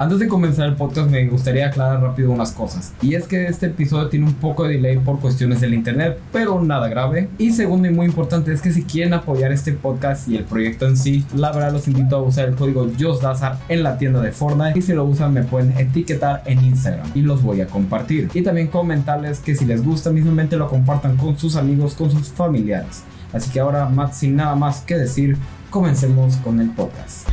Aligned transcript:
Antes 0.00 0.20
de 0.20 0.28
comenzar 0.28 0.68
el 0.68 0.76
podcast 0.76 1.10
me 1.10 1.26
gustaría 1.26 1.66
aclarar 1.66 2.00
rápido 2.00 2.30
unas 2.30 2.52
cosas. 2.52 2.92
Y 3.02 3.16
es 3.16 3.26
que 3.26 3.46
este 3.46 3.66
episodio 3.66 4.08
tiene 4.08 4.26
un 4.26 4.34
poco 4.34 4.62
de 4.62 4.74
delay 4.74 4.96
por 4.98 5.18
cuestiones 5.18 5.60
del 5.60 5.74
internet, 5.74 6.20
pero 6.32 6.62
nada 6.62 6.88
grave. 6.88 7.28
Y 7.36 7.50
segundo 7.50 7.88
y 7.88 7.90
muy 7.90 8.06
importante 8.06 8.52
es 8.52 8.62
que 8.62 8.70
si 8.70 8.84
quieren 8.84 9.12
apoyar 9.12 9.50
este 9.50 9.72
podcast 9.72 10.28
y 10.28 10.36
el 10.36 10.44
proyecto 10.44 10.86
en 10.86 10.96
sí, 10.96 11.24
la 11.34 11.50
verdad 11.50 11.72
los 11.72 11.88
invito 11.88 12.14
a 12.14 12.22
usar 12.22 12.48
el 12.48 12.54
código 12.54 12.88
JOSDAZAR 12.96 13.58
en 13.68 13.82
la 13.82 13.98
tienda 13.98 14.20
de 14.20 14.30
Fortnite. 14.30 14.78
Y 14.78 14.82
si 14.82 14.92
lo 14.92 15.02
usan 15.04 15.32
me 15.32 15.42
pueden 15.42 15.76
etiquetar 15.76 16.44
en 16.46 16.64
Instagram 16.64 17.10
y 17.16 17.22
los 17.22 17.42
voy 17.42 17.60
a 17.60 17.66
compartir. 17.66 18.30
Y 18.34 18.42
también 18.42 18.68
comentarles 18.68 19.40
que 19.40 19.56
si 19.56 19.64
les 19.64 19.84
gusta 19.84 20.10
mismamente 20.10 20.56
lo 20.56 20.68
compartan 20.68 21.16
con 21.16 21.36
sus 21.36 21.56
amigos, 21.56 21.94
con 21.94 22.12
sus 22.12 22.28
familiares. 22.28 23.02
Así 23.32 23.50
que 23.50 23.58
ahora, 23.58 23.88
más, 23.88 24.16
sin 24.16 24.36
nada 24.36 24.54
más 24.54 24.80
que 24.82 24.96
decir, 24.96 25.36
comencemos 25.70 26.36
con 26.36 26.60
el 26.60 26.70
podcast. 26.70 27.28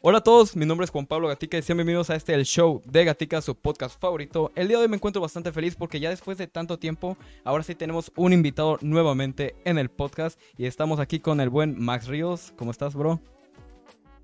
Hola 0.00 0.18
a 0.18 0.20
todos, 0.20 0.54
mi 0.54 0.64
nombre 0.64 0.84
es 0.84 0.90
Juan 0.90 1.06
Pablo 1.06 1.28
Gatica 1.28 1.58
y 1.58 1.62
sean 1.62 1.78
bienvenidos 1.78 2.10
a 2.10 2.14
este 2.14 2.34
El 2.34 2.44
Show 2.44 2.82
de 2.84 3.04
Gatica, 3.04 3.40
su 3.40 3.56
podcast 3.56 4.00
favorito. 4.00 4.52
El 4.54 4.68
día 4.68 4.76
de 4.76 4.84
hoy 4.84 4.88
me 4.88 4.96
encuentro 4.96 5.20
bastante 5.20 5.50
feliz 5.50 5.74
porque 5.74 5.98
ya 5.98 6.10
después 6.10 6.38
de 6.38 6.46
tanto 6.46 6.78
tiempo, 6.78 7.16
ahora 7.44 7.64
sí 7.64 7.74
tenemos 7.74 8.12
un 8.16 8.32
invitado 8.32 8.78
nuevamente 8.80 9.56
en 9.64 9.78
el 9.78 9.88
podcast 9.88 10.40
y 10.56 10.66
estamos 10.66 11.00
aquí 11.00 11.18
con 11.18 11.40
el 11.40 11.48
buen 11.48 11.80
Max 11.80 12.06
Ríos. 12.06 12.52
¿Cómo 12.56 12.70
estás, 12.70 12.94
bro? 12.94 13.20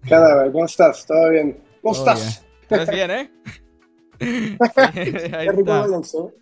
¿Qué 0.06 0.14
onda, 0.14 0.51
¿Cómo 0.52 0.64
estás? 0.64 1.04
¿Todo 1.06 1.30
bien? 1.30 1.60
¿Cómo 1.82 1.95
estás? 1.95 2.45
¿Estás 2.62 2.90
bien, 2.90 3.10
eh? 3.10 3.30
Ahí, 4.20 5.48
está. 5.48 5.86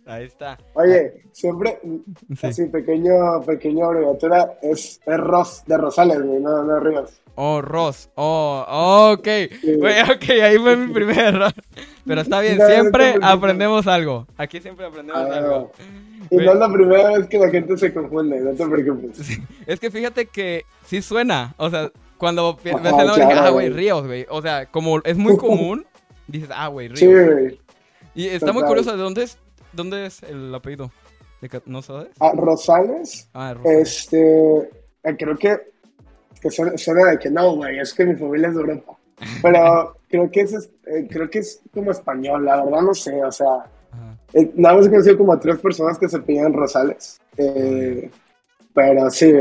ahí 0.06 0.24
está. 0.24 0.58
Oye, 0.74 1.24
siempre, 1.32 1.78
así 2.42 2.66
pequeño, 2.66 3.42
pequeño 3.42 3.86
abreviatura, 3.86 4.58
es, 4.62 5.00
es 5.04 5.16
Ros, 5.18 5.62
de 5.66 5.76
Rosales, 5.76 6.22
güey, 6.22 6.40
no, 6.40 6.62
no 6.64 6.80
Ríos. 6.80 7.20
Oh, 7.38 7.60
Ross. 7.60 8.08
Oh, 8.14 9.12
ok. 9.12 9.28
ok, 10.14 10.30
ahí 10.42 10.56
fue 10.56 10.76
mi 10.76 10.92
primer 10.92 11.18
error. 11.18 11.52
Pero 12.06 12.23
está 12.23 12.40
bien, 12.40 12.59
siempre 12.66 13.14
aprendemos 13.20 13.86
algo. 13.86 14.26
Aquí 14.38 14.58
siempre 14.60 14.86
aprendemos 14.86 15.23
ah, 15.23 15.36
algo. 15.36 15.73
Y 16.30 16.36
no 16.36 16.52
es 16.52 16.58
la 16.58 16.73
primera 16.73 17.10
vez 17.10 17.29
que 17.29 17.38
la 17.38 17.51
gente 17.51 17.76
se 17.76 17.92
confunde, 17.92 18.40
no 18.40 18.52
te 18.52 18.66
preocupes. 18.66 19.38
Es 19.66 19.79
que 19.79 19.90
fíjate 19.90 20.26
que 20.26 20.64
sí 20.86 21.02
suena. 21.02 21.54
O 21.58 21.68
sea, 21.68 21.92
cuando 22.16 22.58
ves 22.64 22.74
el 22.74 22.82
nombre, 22.82 23.24
ah, 23.34 23.51
güey, 23.51 23.68
Ríos, 23.68 24.06
güey. 24.06 24.26
O 24.30 24.40
sea, 24.40 24.66
como 24.66 25.02
es 25.04 25.18
muy 25.18 25.36
común, 25.38 25.84
dices, 26.26 26.48
ah, 26.54 26.68
güey, 26.68 26.88
Ríos. 26.88 27.01
Sí, 27.01 27.06
güey. 27.06 27.60
Y 28.16 28.26
está 28.26 28.52
muy 28.52 28.64
curioso, 28.64 28.96
¿de 28.96 29.02
dónde 29.02 29.22
es, 29.22 29.38
dónde 29.72 30.06
es 30.06 30.22
el 30.24 30.52
apellido? 30.54 30.90
¿No 31.66 31.82
sabes? 31.82 32.09
Ah, 32.18 32.32
Rosales. 32.34 33.28
Ah, 33.32 33.54
Rosales. 33.54 33.88
Este, 33.88 34.58
eh, 35.04 35.16
creo 35.16 35.36
que 35.36 35.76
que 36.40 36.50
suena, 36.50 37.10
de 37.10 37.18
que 37.18 37.30
no, 37.30 37.56
güey, 37.56 37.78
es 37.78 37.92
que 37.92 38.04
mi 38.04 38.14
familia 38.14 38.48
es 38.48 38.54
de 38.54 38.60
Europa. 38.60 38.96
Pero 39.42 39.96
creo 40.08 40.30
que 40.30 40.40
es, 40.40 40.70
eh, 40.86 41.06
creo 41.10 41.28
que 41.30 41.40
es 41.40 41.60
como 41.73 41.90
español, 41.90 42.45
la 42.45 42.64
verdad 42.64 42.82
no 42.82 42.95
sé, 42.95 43.23
o 43.23 43.32
sea, 43.32 43.66
eh, 44.32 44.51
nada 44.54 44.76
más 44.76 44.86
he 44.86 44.90
conocido 44.90 45.18
como 45.18 45.32
a 45.32 45.40
tres 45.40 45.58
personas 45.58 45.98
que 45.98 46.08
se 46.08 46.20
piden 46.20 46.52
Rosales. 46.52 47.20
Eh, 47.36 48.10
pero 48.74 49.10
sí, 49.10 49.32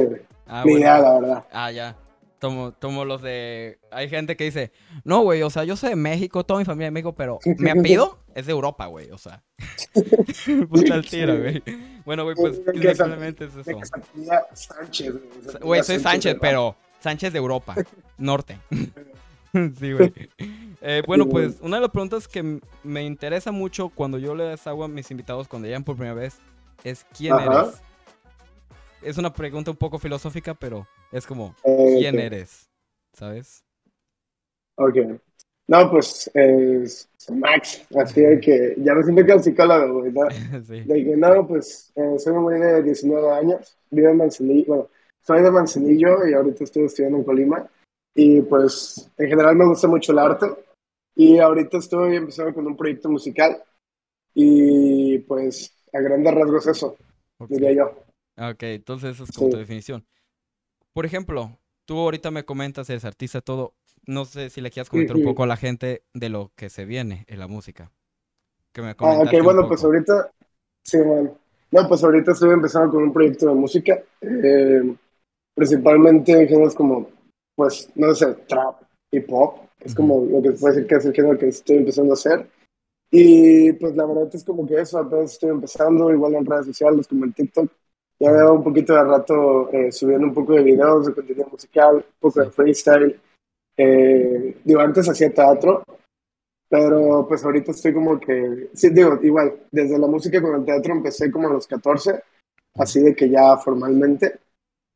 ah, 0.48 0.64
mi 0.66 0.74
idea, 0.74 1.00
la 1.00 1.20
verdad. 1.20 1.46
Ah, 1.52 1.72
ya. 1.72 1.96
Tomo, 2.46 2.74
tomo 2.74 3.06
los 3.06 3.24
de. 3.24 3.80
Hay 3.90 4.08
gente 4.08 4.36
que 4.36 4.44
dice, 4.44 4.72
no, 5.04 5.22
güey, 5.22 5.42
o 5.42 5.50
sea, 5.50 5.64
yo 5.64 5.76
soy 5.76 5.90
de 5.90 5.96
México, 5.96 6.44
toda 6.44 6.60
mi 6.60 6.66
familia 6.66 6.86
es 6.86 6.88
de 6.90 6.94
México, 6.94 7.16
pero 7.16 7.40
mi 7.58 7.72
apellido 7.72 8.20
es 8.36 8.46
de 8.46 8.52
Europa, 8.52 8.86
güey, 8.86 9.10
o 9.10 9.18
sea. 9.18 9.42
Puta 10.70 10.94
el 10.94 11.10
tiro, 11.10 11.40
güey. 11.40 11.64
Bueno, 12.06 12.24
güey, 12.24 12.36
pues 12.36 12.58
simplemente 12.96 13.46
es 13.46 13.56
eso. 13.56 13.80
Sánchez, 14.54 15.16
güey. 15.60 15.84
soy 15.84 15.98
Sánchez, 15.98 16.38
pero 16.40 16.76
Sánchez 17.00 17.34
de 17.34 17.40
Europa, 17.40 17.74
norte. 18.20 18.60
sí, 19.80 19.94
güey. 19.94 20.14
Eh, 20.82 21.02
bueno, 21.08 21.28
pues 21.28 21.58
una 21.62 21.78
de 21.78 21.82
las 21.82 21.90
preguntas 21.90 22.28
que 22.28 22.60
me 22.84 23.04
interesa 23.06 23.52
mucho 23.52 23.90
cuando 23.90 24.20
yo 24.20 24.36
les 24.36 24.68
hago 24.68 24.84
a 24.84 24.88
mis 24.88 25.10
invitados 25.10 25.48
cuando 25.48 25.68
llegan 25.68 25.84
por 25.84 25.96
primera 25.96 26.14
vez 26.14 26.38
es 26.84 27.08
¿quién 27.18 27.40
eres? 27.40 27.82
Es 29.02 29.18
una 29.18 29.34
pregunta 29.34 29.72
un 29.72 29.78
poco 29.78 29.98
filosófica, 29.98 30.54
pero 30.54 30.88
es 31.18 31.26
como 31.26 31.56
¿quién 31.64 32.20
eres? 32.20 32.70
¿Sabes? 33.14 33.64
Ok. 34.78 34.98
No, 35.68 35.90
pues 35.90 36.30
es 36.34 37.10
Max, 37.32 37.88
así 37.98 38.22
de 38.22 38.40
que 38.40 38.76
ya 38.78 38.94
me 38.94 39.04
siento 39.04 39.26
que 39.26 39.32
el 39.32 39.44
psicólogo, 39.44 40.04
sí. 40.68 40.82
De 40.82 41.04
que 41.06 41.18
no, 41.18 41.48
pues 41.48 41.92
eh, 41.96 42.20
soy 42.20 42.34
un 42.34 42.44
güey 42.44 42.60
de 42.60 42.84
19 42.84 43.32
años, 43.32 43.78
vivo 43.90 44.10
en 44.10 44.18
Manzanillo, 44.18 44.66
bueno, 44.68 44.90
soy 45.26 45.42
de 45.42 45.50
Manzanillo 45.50 46.28
y 46.28 46.34
ahorita 46.34 46.64
estoy 46.64 46.84
estudiando 46.84 47.18
en 47.18 47.24
Colima. 47.24 47.68
Y 48.14 48.42
pues 48.44 49.12
en 49.18 49.28
general 49.28 49.56
me 49.56 49.68
gusta 49.68 49.88
mucho 49.88 50.12
el 50.12 50.20
arte. 50.20 50.46
Y 51.16 51.40
ahorita 51.40 51.78
estoy 51.78 52.16
empezando 52.16 52.54
con 52.54 52.68
un 52.68 52.78
proyecto 52.78 53.10
musical. 53.10 53.62
Y 54.34 55.18
pues 55.20 55.74
a 55.92 56.00
grandes 56.00 56.34
rasgos 56.34 56.68
eso, 56.68 56.96
diría 57.50 57.74
yo. 57.74 57.86
Ok, 58.38 58.64
entonces 58.64 59.16
eso 59.16 59.24
es 59.24 59.32
como 59.32 59.50
tu 59.50 59.58
definición. 59.58 60.06
Por 60.96 61.06
ejemplo, 61.06 61.60
tú 61.84 62.00
ahorita 62.00 62.32
me 62.32 62.46
comentas, 62.46 62.90
eres 62.90 63.04
artista, 63.04 63.42
todo. 63.42 63.74
No 64.08 64.24
sé 64.24 64.50
si 64.50 64.62
le 64.62 64.72
quieras 64.72 64.90
comentar 64.90 65.18
un 65.18 65.26
poco 65.26 65.44
a 65.44 65.48
la 65.48 65.58
gente 65.58 66.06
de 66.14 66.30
lo 66.30 66.54
que 66.56 66.70
se 66.70 66.86
viene 66.86 67.26
en 67.28 67.40
la 67.40 67.48
música. 67.48 67.92
Que 68.72 68.82
me 68.82 68.96
ah, 69.00 69.20
ok, 69.20 69.44
bueno, 69.44 69.68
pues 69.68 69.84
ahorita, 69.84 70.32
sí, 70.86 70.98
bueno. 71.00 71.38
No, 71.72 71.86
pues 71.90 72.02
ahorita 72.02 72.32
estoy 72.32 72.52
empezando 72.52 72.92
con 72.92 73.04
un 73.04 73.12
proyecto 73.12 73.46
de 73.50 73.56
música. 73.56 74.02
Eh, 74.22 74.96
principalmente 75.54 76.32
en 76.32 76.48
géneros 76.48 76.74
como, 76.74 77.10
pues, 77.56 77.90
no 77.96 78.16
sé, 78.16 78.34
trap, 78.48 78.82
hip 79.12 79.26
hop, 79.32 79.68
es 79.82 79.94
como 79.94 80.24
lo 80.24 80.42
que 80.42 80.54
se 80.54 80.60
puede 80.60 80.76
decir 80.76 80.88
que 80.88 80.96
es 80.96 81.06
el 81.08 81.14
género 81.14 81.38
que 81.38 81.50
estoy 81.50 81.76
empezando 81.76 82.12
a 82.12 82.14
hacer. 82.14 82.50
Y 83.12 83.74
pues 83.74 83.98
la 83.98 84.06
verdad 84.06 84.34
es 84.34 84.46
como 84.46 84.66
que 84.66 84.80
eso, 84.80 84.98
apenas 84.98 85.34
estoy 85.34 85.50
empezando, 85.50 86.10
igual 86.10 86.36
en 86.36 86.46
redes 86.46 86.68
sociales 86.68 87.06
como 87.06 87.26
en 87.26 87.34
TikTok. 87.34 87.70
Ya 88.20 88.32
veo 88.32 88.54
un 88.54 88.64
poquito 88.64 88.94
de 88.94 89.04
rato 89.04 89.72
eh, 89.72 89.92
subiendo 89.92 90.28
un 90.28 90.34
poco 90.34 90.54
de 90.54 90.64
videos, 90.64 91.08
de 91.08 91.14
contenido 91.14 91.48
musical, 91.52 91.96
un 91.96 92.04
poco 92.20 92.42
de 92.42 92.50
freestyle. 92.50 93.20
Eh, 93.78 94.58
digo, 94.64 94.80
antes 94.80 95.10
hacía 95.10 95.34
teatro, 95.34 95.84
pero 96.70 97.26
pues 97.28 97.44
ahorita 97.44 97.72
estoy 97.72 97.94
como 97.94 98.20
que, 98.20 98.70
sí, 98.74 98.90
digo, 98.90 99.20
igual, 99.22 99.68
desde 99.72 100.00
la 100.00 100.08
música 100.08 100.42
con 100.42 100.56
el 100.56 100.66
teatro 100.66 100.94
empecé 100.94 101.30
como 101.30 101.50
a 101.50 101.54
los 101.54 101.68
14, 101.68 102.24
así 102.76 103.02
de 103.02 103.16
que 103.16 103.30
ya 103.30 103.58
formalmente. 103.58 104.40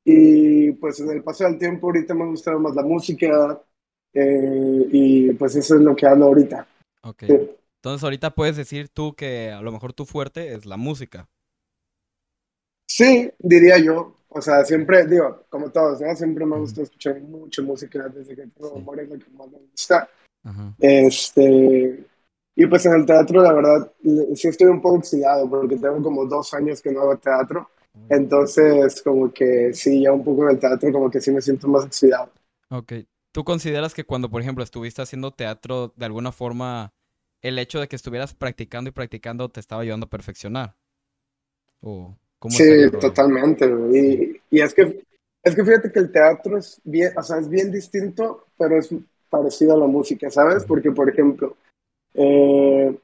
Y 0.06 0.72
pues 0.74 1.00
en 1.02 1.12
el 1.12 1.24
paso 1.24 1.44
del 1.44 1.60
tiempo 1.60 1.88
ahorita 1.88 2.14
me 2.14 2.24
ha 2.24 2.28
gustado 2.28 2.60
más 2.60 2.74
la 2.74 2.84
música 2.84 3.62
eh, 4.14 4.88
y 4.92 5.34
pues 5.34 5.56
eso 5.56 5.76
es 5.76 5.82
lo 5.82 5.96
que 5.96 6.08
hago 6.08 6.24
ahorita. 6.24 6.66
Ok. 7.04 7.24
Entonces 7.24 8.04
ahorita 8.04 8.32
puedes 8.32 8.58
decir 8.58 8.90
tú 8.90 9.14
que 9.14 9.52
a 9.52 9.62
lo 9.62 9.72
mejor 9.72 9.94
tu 9.94 10.06
fuerte 10.06 10.54
es 10.54 10.66
la 10.66 10.78
música. 10.78 11.28
Sí, 12.90 13.32
diría 13.38 13.78
yo. 13.78 14.16
O 14.30 14.42
sea, 14.42 14.66
siempre, 14.66 15.06
digo, 15.06 15.44
como 15.50 15.70
todos, 15.70 16.02
¿no? 16.02 16.16
Siempre 16.16 16.46
me 16.46 16.58
gusta 16.58 16.82
escuchar 16.82 17.20
mucha 17.22 17.62
música 17.62 18.08
desde 18.10 18.36
que 18.36 18.48
tengo 18.48 18.76
memoria, 18.76 19.04
lo 19.04 19.18
que 19.18 19.30
más 19.32 19.48
me 19.50 19.60
gusta. 19.72 20.10
Este, 20.80 22.04
y 22.56 22.66
pues 22.68 22.86
en 22.86 22.94
el 22.94 23.06
teatro, 23.06 23.42
la 23.42 23.54
verdad, 23.54 23.92
sí 24.36 24.48
estoy 24.48 24.68
un 24.68 24.82
poco 24.82 24.96
oxidado 24.98 25.50
porque 25.50 25.78
tengo 25.78 26.02
como 26.02 26.26
dos 26.26 26.54
años 26.54 26.82
que 26.82 26.92
no 26.92 27.02
hago 27.02 27.18
teatro. 27.18 27.70
Entonces, 28.08 29.02
como 29.02 29.32
que 29.32 29.74
sí, 29.74 30.04
ya 30.04 30.12
un 30.12 30.24
poco 30.24 30.44
en 30.44 30.52
el 30.52 30.60
teatro, 30.60 30.92
como 30.92 31.10
que 31.10 31.22
sí 31.22 31.32
me 31.32 31.42
siento 31.42 31.68
más 31.68 31.86
oxidado. 31.86 32.32
Ok. 32.70 32.94
¿Tú 33.32 33.44
consideras 33.44 33.94
que 33.94 34.04
cuando, 34.04 34.30
por 34.30 34.42
ejemplo, 34.42 34.64
estuviste 34.64 35.02
haciendo 35.02 35.32
teatro, 35.32 35.94
de 35.96 36.06
alguna 36.06 36.32
forma, 36.32 36.94
el 37.42 37.60
hecho 37.60 37.80
de 37.80 37.88
que 37.88 37.96
estuvieras 37.96 38.34
practicando 38.34 38.90
y 38.90 38.94
practicando 38.94 39.50
te 39.50 39.60
estaba 39.60 39.82
ayudando 39.82 40.06
a 40.06 40.10
perfeccionar? 40.10 40.76
¿O 41.82 42.16
cómo 42.40 42.56
sí, 42.56 42.90
totalmente. 43.00 43.66
Y, 43.92 44.42
y, 44.50 44.62
es 44.62 44.74
que 44.74 45.04
es 45.44 45.56
que 45.56 45.64
fíjate 45.64 45.92
que 45.92 46.00
el 46.00 46.12
teatro 46.12 46.58
es 46.58 46.82
bien, 46.84 47.14
o 47.18 47.24
sea, 47.24 47.38
es 47.38 47.50
bien 47.50 47.72
distinto, 47.72 48.46
pero 48.58 48.78
es 48.78 48.90
parecido 49.30 49.74
a 49.74 49.80
la 49.80 49.88
música, 49.88 50.30
¿sabes? 50.30 50.66
Porque, 50.66 50.92
por 50.92 51.10
ejemplo, 51.10 51.56
eh, 52.14 52.98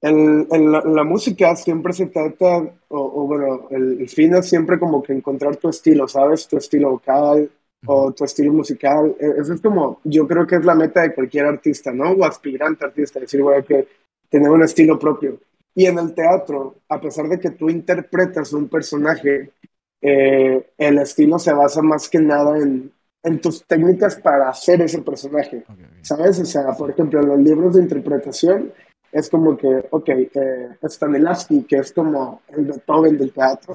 en, 0.00 0.48
en, 0.50 0.72
la, 0.72 1.04
música 1.04 1.54
siempre 1.56 1.92
se 1.92 2.06
trata, 2.06 2.72
o, 2.88 3.26
bueno, 3.26 3.68
el, 3.70 4.08
fin 4.08 4.34
es 4.34 4.48
siempre 4.48 4.78
como 4.78 5.02
que 5.02 5.12
encontrar 5.12 5.56
tu 5.56 5.68
estilo, 5.68 6.08
¿sabes? 6.08 6.46
Tu 6.48 6.56
estilo 6.56 6.90
vocal 6.90 7.50
o 7.86 8.12
tu 8.12 8.24
estilo 8.24 8.52
musical. 8.52 9.14
E, 9.18 9.40
eso 9.40 9.54
es 9.54 9.60
como, 9.60 10.00
yo 10.04 10.26
creo 10.26 10.46
que 10.46 10.56
es 10.56 10.64
la 10.64 10.74
meta 10.74 11.02
de 11.02 11.14
cualquier 11.14 11.46
artista, 11.46 11.92
¿no? 11.92 12.10
O 12.12 12.24
aspirante 12.24 12.84
artista, 12.84 13.20
decir, 13.20 13.42
güey, 13.42 13.62
que 13.64 13.86
tener 14.28 14.50
un 14.50 14.62
estilo 14.62 14.98
propio. 14.98 15.38
Y 15.78 15.86
en 15.86 15.96
el 15.96 16.12
teatro, 16.12 16.74
a 16.88 17.00
pesar 17.00 17.28
de 17.28 17.38
que 17.38 17.50
tú 17.50 17.70
interpretas 17.70 18.52
un 18.52 18.68
personaje, 18.68 19.52
eh, 20.00 20.70
el 20.76 20.98
estilo 20.98 21.38
se 21.38 21.52
basa 21.52 21.82
más 21.82 22.08
que 22.08 22.18
nada 22.18 22.58
en, 22.58 22.90
en 23.22 23.40
tus 23.40 23.64
técnicas 23.64 24.16
para 24.16 24.48
hacer 24.48 24.82
ese 24.82 25.02
personaje, 25.02 25.64
¿sabes? 26.02 26.40
O 26.40 26.44
sea, 26.44 26.72
por 26.72 26.90
ejemplo, 26.90 27.20
en 27.20 27.28
los 27.28 27.38
libros 27.38 27.76
de 27.76 27.82
interpretación 27.82 28.72
es 29.12 29.30
como 29.30 29.56
que, 29.56 29.86
ok, 29.88 30.08
eh, 30.08 30.68
Stanislavski, 30.82 31.62
que 31.62 31.76
es 31.76 31.92
como 31.92 32.42
el 32.48 32.64
Beethoven 32.64 33.16
del 33.16 33.32
teatro, 33.32 33.72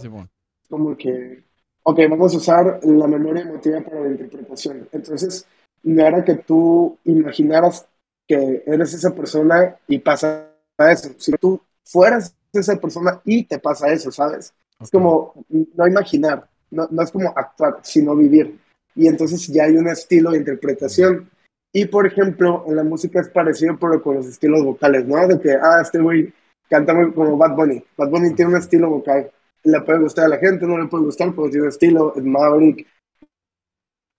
como 0.68 0.98
que 0.98 1.42
ok, 1.84 2.00
vamos 2.10 2.34
a 2.34 2.38
usar 2.38 2.80
la 2.84 3.08
memoria 3.08 3.44
emotiva 3.44 3.80
para 3.80 4.02
la 4.02 4.08
interpretación. 4.08 4.90
Entonces, 4.92 5.48
no 5.84 6.06
era 6.06 6.24
que 6.24 6.36
tú 6.36 6.98
imaginaras 7.06 7.88
que 8.28 8.62
eres 8.66 8.94
esa 8.94 9.16
persona 9.16 9.78
y 9.88 10.00
pasa 10.00 10.50
eso. 10.80 11.12
Si 11.18 11.32
tú 11.34 11.62
fueras 11.84 12.36
esa 12.52 12.76
persona 12.78 13.22
y 13.26 13.44
te 13.46 13.60
pasa 13.60 13.92
eso, 13.92 14.12
¿sabes? 14.12 14.54
Es 14.80 14.92
como 14.92 15.46
no 15.50 15.88
imaginar, 15.88 16.50
no, 16.72 16.88
no 16.90 17.02
es 17.02 17.12
como 17.12 17.30
actuar, 17.36 17.80
sino 17.84 18.16
vivir. 18.16 18.60
Y 18.96 19.08
entonces 19.08 19.48
ya 19.48 19.64
hay 19.64 19.78
un 19.78 19.88
estilo 19.88 20.32
de 20.32 20.38
interpretación. 20.38 21.30
Y 21.72 21.86
por 21.86 22.06
ejemplo, 22.06 22.64
en 22.68 22.76
la 22.76 22.84
música 22.84 23.20
es 23.20 23.30
parecido, 23.30 23.78
pero 23.80 24.02
con 24.02 24.16
los 24.16 24.28
estilos 24.28 24.64
vocales, 24.64 25.08
¿no? 25.08 25.28
De 25.28 25.40
que, 25.40 25.54
ah, 25.54 25.80
este 25.82 26.00
güey 26.00 26.32
canta 26.70 26.94
como 27.14 27.38
Bad 27.38 27.56
Bunny. 27.56 27.84
Bad 27.98 28.10
Bunny 28.10 28.36
tiene 28.36 28.52
un 28.52 28.58
estilo 28.58 28.90
vocal. 28.90 29.32
Le 29.64 29.82
puede 29.82 30.00
gustar 30.00 30.26
a 30.26 30.30
la 30.30 30.38
gente, 30.38 30.68
no 30.68 30.78
le 30.78 30.88
puede 30.88 31.06
gustar, 31.06 31.34
pero 31.34 31.50
tiene 31.50 31.64
un 31.64 31.70
estilo. 31.70 32.14
Es 32.16 32.24
Maverick. 32.24 32.88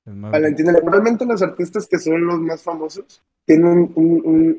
Valentina, 0.07 0.73
normalmente 0.73 1.25
los 1.25 1.41
artistas 1.43 1.87
que 1.87 1.99
son 1.99 2.27
los 2.27 2.39
más 2.39 2.63
famosos 2.63 3.23
tienen 3.47 3.91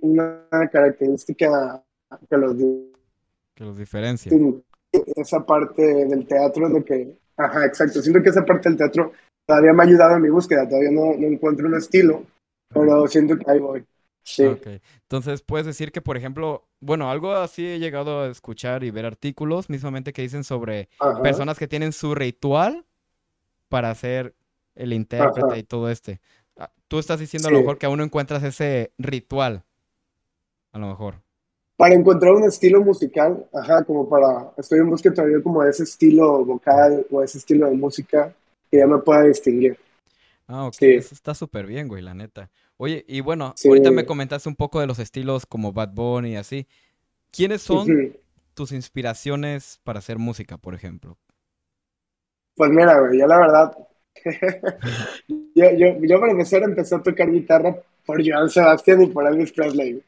una 0.02 0.48
característica 0.72 1.84
que 2.30 2.38
los, 2.38 2.56
que 3.56 3.63
los 3.63 3.78
diferencia. 3.78 4.31
Esa 4.92 5.46
parte 5.46 5.81
del 5.81 6.28
teatro 6.28 6.69
de 6.69 6.84
que, 6.84 7.18
ajá, 7.38 7.66
exacto, 7.66 8.02
siento 8.02 8.22
que 8.22 8.30
esa 8.30 8.46
parte 8.46 8.69
del 8.69 8.78
teatro 8.78 9.12
todavía 9.46 9.74
me 9.74 9.84
ha 9.84 9.86
ayudado 9.86 10.16
en 10.16 10.22
mi 10.22 10.30
búsqueda, 10.30 10.68
todavía 10.68 10.92
no, 10.92 11.13
no 11.18 11.28
encuentro 11.28 11.68
un 11.68 11.75
estilo, 11.75 12.24
pero 12.69 13.07
siento 13.07 13.38
que 13.38 13.50
ahí 13.50 13.60
voy. 13.60 13.86
Sí. 14.24 14.44
Entonces, 15.04 15.44
puedes 15.44 15.68
decir 15.68 15.92
que, 15.92 16.02
por 16.02 16.18
ejemplo, 16.18 16.68
bueno, 16.80 17.12
algo 17.12 17.34
así 17.34 17.66
he 17.68 17.80
llegado 17.80 18.22
a 18.22 18.28
escuchar 18.28 18.84
y 18.84 18.90
ver 18.90 19.06
artículos 19.06 19.69
mismamente 19.69 20.13
que 20.13 20.24
dicen 20.24 20.44
sobre 20.44 20.90
personas 21.22 21.60
que 21.60 21.68
tienen 21.68 21.94
su 21.94 22.16
ritual 22.16 22.86
para 23.69 23.92
hacer 23.92 24.34
el 24.74 24.94
intérprete 24.94 25.60
y 25.60 25.63
todo 25.63 25.92
este. 25.92 26.22
Ah, 26.57 26.72
tú 26.88 26.98
estás 26.98 27.19
diciendo 27.19 27.50
a 27.50 27.52
lo 27.52 27.60
mejor 27.60 27.78
que 27.78 27.86
aún 27.86 27.98
no 27.98 28.04
encuentras 28.04 28.42
ese 28.44 28.94
ritual, 28.98 29.63
a 30.72 30.80
lo 30.80 30.88
mejor. 30.88 31.22
Para 31.77 31.94
encontrar 31.94 32.33
un 32.33 32.44
estilo 32.44 32.81
musical, 32.81 33.45
ajá, 33.54 33.83
como 33.83 34.07
para, 34.07 34.51
estoy 34.57 34.80
en 34.80 34.89
busca 34.89 35.13
todavía 35.13 35.42
como 35.44 35.62
de 35.62 35.72
ese 35.72 35.83
estilo 35.83 36.45
vocal 36.45 37.06
o 37.12 37.22
ese 37.22 37.38
estilo 37.38 37.68
de 37.68 37.75
música 37.75 38.33
que 38.72 38.77
ya 38.77 38.88
me 38.88 38.98
pueda 39.00 39.24
distinguir. 39.24 39.77
Ah, 40.48 40.68
ok, 40.68 40.81
eso 40.81 41.13
está 41.13 41.33
súper 41.33 41.66
bien, 41.66 41.88
güey, 41.88 42.01
la 42.01 42.13
neta. 42.13 42.50
Oye, 42.77 43.04
y 43.07 43.22
bueno, 43.22 43.54
ahorita 43.66 43.92
me 43.92 44.06
comentaste 44.06 44.48
un 44.48 44.56
poco 44.56 44.80
de 44.80 44.88
los 44.88 45.00
estilos 45.00 45.45
como 45.45 45.74
Bad 45.74 45.94
Bunny 45.94 46.33
y 46.33 46.36
así. 46.36 46.68
¿Quiénes 47.31 47.62
son 47.62 48.16
tus 48.54 48.71
inspiraciones 48.71 49.80
para 49.83 50.00
hacer 50.00 50.18
música, 50.18 50.57
por 50.57 50.75
ejemplo? 50.75 51.18
Pues 52.56 52.71
mira, 52.71 53.00
güey, 53.00 53.19
yo 53.19 53.28
la 53.28 53.38
verdad, 53.38 53.78
yo, 55.28 55.71
yo, 55.71 55.88
yo 56.01 56.19
para 56.19 56.31
empezar 56.31 56.63
empecé 56.63 56.95
a 56.95 57.04
tocar 57.04 57.30
guitarra 57.30 57.78
por 58.06 58.22
Joan 58.25 58.50
Sebastián 58.50 59.02
y 59.04 59.07
por 59.07 59.25
Elvis 59.28 59.52
Presley. 59.52 60.02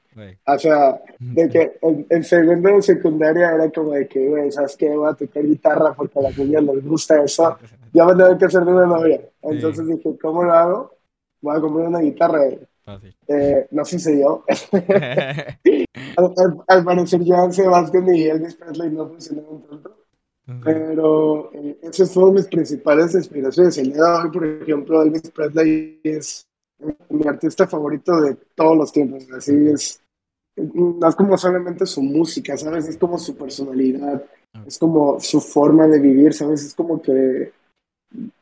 O 0.46 0.58
sea, 0.58 1.00
de 1.20 1.50
que 1.50 1.78
en, 2.10 2.24
segundo 2.24 2.70
de 2.70 2.82
secundaria 2.82 3.52
era 3.52 3.70
como 3.70 3.92
de 3.92 4.08
que, 4.08 4.28
güey, 4.28 4.52
¿sabes 4.52 4.76
qué? 4.76 4.90
Voy 4.90 5.10
a 5.10 5.14
tocar 5.14 5.44
guitarra 5.44 5.94
porque 5.94 6.20
a 6.20 6.24
las 6.24 6.38
niñas 6.38 6.64
les 6.64 6.86
gusta 6.86 7.24
eso. 7.24 7.58
Ya 7.94 8.06
me 8.06 8.16
tengo 8.16 8.38
que 8.38 8.46
hacer 8.46 8.64
de 8.66 8.72
una 8.72 8.86
novia. 8.86 9.22
Entonces 9.44 9.88
dije, 9.88 10.18
¿cómo 10.20 10.44
lo 10.44 10.54
hago? 10.54 10.92
Voy 11.42 11.56
a 11.56 11.62
comprar 11.62 11.88
una 11.88 12.00
guitarra. 12.00 12.40
Eh, 13.28 13.68
no 13.72 13.86
sucedió. 13.86 14.44
al, 16.18 16.64
al, 16.68 16.84
parecer 16.84 17.22
Joan 17.26 17.54
Sebastián 17.54 18.16
y 18.16 18.24
Elvis 18.24 18.56
Presley 18.56 18.90
no 18.90 19.08
funcionaron 19.08 19.62
tanto. 19.64 19.98
Pero 20.64 21.52
eh, 21.54 21.78
esas 21.84 22.14
fueron 22.14 22.36
mis 22.36 22.48
principales 22.48 23.14
inspiraciones. 23.14 23.78
El 23.78 23.92
día 23.92 24.04
de 24.04 24.24
hoy, 24.24 24.32
por 24.32 24.46
ejemplo, 24.46 25.02
Elvis 25.02 25.30
Presley 25.30 26.00
es 26.04 26.47
mi 27.10 27.28
artista 27.28 27.68
favorito 27.68 28.22
de 28.22 28.36
todos 28.56 28.78
los 28.78 28.92
tiempos. 28.92 29.30
Así 29.32 29.70
es. 29.70 30.02
No 30.56 31.08
es 31.08 31.16
como 31.16 31.38
solamente 31.38 31.86
su 31.86 32.02
música, 32.02 32.58
¿sabes? 32.58 32.88
Es 32.88 32.98
como 32.98 33.18
su 33.20 33.36
personalidad, 33.36 34.24
es 34.66 34.78
como 34.80 35.20
su 35.20 35.40
forma 35.40 35.88
de 35.88 36.00
vivir, 36.00 36.34
¿sabes? 36.34 36.64
Es 36.64 36.74
como 36.74 37.02
que 37.02 37.52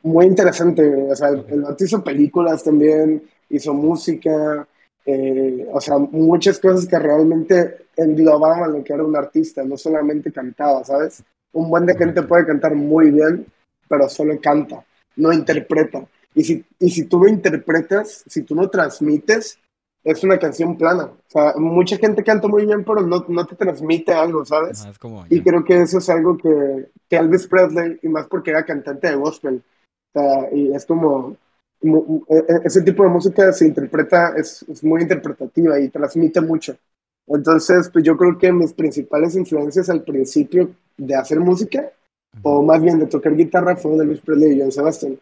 muy 0.04 0.26
interesante. 0.26 1.12
O 1.12 1.16
sea, 1.16 1.30
el, 1.30 1.46
hizo 1.78 2.04
películas 2.04 2.64
también, 2.64 3.24
hizo 3.50 3.74
música, 3.74 4.66
eh, 5.06 5.68
o 5.72 5.82
sea, 5.82 5.98
muchas 5.98 6.60
cosas 6.60 6.88
que 6.88 6.98
realmente 6.98 7.88
englobaban 7.96 8.74
lo 8.74 8.84
que 8.84 8.94
era 8.94 9.04
un 9.04 9.16
artista, 9.16 9.64
no 9.64 9.78
solamente 9.78 10.32
cantaba, 10.32 10.84
¿sabes? 10.84 11.24
Un 11.54 11.70
buen 11.70 11.86
de 11.86 11.96
gente 11.96 12.24
puede 12.24 12.46
cantar 12.46 12.76
muy 12.76 13.12
bien, 13.12 13.46
pero 13.88 14.10
solo 14.10 14.40
canta, 14.42 14.84
no 15.18 15.32
interpreta. 15.32 16.06
Y 16.36 16.44
si, 16.44 16.66
y 16.80 16.90
si 16.90 17.06
tú 17.06 17.20
no 17.20 17.28
interpretas, 17.28 18.24
si 18.28 18.44
tú 18.44 18.54
no 18.56 18.70
transmites, 18.70 19.58
es 20.04 20.24
una 20.24 20.38
canción 20.38 20.78
plana. 20.78 21.06
O 21.06 21.30
sea, 21.30 21.54
mucha 21.58 21.98
gente 21.98 22.24
canta 22.24 22.48
muy 22.48 22.66
bien, 22.66 22.84
pero 22.84 23.02
no, 23.02 23.26
no 23.28 23.46
te 23.46 23.56
transmite 23.56 24.14
algo, 24.14 24.46
¿sabes? 24.46 24.86
y 25.30 25.42
creo 25.42 25.64
que 25.64 25.82
eso 25.82 25.98
es 25.98 26.10
algo 26.10 26.38
que, 26.38 26.90
que 27.10 27.16
Elvis 27.16 27.48
Presley, 27.48 28.00
y 28.04 28.08
más 28.10 28.28
porque 28.28 28.52
era 28.52 28.64
cantante 28.64 29.10
de 29.10 29.16
gospel, 29.16 29.64
o 30.14 30.20
sea, 30.20 30.50
y 30.54 30.72
es 30.74 30.86
como, 30.86 31.36
e, 31.82 32.36
e, 32.36 32.62
ese 32.66 32.84
tipo 32.84 33.04
de 33.04 33.10
música 33.10 33.52
se 33.52 33.66
interpreta, 33.66 34.34
es, 34.38 34.64
es, 34.70 34.84
muy 34.84 35.02
interpretativa 35.02 35.80
y 35.80 35.90
transmite 35.90 36.40
mucho. 36.40 36.78
Entonces, 37.28 37.90
pues 37.92 38.06
yo 38.06 38.16
creo 38.16 38.38
que 38.38 38.52
mis 38.52 38.74
principales 38.74 39.36
influencias 39.36 39.90
al 39.90 40.04
principio 40.04 40.70
de 40.98 41.16
hacer 41.16 41.40
música, 41.40 41.92
o 42.44 42.62
más 42.62 42.82
bien 42.82 43.00
de 43.00 43.08
tocar 43.08 43.36
guitarra, 43.36 43.76
fue 43.76 43.98
de 43.98 44.06
Luis 44.06 44.22
Presley 44.22 44.54
y 44.54 44.62
John 44.62 44.72
Sebastian. 44.72 45.18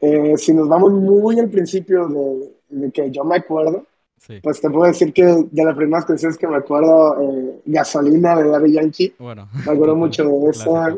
Eh, 0.00 0.34
si 0.36 0.52
nos 0.52 0.68
vamos 0.68 0.92
muy 0.92 1.40
al 1.40 1.50
principio 1.50 2.06
de, 2.08 2.52
de 2.68 2.92
que 2.92 3.10
yo 3.10 3.24
me 3.24 3.36
acuerdo, 3.36 3.84
pues 4.42 4.60
te 4.60 4.70
puedo 4.70 4.86
decir 4.86 5.12
que 5.12 5.24
de 5.24 5.64
las 5.64 5.76
primeras 5.76 6.04
canciones 6.04 6.36
que 6.38 6.46
me 6.46 6.56
acuerdo, 6.56 7.20
eh, 7.20 7.62
Gasolina 7.66 8.36
de 8.36 8.48
Daddy 8.48 8.72
Yankee, 8.72 9.14
bueno, 9.18 9.48
me 9.66 9.72
acuerdo 9.72 9.96
mucho 9.96 10.24
de 10.24 10.50
esa, 10.50 10.90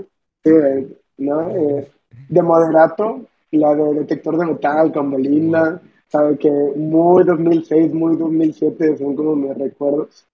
¿no? 1.19 1.51
Eh, 1.51 1.91
de 2.29 2.43
Moderato, 2.43 3.27
la 3.53 3.75
de 3.75 3.95
Detector 3.95 4.37
de 4.39 4.47
Metal 4.47 4.93
con 4.93 5.11
Belinda, 5.11 5.81
sabe 6.09 6.37
que 6.39 6.51
muy 6.51 7.25
2006, 7.25 7.93
muy 7.93 8.17
2007 8.17 8.99
son 8.99 9.17
como 9.17 9.37
mis 9.37 9.57
recuerdos. 9.57 10.27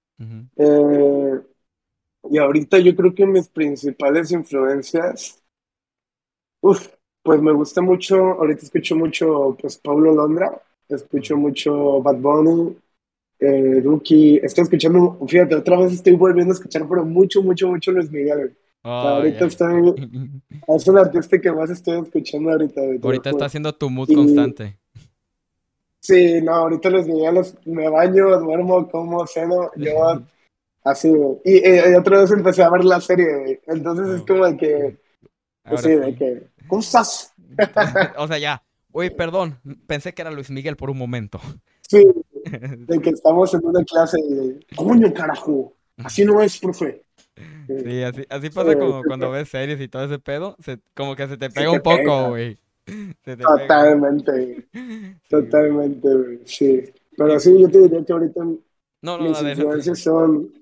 y 2.29 2.39
ahorita 2.39 2.79
yo 2.79 2.97
creo 2.97 3.15
que 3.15 3.27
mis 3.27 3.49
principales 3.49 4.33
influencias, 4.33 5.43
pues 7.27 7.43
me 7.43 7.53
gusta 7.53 7.83
mucho, 7.83 8.17
ahorita 8.17 8.63
escucho 8.63 8.95
mucho 8.95 9.57
pues 9.61 9.77
Pablo 9.79 10.15
Londra, 10.15 10.63
escucho 10.89 11.37
mucho 11.37 12.01
Bad 12.01 12.19
Bunny, 12.19 12.77
eh, 13.41 13.81
Duki, 13.83 14.39
estoy 14.41 14.63
escuchando, 14.63 15.19
fíjate, 15.27 15.57
otra 15.57 15.77
vez 15.77 15.93
estoy 15.93 16.15
volviendo 16.15 16.53
a 16.53 16.55
escuchar, 16.55 16.87
pero 16.89 17.05
mucho, 17.05 17.43
mucho, 17.43 17.67
mucho 17.69 17.91
Luis 17.91 18.09
Miguel. 18.13 18.57
ahorita 18.85 19.47
estoy, 19.47 19.93
es 20.69 20.87
un 20.87 20.99
artista 20.99 21.41
que 21.41 21.51
más 21.51 21.69
estoy 21.69 22.01
escuchando 22.01 22.53
ahorita. 22.53 22.81
Ahorita 23.03 23.31
está 23.31 23.47
haciendo 23.47 23.75
tu 23.75 23.91
mood 23.91 24.15
constante. 24.15 24.79
Sí, 25.99 26.41
no, 26.41 26.55
ahorita 26.55 26.91
Luis 26.91 27.09
Miguel 27.09 27.41
me 27.65 27.89
baño, 27.89 28.39
duermo, 28.39 28.89
como, 28.89 29.27
ceno, 29.27 29.73
yo 29.77 30.23
Así, 30.85 31.13
y, 31.45 31.69
y, 31.69 31.95
otra 31.97 32.21
vez 32.21 32.31
empecé 32.31 32.63
a 32.63 32.71
ver 32.71 32.85
la 32.85 33.01
serie, 33.01 33.61
Entonces 33.67 34.21
es 34.21 34.23
como 34.23 34.47
de 34.47 34.57
que, 34.57 34.97
pues 35.69 35.83
sí, 35.83 35.91
de 35.91 36.15
que, 36.15 36.47
cosas. 36.67 37.35
o 38.19 38.27
sea, 38.27 38.39
ya, 38.39 38.63
uy, 38.93 39.11
perdón, 39.11 39.59
pensé 39.87 40.13
que 40.13 40.23
era 40.23 40.31
Luis 40.31 40.51
Miguel 40.51 40.77
por 40.77 40.91
un 40.91 40.99
momento. 40.99 41.41
Sí, 41.89 42.05
de 42.45 42.99
que 43.01 43.11
estamos 43.11 43.53
en 43.55 43.65
una 43.65 43.85
clase 43.85 44.19
de, 44.23 44.67
coño, 44.75 45.13
carajo, 45.13 45.75
así 45.99 46.25
no 46.25 46.41
es, 46.41 46.59
profe. 46.59 47.03
Sí, 47.67 48.03
así, 48.03 48.25
así 48.29 48.51
pasa 48.51 48.79
como 48.79 49.03
cuando 49.03 49.31
ves 49.31 49.49
series 49.49 49.81
y 49.81 49.89
todo 49.89 50.05
ese 50.05 50.19
pedo, 50.19 50.57
se, 50.61 50.79
como 50.95 51.15
que 51.15 51.29
se 51.29 51.37
te 51.37 51.51
pega 51.51 51.71
un 51.71 51.81
poco, 51.81 52.29
güey. 52.29 52.59
Totalmente, 53.25 54.69
totalmente, 55.29 56.09
güey, 56.09 56.41
sí. 56.45 56.85
Pero 57.17 57.41
sí, 57.41 57.59
yo 57.59 57.69
te 57.69 57.81
diría 57.81 58.05
que 58.05 58.13
ahorita 58.13 58.45
no, 58.45 58.59
no, 59.03 59.19
mis 59.19 59.41
influencias 59.43 59.99
son 59.99 60.53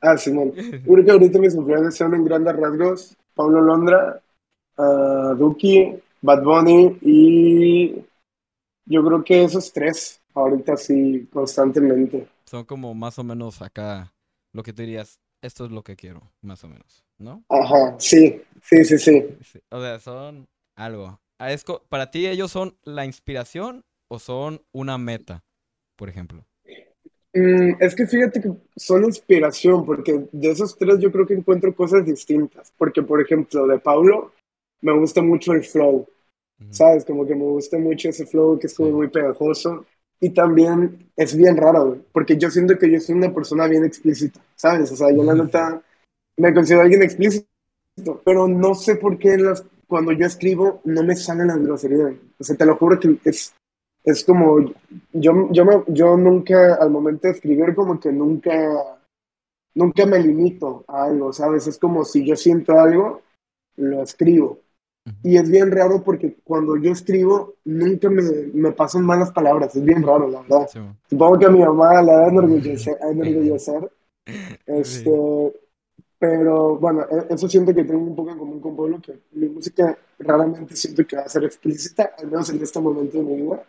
Ah, 0.00 0.16
Simón. 0.16 0.52
Creo 0.52 1.04
que 1.04 1.10
ahorita 1.10 1.38
mis 1.38 1.54
influencias 1.54 1.96
son 1.96 2.14
en 2.14 2.24
grandes 2.24 2.56
rasgos 2.56 3.16
Pablo 3.34 3.60
Londra, 3.60 4.20
uh, 4.80 5.34
Duki, 5.34 5.94
Bad 6.22 6.42
Bunny 6.42 6.98
y 7.02 7.94
yo 8.86 9.04
creo 9.04 9.22
que 9.22 9.44
esos 9.44 9.72
tres, 9.72 10.20
ahorita 10.34 10.76
sí, 10.76 11.28
constantemente. 11.32 12.28
Son 12.44 12.64
como 12.64 12.94
más 12.94 13.18
o 13.18 13.24
menos 13.24 13.62
acá 13.62 14.12
lo 14.52 14.62
que 14.62 14.72
te 14.72 14.82
dirías, 14.82 15.20
esto 15.42 15.64
es 15.64 15.70
lo 15.70 15.82
que 15.82 15.96
quiero, 15.96 16.22
más 16.42 16.64
o 16.64 16.68
menos, 16.68 17.04
¿no? 17.18 17.44
Ajá, 17.48 17.96
sí, 17.98 18.42
sí, 18.62 18.84
sí, 18.84 18.98
sí. 18.98 19.24
O 19.70 19.80
sea, 19.80 19.98
son 20.00 20.48
algo. 20.76 21.20
Ah, 21.38 21.54
¿Para 21.88 22.10
ti 22.10 22.26
ellos 22.26 22.50
son 22.50 22.76
la 22.82 23.06
inspiración 23.06 23.84
o 24.08 24.18
son 24.18 24.62
una 24.72 24.98
meta, 24.98 25.44
por 25.96 26.08
ejemplo? 26.08 26.44
Mm, 27.32 27.76
es 27.78 27.94
que 27.94 28.06
fíjate 28.06 28.40
que 28.40 28.50
son 28.76 29.04
inspiración, 29.04 29.86
porque 29.86 30.26
de 30.32 30.50
esos 30.50 30.76
tres 30.76 30.98
yo 30.98 31.12
creo 31.12 31.26
que 31.26 31.34
encuentro 31.34 31.74
cosas 31.74 32.04
distintas. 32.04 32.72
Porque, 32.76 33.02
por 33.02 33.20
ejemplo, 33.22 33.66
de 33.66 33.78
Paulo 33.78 34.32
me 34.82 34.98
gusta 34.98 35.22
mucho 35.22 35.52
el 35.52 35.64
flow. 35.64 36.06
¿sabes? 36.68 37.04
Como 37.04 37.26
que 37.26 37.34
me 37.34 37.44
gusta 37.44 37.78
mucho 37.78 38.08
ese 38.10 38.26
flow 38.26 38.58
que 38.58 38.66
es 38.66 38.74
como 38.74 38.90
muy 38.90 39.08
pegajoso. 39.08 39.86
Y 40.20 40.30
también 40.30 41.10
es 41.16 41.34
bien 41.34 41.56
raro, 41.56 41.96
porque 42.12 42.36
yo 42.36 42.50
siento 42.50 42.76
que 42.76 42.90
yo 42.90 43.00
soy 43.00 43.14
una 43.14 43.32
persona 43.32 43.66
bien 43.66 43.86
explícita, 43.86 44.38
¿sabes? 44.54 44.92
O 44.92 44.96
sea, 44.96 45.10
yo 45.10 45.24
la 45.24 45.34
neta 45.34 45.82
me 46.36 46.52
considero 46.52 46.82
alguien 46.82 47.02
explícito, 47.02 47.46
pero 48.22 48.46
no 48.46 48.74
sé 48.74 48.96
por 48.96 49.16
qué 49.16 49.38
las, 49.38 49.64
cuando 49.86 50.12
yo 50.12 50.26
escribo 50.26 50.82
no 50.84 51.02
me 51.02 51.16
salen 51.16 51.46
las 51.46 51.62
groserías. 51.62 52.12
O 52.38 52.44
sea, 52.44 52.54
te 52.54 52.66
lo 52.66 52.76
juro 52.76 53.00
que 53.00 53.16
es, 53.24 53.54
es 54.04 54.22
como, 54.22 54.60
yo, 55.14 55.48
yo, 55.50 55.64
me, 55.64 55.84
yo 55.88 56.18
nunca, 56.18 56.74
al 56.74 56.90
momento 56.90 57.26
de 57.26 57.32
escribir, 57.32 57.74
como 57.74 57.98
que 57.98 58.12
nunca, 58.12 59.00
nunca 59.74 60.04
me 60.04 60.18
limito 60.18 60.84
a 60.86 61.04
algo, 61.04 61.32
¿sabes? 61.32 61.66
Es 61.66 61.78
como 61.78 62.04
si 62.04 62.26
yo 62.26 62.36
siento 62.36 62.78
algo, 62.78 63.22
lo 63.76 64.02
escribo. 64.02 64.58
Y 65.22 65.36
es 65.36 65.50
bien 65.50 65.70
raro 65.70 66.02
porque 66.02 66.36
cuando 66.44 66.76
yo 66.76 66.92
escribo, 66.92 67.54
nunca 67.64 68.08
me, 68.08 68.22
me 68.52 68.72
pasan 68.72 69.04
malas 69.04 69.30
palabras. 69.32 69.74
Es 69.74 69.84
bien 69.84 70.02
raro, 70.02 70.28
la 70.28 70.42
verdad. 70.42 70.68
Supongo 71.08 71.38
que 71.38 71.46
a 71.46 71.50
mi 71.50 71.60
mamá 71.60 72.02
la 72.02 72.12
da 72.12 72.28
enorgullecer. 72.28 72.96
enorgullecer. 73.00 73.90
Este, 74.66 75.10
Pero 76.18 76.76
bueno, 76.76 77.04
e, 77.10 77.34
eso 77.34 77.48
siento 77.48 77.74
que 77.74 77.82
tengo 77.82 78.00
un 78.00 78.14
poco 78.14 78.30
en 78.30 78.38
común 78.38 78.60
con 78.60 78.76
Pablo, 78.76 79.00
que 79.00 79.18
mi 79.32 79.48
música 79.48 79.98
raramente 80.20 80.76
siento 80.76 81.04
que 81.04 81.16
va 81.16 81.22
a 81.22 81.28
ser 81.28 81.44
explícita, 81.44 82.12
al 82.16 82.26
menos 82.26 82.48
en 82.50 82.62
este 82.62 82.78
momento 82.78 83.18
de 83.18 83.24
mi 83.24 83.42
vida. 83.42 83.64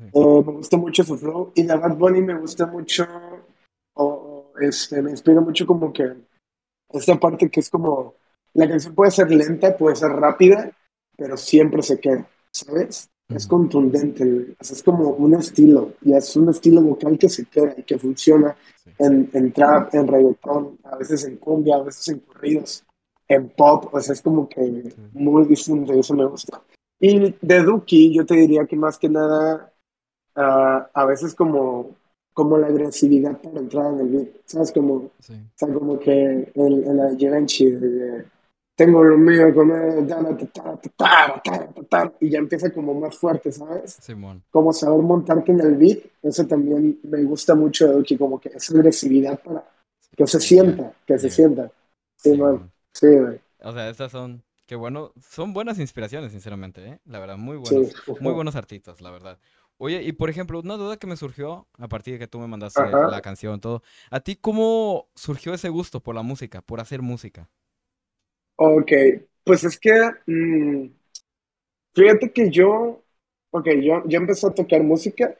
Eh, 0.00 0.42
me 0.46 0.52
gusta 0.52 0.76
mucho 0.76 1.04
su 1.04 1.18
flow. 1.18 1.52
Y 1.54 1.64
la 1.64 1.76
Bad 1.76 1.96
Bunny 1.96 2.22
me 2.22 2.38
gusta 2.38 2.66
mucho, 2.66 3.06
o, 3.94 4.52
este, 4.60 5.02
me 5.02 5.10
inspira 5.10 5.40
mucho 5.40 5.66
como 5.66 5.92
que 5.92 6.14
esta 6.90 7.18
parte 7.18 7.50
que 7.50 7.60
es 7.60 7.70
como, 7.70 8.14
la 8.54 8.68
canción 8.68 8.94
puede 8.94 9.10
ser 9.10 9.30
lenta, 9.30 9.76
puede 9.76 9.96
ser 9.96 10.10
rápida, 10.10 10.70
pero 11.16 11.36
siempre 11.36 11.82
se 11.82 11.98
queda, 11.98 12.28
¿sabes? 12.50 13.10
Es 13.28 13.48
contundente, 13.48 14.54
es 14.60 14.82
como 14.84 15.10
un 15.10 15.34
estilo, 15.34 15.94
y 16.02 16.12
es 16.12 16.36
un 16.36 16.48
estilo 16.48 16.80
vocal 16.80 17.18
que 17.18 17.28
se 17.28 17.44
queda 17.46 17.74
y 17.76 17.82
que 17.82 17.98
funciona 17.98 18.56
en, 18.98 19.28
en 19.32 19.52
trap, 19.52 19.92
en 19.94 20.06
reggaetón, 20.06 20.78
a 20.84 20.96
veces 20.96 21.24
en 21.24 21.36
cumbia, 21.36 21.74
a 21.74 21.82
veces 21.82 22.06
en 22.08 22.20
corridos, 22.20 22.84
en 23.26 23.48
pop, 23.48 23.92
o 23.92 24.00
sea, 24.00 24.12
es 24.12 24.22
como 24.22 24.48
que 24.48 24.94
muy 25.12 25.44
distinto, 25.46 25.92
y 25.92 25.98
eso 25.98 26.14
me 26.14 26.24
gusta. 26.24 26.62
Y 27.00 27.34
de 27.40 27.62
Duki, 27.62 28.14
yo 28.14 28.24
te 28.24 28.34
diría 28.34 28.64
que 28.64 28.76
más 28.76 28.96
que 28.96 29.08
nada, 29.08 29.72
uh, 30.36 30.86
a 30.94 31.04
veces 31.04 31.34
como, 31.34 31.96
como 32.32 32.56
la 32.58 32.68
agresividad 32.68 33.40
para 33.40 33.58
entrar 33.58 33.92
en 33.92 34.00
el 34.00 34.08
beat, 34.08 34.28
¿sabes? 34.44 34.70
Como, 34.70 34.94
o 34.94 35.10
sea, 35.18 35.68
como 35.74 35.98
que 35.98 36.22
en, 36.22 36.52
en 36.54 36.96
la 36.96 37.14
Givenchy, 37.16 37.70
de, 37.72 38.24
tengo 38.76 39.02
lo 39.02 39.16
mío, 39.16 39.48
y 42.20 42.28
ya 42.28 42.38
empieza 42.38 42.70
como 42.70 42.94
más 42.94 43.16
fuerte, 43.16 43.50
¿sabes? 43.50 43.96
Simón. 44.00 44.44
Como 44.50 44.72
saber 44.72 45.00
montarte 45.00 45.50
en 45.50 45.60
el 45.60 45.76
beat, 45.76 46.00
eso 46.22 46.46
también 46.46 47.00
me 47.02 47.24
gusta 47.24 47.54
mucho 47.54 47.88
de 47.88 47.94
Duki, 47.94 48.18
como 48.18 48.38
que 48.38 48.50
esa 48.50 48.74
agresividad 48.74 49.40
para 49.42 49.64
que 50.14 50.26
se 50.26 50.38
sienta, 50.38 50.92
que 51.06 51.18
se 51.18 51.30
sienta. 51.30 51.72
Sí, 52.16 52.36
man. 52.36 52.70
Sí, 52.92 53.06
güey. 53.06 53.40
O 53.62 53.72
sea, 53.72 53.88
estas 53.88 54.12
son, 54.12 54.42
qué 54.66 54.76
bueno, 54.76 55.12
son 55.26 55.54
buenas 55.54 55.78
inspiraciones, 55.78 56.32
sinceramente, 56.32 56.86
¿eh? 56.86 57.00
La 57.06 57.18
verdad, 57.18 57.38
muy 57.38 57.56
buenos, 57.56 57.94
muy 58.20 58.34
buenos 58.34 58.56
artistas, 58.56 59.00
la 59.00 59.10
verdad. 59.10 59.38
Oye, 59.78 60.02
y 60.02 60.12
por 60.12 60.28
ejemplo, 60.28 60.60
una 60.60 60.76
duda 60.76 60.98
que 60.98 61.06
me 61.06 61.16
surgió 61.16 61.66
a 61.78 61.88
partir 61.88 62.14
de 62.14 62.18
que 62.18 62.28
tú 62.28 62.38
me 62.38 62.46
mandaste 62.46 62.82
la 62.90 63.20
canción, 63.22 63.58
todo. 63.60 63.82
¿A 64.10 64.20
ti 64.20 64.36
cómo 64.36 65.08
surgió 65.14 65.54
ese 65.54 65.70
gusto 65.70 66.00
por 66.00 66.14
la 66.14 66.22
música, 66.22 66.60
por 66.60 66.80
hacer 66.80 67.00
música? 67.00 67.48
Ok, 68.56 68.92
pues 69.44 69.64
es 69.64 69.78
que, 69.78 69.92
mm, 70.26 70.88
fíjate 71.94 72.32
que 72.32 72.50
yo, 72.50 73.02
ok, 73.50 73.68
yo, 73.82 74.02
yo 74.06 74.18
empecé 74.18 74.46
a 74.46 74.54
tocar 74.54 74.82
música 74.82 75.36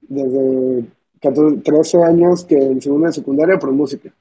desde 0.00 0.86
13 1.20 2.02
años 2.04 2.44
que 2.44 2.56
en 2.56 2.80
segunda 2.80 3.08
de 3.08 3.14
secundaria 3.14 3.58
por 3.58 3.72
música. 3.72 4.12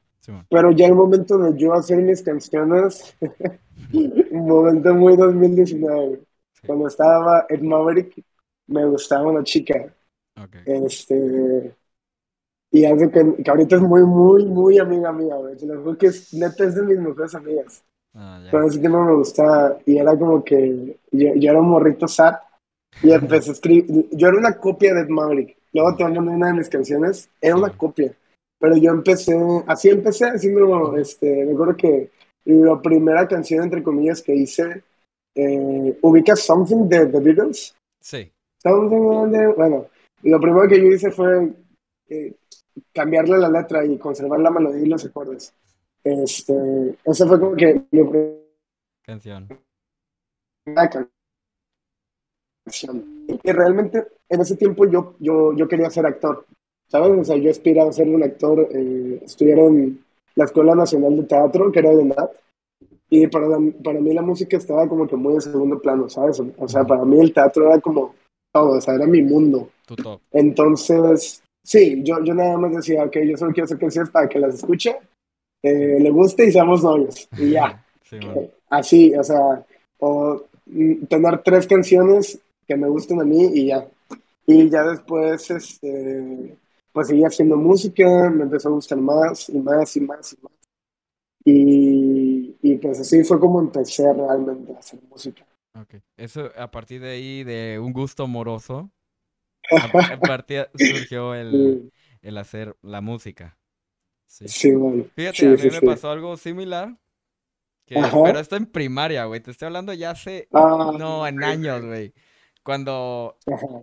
Pero 0.50 0.72
ya 0.72 0.88
el 0.88 0.96
momento 0.96 1.38
de 1.38 1.58
yo 1.58 1.74
hacer 1.74 2.00
mis 2.00 2.24
canciones, 2.24 3.16
un 3.94 4.48
momento 4.48 4.94
muy 4.96 5.16
2019, 5.16 6.22
cuando 6.66 6.88
estaba 6.88 7.46
en 7.48 7.68
Maverick, 7.68 8.24
me 8.68 8.86
gustaba 8.86 9.30
una 9.30 9.44
chica. 9.44 9.94
Este, 10.66 11.76
y 12.72 12.86
hace 12.86 13.10
que, 13.12 13.44
que, 13.44 13.52
ahorita 13.52 13.76
es 13.76 13.82
muy, 13.84 14.04
muy, 14.04 14.46
muy 14.46 14.80
amiga 14.80 15.12
mía, 15.12 15.36
güey. 15.36 15.56
que 15.98 16.08
es, 16.08 16.34
neta 16.34 16.66
es 16.66 16.76
de 16.76 16.82
mis 16.82 16.98
mejores 16.98 17.36
amigas. 17.36 17.84
Ah, 18.16 18.42
Pero 18.50 18.68
ese 18.68 18.80
tiempo 18.80 19.04
me 19.04 19.14
gustaba 19.14 19.78
y 19.86 19.98
era 19.98 20.18
como 20.18 20.44
que 20.44 20.98
yo, 21.12 21.36
yo 21.36 21.52
era 21.52 21.60
un 21.60 21.70
morrito 21.70 22.08
sad 22.08 22.36
y 23.04 23.12
empecé 23.12 23.50
a 23.50 23.54
escribir. 23.54 24.08
Yo 24.12 24.30
era 24.30 24.38
una 24.38 24.58
copia 24.58 24.94
de 24.94 25.06
Maverick. 25.06 25.58
Luego 25.74 25.96
te 25.96 26.04
mandé 26.04 26.20
una 26.20 26.48
de 26.48 26.54
mis 26.54 26.70
canciones, 26.70 27.30
era 27.42 27.56
una 27.58 27.70
copia. 27.76 28.16
Pero 28.58 28.78
yo 28.78 28.92
empecé, 28.92 29.36
así 29.68 29.90
empecé 29.90 30.26
haciendo, 30.26 30.96
este, 30.98 31.46
me 31.46 31.52
acuerdo 31.52 31.76
que 31.76 32.10
la 32.46 32.82
primera 32.82 33.28
canción, 33.28 33.64
entre 33.64 33.84
comillas, 33.84 34.22
que 34.22 34.34
hice, 34.34 34.84
eh, 35.36 35.98
¿ubicas 36.02 36.40
Something 36.40 36.88
de 36.88 37.08
The 37.08 37.20
Beatles? 37.20 37.76
Sí. 38.00 38.32
Something 38.64 39.32
de, 39.32 39.48
bueno, 39.48 39.88
lo 40.24 40.40
primero 40.40 40.68
que 40.70 40.80
yo 40.80 40.88
hice 40.88 41.12
fue 41.12 41.52
eh, 42.08 42.34
cambiarle 42.94 43.38
la 43.38 43.50
letra 43.50 43.86
y 43.86 43.98
conservar 43.98 44.40
la 44.40 44.52
melodía 44.52 44.86
y 44.86 44.90
los 44.90 45.06
acordes. 45.06 45.54
Este, 46.06 46.96
esa 47.04 47.28
fue 47.28 47.40
como 47.40 47.56
que 47.56 47.82
mi 47.90 48.02
canción. 49.04 49.50
canción. 50.64 51.10
Y 53.28 53.52
realmente 53.52 54.06
en 54.30 54.42
ese 54.42 54.56
tiempo 54.56 54.86
yo, 54.86 55.16
yo, 55.20 55.56
yo 55.56 55.68
quería 55.68 55.90
ser 55.90 56.06
actor, 56.06 56.46
¿sabes? 56.88 57.20
O 57.20 57.24
sea, 57.24 57.38
yo 57.38 57.50
aspiraba 57.50 57.90
a 57.90 57.94
ser 57.94 58.08
un 58.08 58.22
actor, 58.22 58.70
eh, 58.72 59.20
estudiar 59.26 59.58
en 59.60 60.06
la 60.36 60.46
Escuela 60.46 60.76
Nacional 60.76 61.18
de 61.18 61.24
Teatro, 61.24 61.72
que 61.72 61.80
era 61.80 61.90
de 61.90 62.06
NAT, 62.06 62.32
y 63.10 63.26
para, 63.26 63.48
para 63.84 64.00
mí 64.00 64.14
la 64.14 64.22
música 64.22 64.58
estaba 64.58 64.88
como 64.88 65.08
que 65.08 65.16
muy 65.16 65.34
en 65.34 65.42
segundo 65.42 65.80
plano, 65.82 66.08
¿sabes? 66.08 66.40
O 66.58 66.68
sea, 66.68 66.84
para 66.84 67.04
mí 67.04 67.20
el 67.20 67.34
teatro 67.34 67.66
era 67.66 67.82
como 67.82 68.14
todo, 68.52 68.78
o 68.78 68.82
sea, 68.82 68.94
era 68.94 69.08
mi 69.08 69.24
mundo. 69.24 69.70
Entonces, 70.32 71.42
sí, 71.64 72.04
yo, 72.04 72.24
yo 72.24 72.36
nada 72.36 72.58
más 72.58 72.76
decía, 72.76 73.04
ok, 73.06 73.18
yo 73.26 73.38
solo 73.38 73.54
quiero 73.54 73.66
hacer 73.66 73.80
canciones 73.80 74.12
para 74.12 74.30
que 74.30 74.40
las 74.40 74.54
escuche 74.56 74.98
le 75.74 76.10
guste 76.10 76.48
y 76.48 76.52
seamos 76.52 76.84
novios. 76.84 77.28
Y 77.38 77.52
ya. 77.52 77.84
Así, 78.70 79.14
o 79.16 79.24
sea, 79.24 79.66
o 80.00 80.44
mm, 80.66 81.06
tener 81.06 81.42
tres 81.44 81.68
canciones 81.68 82.40
que 82.68 82.76
me 82.76 82.88
gusten 82.88 83.22
a 83.22 83.24
mí 83.24 83.50
y 83.54 83.68
ya. 83.68 83.88
Y 84.48 84.70
ya 84.70 84.84
después, 84.84 85.50
este, 85.50 86.58
pues 86.92 87.08
seguí 87.08 87.24
haciendo 87.24 87.58
música, 87.58 88.30
me 88.30 88.44
empezó 88.44 88.70
a 88.70 88.74
gustar 88.74 89.00
más 89.00 89.50
y 89.50 89.60
más 89.60 89.96
y 89.96 90.02
más 90.02 90.34
y 90.34 90.38
más. 90.44 90.52
Y, 91.48 92.56
y 92.62 92.76
pues 92.78 93.00
así 93.00 93.24
fue 93.24 93.40
como 93.40 93.60
empecé 93.60 94.12
realmente 94.14 94.74
a 94.74 94.80
hacer 94.80 95.00
música. 95.10 95.46
Ok, 95.80 95.96
eso 96.18 96.52
a 96.58 96.72
partir 96.72 97.02
de 97.02 97.10
ahí, 97.10 97.44
de 97.44 97.80
un 97.80 97.92
gusto 97.92 98.24
amoroso, 98.24 98.92
a, 99.72 100.20
partir 100.20 100.68
surgió 100.76 101.36
el, 101.36 101.92
el 102.22 102.38
hacer 102.38 102.76
la 102.82 103.02
música. 103.02 103.58
Sí, 104.46 104.74
bueno. 104.74 105.06
Fíjate, 105.16 105.48
a 105.48 105.50
mí 105.52 105.70
me 105.72 105.82
pasó 105.82 106.10
algo 106.10 106.36
similar. 106.38 106.98
pero 107.88 108.40
esto 108.40 108.56
en 108.56 108.66
primaria, 108.66 109.26
güey. 109.26 109.40
Te 109.40 109.52
estoy 109.52 109.68
hablando 109.68 109.94
ya 109.94 110.12
hace. 110.12 110.48
Ah, 110.54 110.92
no, 110.98 111.26
en 111.26 111.44
años, 111.44 111.86
güey. 111.86 112.14
Cuando. 112.64 113.38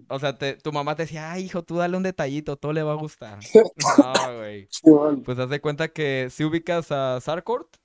O 0.08 0.18
sea, 0.18 0.36
tu 0.36 0.72
mamá 0.72 0.96
te 0.96 1.04
decía, 1.04 1.32
ay, 1.32 1.44
hijo, 1.44 1.62
tú 1.62 1.76
dale 1.76 1.96
un 1.96 2.02
detallito, 2.02 2.56
todo 2.56 2.72
le 2.72 2.82
va 2.82 2.92
a 2.92 2.96
gustar. 2.96 3.38
no, 3.98 4.38
güey. 4.38 4.68
Pues 5.24 5.38
haz 5.38 5.48
de 5.48 5.60
cuenta 5.60 5.88
que 5.88 6.28
si 6.30 6.44
ubicas 6.44 6.90
a 6.90 7.20
Sarkort, 7.20 7.76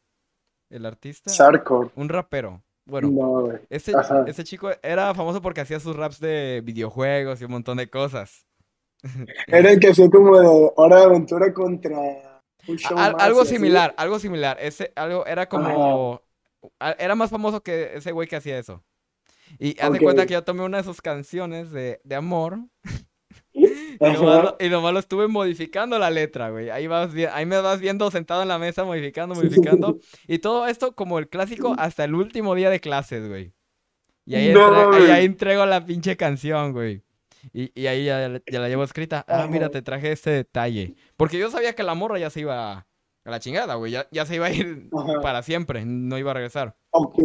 el 0.69 0.85
artista. 0.85 1.29
Sarkort. 1.29 1.93
Un 1.95 2.09
rapero. 2.09 2.63
Bueno, 2.85 3.09
no, 3.11 3.59
ese, 3.69 3.91
ese 4.27 4.45
chico 4.45 4.69
era 4.81 5.13
famoso 5.13 5.41
porque 5.41 5.59
hacía 5.59 5.77
sus 5.77 5.93
raps 5.93 6.21
de 6.21 6.61
videojuegos 6.63 7.41
y 7.41 7.43
un 7.43 7.51
montón 7.51 7.77
de 7.77 7.89
cosas. 7.89 8.47
Era 9.45 9.71
el 9.71 9.79
que 9.79 9.89
hacía 9.89 10.09
como 10.09 10.39
de 10.39 10.71
Hora 10.75 10.97
de 10.97 11.03
Aventura 11.03 11.53
contra 11.53 11.99
algo 12.95 13.45
similar, 13.45 13.93
algo 13.97 14.19
similar. 14.19 14.57
Ese, 14.59 14.91
algo 14.95 15.25
era 15.25 15.47
como. 15.47 16.21
Era 16.97 17.15
más 17.15 17.29
famoso 17.29 17.61
que 17.61 17.95
ese 17.95 18.11
güey 18.11 18.27
que 18.27 18.35
hacía 18.35 18.57
eso. 18.57 18.83
Y 19.59 19.79
haz 19.79 19.91
de 19.91 19.99
cuenta 19.99 20.25
que 20.25 20.33
yo 20.33 20.43
tomé 20.43 20.63
una 20.63 20.77
de 20.77 20.83
sus 20.83 21.01
canciones 21.01 21.71
de, 21.71 22.01
de 22.03 22.15
amor. 22.15 22.59
y, 23.53 24.69
nomás 24.69 24.93
lo, 24.93 24.99
estuve 24.99 25.27
modificando 25.27 25.97
la 25.97 26.09
letra, 26.09 26.49
güey. 26.49 26.69
Ahí, 26.69 26.87
vas, 26.87 27.11
ahí 27.31 27.45
me 27.45 27.59
vas 27.61 27.79
viendo 27.79 28.11
sentado 28.11 28.41
en 28.41 28.47
la 28.47 28.59
mesa, 28.59 28.83
modificando, 28.83 29.35
modificando. 29.35 29.97
y 30.27 30.39
todo 30.39 30.67
esto 30.67 30.93
como 30.95 31.19
el 31.19 31.29
clásico 31.29 31.75
hasta 31.77 32.03
el 32.03 32.15
último 32.15 32.55
día 32.55 32.69
de 32.69 32.79
clases, 32.79 33.27
güey. 33.27 33.53
Y 34.25 34.35
ahí, 34.35 34.53
ahí 35.09 35.25
entrego 35.25 35.65
la 35.65 35.85
pinche 35.85 36.17
canción, 36.17 36.73
güey. 36.73 37.01
Y, 37.53 37.87
ahí 37.87 38.05
ya, 38.05 38.27
la 38.29 38.69
llevo 38.69 38.83
escrita. 38.83 39.25
Ah, 39.27 39.47
mira, 39.49 39.69
te 39.69 39.81
traje 39.81 40.11
este 40.11 40.29
detalle. 40.31 40.95
Porque 41.15 41.37
yo 41.37 41.49
sabía 41.49 41.73
que 41.73 41.83
la 41.83 41.95
morra 41.95 42.19
ya 42.19 42.29
se 42.29 42.41
iba 42.41 42.73
a 42.79 42.85
la 43.29 43.39
chingada, 43.39 43.75
güey. 43.75 43.93
Ya, 44.11 44.25
se 44.25 44.35
iba 44.35 44.47
a 44.47 44.51
ir 44.51 44.89
para 45.21 45.43
siempre. 45.43 45.85
No 45.85 46.17
iba 46.17 46.31
a 46.31 46.33
regresar. 46.33 46.77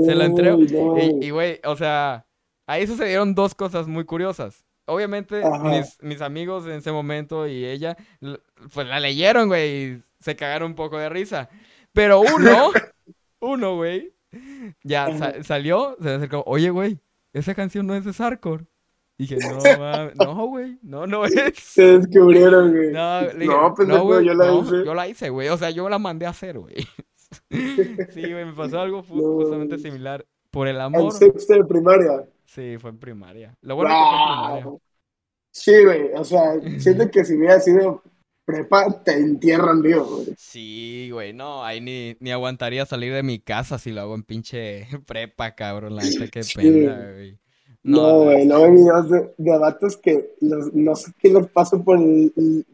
se 0.04 0.14
la 0.14 0.25
entrego. 0.25 0.59
Y, 1.21 1.31
güey, 1.31 1.61
o 1.64 1.76
sea, 1.76 2.26
ahí 2.66 2.87
sucedieron 2.87 3.35
dos 3.35 3.54
cosas 3.54 3.87
muy 3.87 4.04
curiosas. 4.04 4.64
Obviamente, 4.87 5.42
mis, 5.62 6.02
mis, 6.02 6.21
amigos 6.21 6.66
en 6.66 6.73
ese 6.73 6.90
momento 6.90 7.47
y 7.47 7.64
ella, 7.64 7.97
pues 8.75 8.87
la 8.87 8.99
leyeron, 8.99 9.47
güey, 9.47 9.71
y 9.71 10.02
se 10.19 10.35
cagaron 10.35 10.73
un 10.73 10.75
poco 10.75 10.99
de 10.99 11.09
risa. 11.09 11.49
Pero 11.92 12.21
uno, 12.21 12.73
uno, 13.40 13.76
güey, 13.76 14.12
ya 14.83 15.42
salió, 15.42 15.97
se 16.02 16.14
acercó, 16.14 16.42
oye, 16.47 16.71
güey, 16.71 16.99
esa 17.33 17.54
canción 17.54 17.87
no 17.87 17.95
es 17.95 18.04
de 18.04 18.12
Sarkor. 18.12 18.66
Dije, 19.23 19.37
no, 19.37 19.79
mames, 19.79 20.17
no, 20.17 20.47
güey, 20.49 20.79
no, 20.83 21.07
no 21.07 21.25
es. 21.25 21.33
Se 21.62 21.99
descubrieron, 21.99 22.73
güey. 22.73 22.91
No, 22.91 23.33
no, 23.35 23.73
pues 23.73 23.87
no, 23.87 24.02
güey, 24.02 24.26
yo 24.26 24.35
la 24.35 24.52
hice. 24.52 24.85
Yo 24.85 24.95
la 24.95 25.09
hice, 25.09 25.31
güey, 25.31 25.49
o 25.49 25.57
sea, 25.57 25.71
yo 25.71 25.88
la 25.88 26.00
mandé 26.00 26.26
a 26.26 26.31
hacer, 26.31 26.59
güey. 26.59 26.75
sí, 27.50 28.33
güey, 28.33 28.45
me 28.45 28.52
pasó 28.52 28.81
algo 28.81 29.05
justamente 29.05 29.79
similar. 29.79 30.26
Por 30.50 30.67
el 30.67 30.81
amor. 30.81 31.05
En 31.05 31.12
sexto 31.12 31.55
de 31.55 31.64
primaria. 31.64 32.25
Sí, 32.47 32.76
fue 32.81 32.91
en 32.91 32.99
primaria. 32.99 33.57
Lo 33.61 33.76
bueno 33.76 33.91
es 33.91 33.97
que 33.97 34.02
fue 34.02 34.19
en 34.19 34.61
primaria. 34.61 34.81
Sí, 35.52 35.85
güey, 35.85 36.12
o 36.17 36.25
sea, 36.25 36.61
siento 36.81 37.09
que 37.09 37.25
si 37.25 37.37
hubiera 37.37 37.61
sido 37.61 38.02
prepa, 38.45 39.02
te 39.05 39.12
entierran 39.12 39.83
vivo, 39.83 40.05
güey. 40.05 40.35
Sí, 40.37 41.11
güey, 41.12 41.33
no, 41.33 41.64
ahí 41.64 41.81
ni, 41.81 42.17
ni 42.19 42.33
aguantaría 42.33 42.87
salir 42.87 43.12
de 43.12 43.23
mi 43.23 43.38
casa 43.38 43.79
si 43.79 43.93
lo 43.93 44.00
hago 44.00 44.17
en 44.17 44.25
pinche 44.25 44.88
prepa, 45.07 45.55
cabrón, 45.55 45.95
la 45.95 46.02
gente 46.02 46.29
que 46.29 46.43
pena, 46.57 47.12
güey. 47.12 47.38
No, 47.85 48.25
güey, 48.25 48.47
no, 48.47 48.57
hay 48.65 48.71
videos 48.71 49.11
de, 49.11 49.35
de 49.37 49.59
vatos 49.59 49.97
que 49.97 50.37
los, 50.41 50.73
no 50.73 50.95
sé 50.95 51.12
qué 51.19 51.31
les 51.31 51.47
pasa 51.49 51.77
por, 51.79 51.99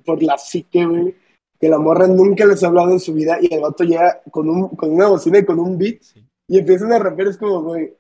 por 0.05 0.23
la 0.23 0.37
psique, 0.37 0.85
güey. 0.85 1.15
Que 1.59 1.69
la 1.69 1.79
morra 1.79 2.07
nunca 2.07 2.45
les 2.45 2.63
ha 2.63 2.69
hablado 2.69 2.93
en 2.93 3.01
su 3.01 3.15
vida 3.15 3.39
y 3.41 3.53
el 3.53 3.61
vato 3.61 3.85
llega 3.85 4.21
con, 4.31 4.49
un, 4.49 4.69
con 4.69 4.93
una 4.93 5.09
bocina 5.09 5.39
y 5.39 5.45
con 5.45 5.59
un 5.59 5.77
beat 5.77 6.03
y 6.47 6.59
empiezan 6.59 6.93
a 6.93 6.99
rapear. 6.99 7.29
Es 7.29 7.39
como, 7.39 7.63
güey, 7.63 7.95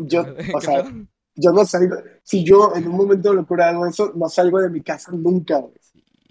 yo, 0.00 0.24
o 0.54 0.60
sea, 0.60 0.92
yo 1.34 1.52
no 1.52 1.64
salgo. 1.64 1.96
Si 2.22 2.42
yo 2.44 2.72
en 2.74 2.88
un 2.88 2.96
momento 2.96 3.30
de 3.30 3.36
locura 3.36 3.68
hago 3.68 3.86
eso, 3.86 4.12
no 4.14 4.28
salgo 4.28 4.60
de 4.60 4.70
mi 4.70 4.80
casa 4.80 5.12
nunca, 5.12 5.58
güey. 5.58 5.74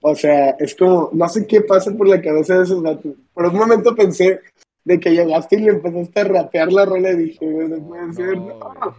O 0.02 0.14
sea, 0.16 0.52
es 0.60 0.76
como, 0.76 1.10
no 1.14 1.28
sé 1.28 1.48
qué 1.48 1.62
pasa 1.62 1.92
por 1.92 2.08
la 2.08 2.22
cabeza 2.22 2.58
de 2.58 2.64
esos 2.64 2.84
vatos. 2.84 3.14
Por 3.34 3.46
un 3.48 3.56
momento 3.56 3.96
pensé 3.96 4.42
de 4.84 5.00
que 5.00 5.12
llegaste 5.12 5.56
y 5.56 5.62
le 5.62 5.72
empezaste 5.72 6.20
a 6.20 6.24
rapear 6.26 6.72
la 6.72 6.86
rola 6.86 7.12
y 7.12 7.18
dije, 7.18 7.46
no 7.46 7.88
puede 7.88 8.14
ser, 8.14 8.38
no. 8.38 8.60
No, 8.60 8.96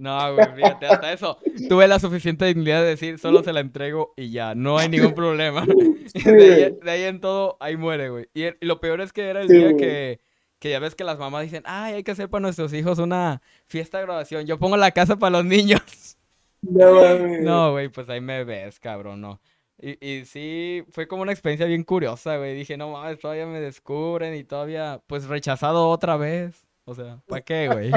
güey, 0.00 0.46
fíjate, 0.56 0.86
hasta 0.86 1.12
eso. 1.12 1.38
Tuve 1.68 1.86
la 1.86 1.98
suficiente 1.98 2.46
dignidad 2.46 2.80
de 2.80 2.88
decir, 2.88 3.18
solo 3.18 3.42
se 3.42 3.52
la 3.52 3.60
entrego 3.60 4.14
y 4.16 4.30
ya, 4.30 4.54
no 4.54 4.78
hay 4.78 4.88
ningún 4.88 5.14
problema. 5.14 5.66
De 6.14 6.90
ahí, 6.90 7.02
en 7.04 7.20
todo, 7.20 7.56
ahí 7.60 7.76
muere, 7.76 8.08
güey. 8.08 8.28
Y, 8.34 8.44
lo 8.64 8.80
peor 8.80 9.00
es 9.00 9.12
que 9.12 9.28
era 9.28 9.42
el 9.42 9.48
día 9.48 9.76
que, 9.76 10.20
que 10.58 10.70
ya 10.70 10.78
ves 10.78 10.94
que 10.94 11.04
las 11.04 11.18
mamás 11.18 11.42
dicen, 11.42 11.62
ay, 11.66 11.94
hay 11.94 12.02
que 12.02 12.12
hacer 12.12 12.28
para 12.30 12.42
nuestros 12.42 12.72
hijos 12.72 12.98
una 12.98 13.42
fiesta 13.66 13.98
de 13.98 14.04
graduación. 14.04 14.46
Yo 14.46 14.58
pongo 14.58 14.76
la 14.76 14.90
casa 14.90 15.16
para 15.16 15.38
los 15.38 15.44
niños. 15.44 16.16
No, 16.62 17.72
güey, 17.72 17.88
pues 17.88 18.08
ahí 18.08 18.20
me 18.20 18.44
ves, 18.44 18.80
cabrón, 18.80 19.20
no. 19.20 19.40
Y, 19.78 20.04
y 20.06 20.24
sí, 20.26 20.84
fue 20.90 21.08
como 21.08 21.22
una 21.22 21.32
experiencia 21.32 21.66
bien 21.66 21.84
curiosa, 21.84 22.36
güey. 22.36 22.54
Dije, 22.54 22.76
no 22.76 22.90
mames, 22.90 23.18
todavía 23.18 23.46
me 23.46 23.60
descubren 23.60 24.34
y 24.34 24.44
todavía, 24.44 25.02
pues 25.06 25.26
rechazado 25.26 25.88
otra 25.88 26.16
vez. 26.16 26.69
O 26.90 26.94
sea, 26.96 27.22
¿para 27.28 27.42
qué, 27.42 27.68
güey? 27.68 27.92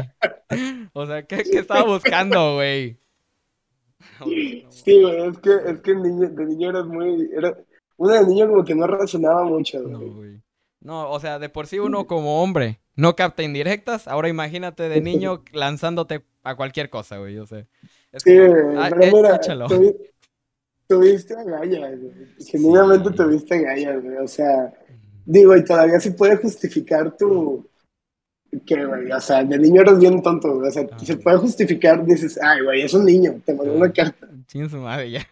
O 0.93 1.07
sea, 1.07 1.23
¿qué, 1.23 1.37
qué 1.37 1.57
estaba 1.57 1.83
buscando, 1.83 2.55
güey? 2.55 2.99
Sí, 4.69 5.01
güey, 5.01 5.29
es 5.29 5.39
que, 5.39 5.55
es 5.65 5.81
que 5.81 5.95
niño, 5.95 6.29
de 6.29 6.45
niño 6.45 6.69
eras 6.69 6.85
muy... 6.85 7.27
Era, 7.35 7.57
uno 7.97 8.13
de 8.13 8.27
niño 8.27 8.47
como 8.49 8.63
que 8.63 8.75
no 8.75 8.85
razonaba 8.85 9.45
mucho, 9.45 9.81
güey. 9.81 9.93
No, 9.93 10.13
güey. 10.13 10.41
No, 10.79 11.09
o 11.09 11.19
sea, 11.19 11.39
de 11.39 11.49
por 11.49 11.65
sí 11.65 11.79
uno 11.79 12.05
como 12.05 12.43
hombre 12.43 12.81
no 12.95 13.15
capta 13.15 13.41
indirectas. 13.41 14.07
Ahora 14.07 14.29
imagínate 14.29 14.87
de 14.87 15.01
niño 15.01 15.43
lanzándote 15.53 16.23
a 16.43 16.55
cualquier 16.55 16.91
cosa, 16.91 17.17
güey. 17.17 17.33
Yo 17.33 17.47
sé. 17.47 17.65
sí, 18.17 18.37
ah, 18.77 18.89
pero 18.91 19.01
eh, 19.01 19.11
mira, 19.11 19.39
tuviste 20.85 21.33
agallas, 21.33 21.99
güey. 21.99 22.13
Genuinamente 22.45 23.09
tuviste 23.09 23.55
agallas, 23.55 24.03
güey. 24.03 24.17
O 24.17 24.27
sea, 24.27 24.71
digo, 25.25 25.57
y 25.57 25.65
todavía 25.65 25.99
se 25.99 26.11
puede 26.11 26.35
justificar 26.35 27.17
tu 27.17 27.67
que, 28.61 28.85
güey, 28.85 29.11
o 29.11 29.19
sea, 29.19 29.43
de 29.43 29.57
niño 29.57 29.81
eres 29.81 29.99
bien 29.99 30.21
tonto, 30.21 30.55
güey. 30.55 30.69
O 30.69 30.71
sea, 30.71 30.87
se 30.99 31.17
puede 31.17 31.37
justificar, 31.37 32.05
dices, 32.05 32.39
ay, 32.41 32.63
güey, 32.63 32.81
es 32.81 32.93
un 32.93 33.05
niño, 33.05 33.41
te 33.45 33.53
mandó 33.53 33.73
una 33.73 33.91
carta. 33.91 34.27
Sin 34.47 34.69
su 34.69 34.77
madre, 34.77 35.11
ya. 35.11 35.27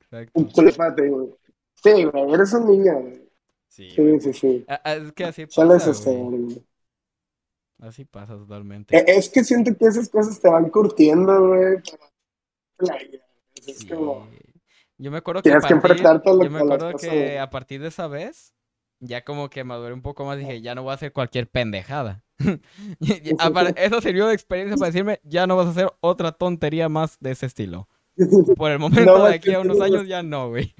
Exacto. 0.00 0.40
Güey. 0.54 1.34
Sí, 1.74 2.04
güey, 2.04 2.34
eres 2.34 2.52
un 2.52 2.70
niño, 2.70 3.00
güey. 3.00 3.28
Sí, 3.68 3.90
sí, 4.20 4.32
sí, 4.32 4.64
ah, 4.66 4.80
ah, 4.82 4.94
Es 4.94 5.12
que 5.12 5.24
así 5.24 5.46
pasa, 5.46 5.92
güey. 6.10 6.64
Así 7.80 8.04
pasa 8.04 8.34
totalmente. 8.34 8.96
E, 8.96 9.04
es 9.06 9.28
que 9.28 9.44
siento 9.44 9.76
que 9.76 9.86
esas 9.86 10.08
cosas 10.08 10.40
te 10.40 10.48
van 10.48 10.68
curtiendo, 10.68 11.48
güey. 11.48 11.76
Es 13.66 13.84
como... 13.84 14.28
Yo 15.00 15.12
me 15.12 15.18
acuerdo 15.18 15.42
que, 15.42 15.52
a 15.52 15.60
partir, 15.60 15.80
que 15.80 16.44
yo 16.44 16.50
me 16.50 16.58
acuerdo 16.58 16.92
que 16.96 17.38
a 17.38 17.48
partir 17.50 17.80
de 17.80 17.86
esa 17.86 18.08
vez 18.08 18.52
ya 19.00 19.24
como 19.24 19.50
que 19.50 19.64
maduré 19.64 19.94
un 19.94 20.02
poco 20.02 20.24
más, 20.24 20.38
dije, 20.38 20.60
ya 20.60 20.74
no 20.74 20.82
voy 20.82 20.92
a 20.92 20.94
hacer 20.94 21.12
cualquier 21.12 21.48
pendejada. 21.48 22.24
Eso 23.76 24.00
sirvió 24.00 24.28
de 24.28 24.34
experiencia 24.34 24.76
para 24.76 24.90
decirme, 24.90 25.20
ya 25.24 25.46
no 25.46 25.56
vas 25.56 25.66
a 25.66 25.70
hacer 25.70 25.88
otra 26.00 26.32
tontería 26.32 26.88
más 26.88 27.18
de 27.20 27.32
ese 27.32 27.46
estilo. 27.46 27.88
Por 28.56 28.70
el 28.70 28.78
momento, 28.78 29.24
de 29.24 29.34
aquí 29.34 29.52
a 29.52 29.60
unos 29.60 29.80
años 29.80 30.06
ya 30.06 30.22
no, 30.22 30.48
güey. 30.48 30.74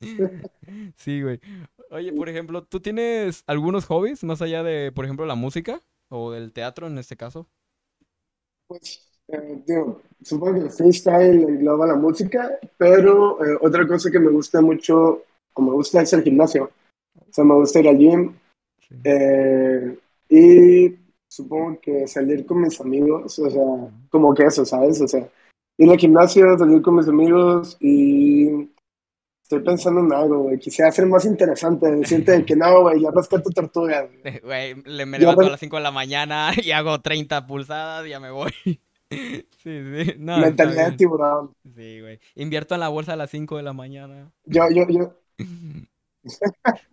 Sí, 0.96 1.22
güey. 1.22 1.40
Oye, 1.90 2.12
por 2.12 2.28
ejemplo, 2.28 2.64
¿tú 2.64 2.80
tienes 2.80 3.44
algunos 3.46 3.84
hobbies 3.84 4.24
más 4.24 4.40
allá 4.42 4.62
de, 4.62 4.90
por 4.90 5.04
ejemplo, 5.04 5.26
la 5.26 5.34
música 5.34 5.80
o 6.08 6.32
del 6.32 6.52
teatro 6.52 6.86
en 6.86 6.98
este 6.98 7.16
caso? 7.16 7.46
Pues, 8.66 9.06
eh, 9.28 9.62
digo, 9.66 10.00
supongo 10.22 10.54
que 10.54 10.60
el 10.60 10.70
freestyle 10.70 11.42
engloba 11.42 11.86
la 11.86 11.94
música, 11.94 12.58
pero 12.78 13.44
eh, 13.44 13.58
otra 13.60 13.86
cosa 13.86 14.10
que 14.10 14.18
me 14.18 14.30
gusta 14.30 14.60
mucho, 14.60 15.24
o 15.52 15.62
me 15.62 15.72
gusta 15.72 16.02
es 16.02 16.12
el 16.14 16.22
gimnasio. 16.22 16.70
O 17.32 17.34
sea, 17.34 17.44
me 17.44 17.54
gusta 17.54 17.80
ir 17.80 17.88
al 17.88 17.96
gym. 17.96 18.34
Eh, 19.04 19.98
y 20.28 20.94
supongo 21.26 21.80
que 21.80 22.06
salir 22.06 22.44
con 22.44 22.60
mis 22.60 22.78
amigos, 22.78 23.38
o 23.38 23.50
sea, 23.50 23.62
como 24.10 24.34
que 24.34 24.44
eso, 24.44 24.66
¿sabes? 24.66 25.00
O 25.00 25.08
sea, 25.08 25.26
ir 25.78 25.90
al 25.90 25.96
gimnasio, 25.96 26.58
salir 26.58 26.82
con 26.82 26.96
mis 26.96 27.08
amigos 27.08 27.78
y 27.80 28.68
estoy 29.42 29.60
pensando 29.60 30.00
en 30.00 30.12
algo, 30.12 30.40
güey. 30.40 30.58
Quisiera 30.58 30.90
hacer 30.90 31.06
más 31.06 31.24
interesante, 31.24 31.90
decirte 31.90 32.44
que 32.44 32.54
no, 32.54 32.82
güey, 32.82 33.00
ya 33.00 33.10
rasca 33.10 33.40
tu 33.40 33.48
tortuga. 33.48 34.06
Güey, 34.42 34.74
me 35.06 35.18
levanto 35.18 35.46
a 35.46 35.50
las 35.50 35.60
5 35.60 35.76
de 35.76 35.82
la 35.82 35.90
mañana 35.90 36.52
y 36.62 36.70
hago 36.72 37.00
30 37.00 37.46
pulsadas 37.46 38.06
y 38.06 38.10
ya 38.10 38.20
me 38.20 38.30
voy. 38.30 38.52
Sí, 39.12 39.44
sí. 39.62 40.14
No, 40.18 40.38
Mentalidad 40.38 40.90
de 40.90 40.96
tiburón. 40.96 41.54
Sí, 41.76 42.00
güey. 42.00 42.18
Invierto 42.34 42.72
en 42.72 42.80
la 42.80 42.88
bolsa 42.88 43.12
a 43.12 43.16
las 43.16 43.28
5 43.28 43.58
de 43.58 43.62
la 43.62 43.74
mañana. 43.74 44.32
Yo, 44.46 44.62
yo, 44.70 44.88
yo. 44.88 45.14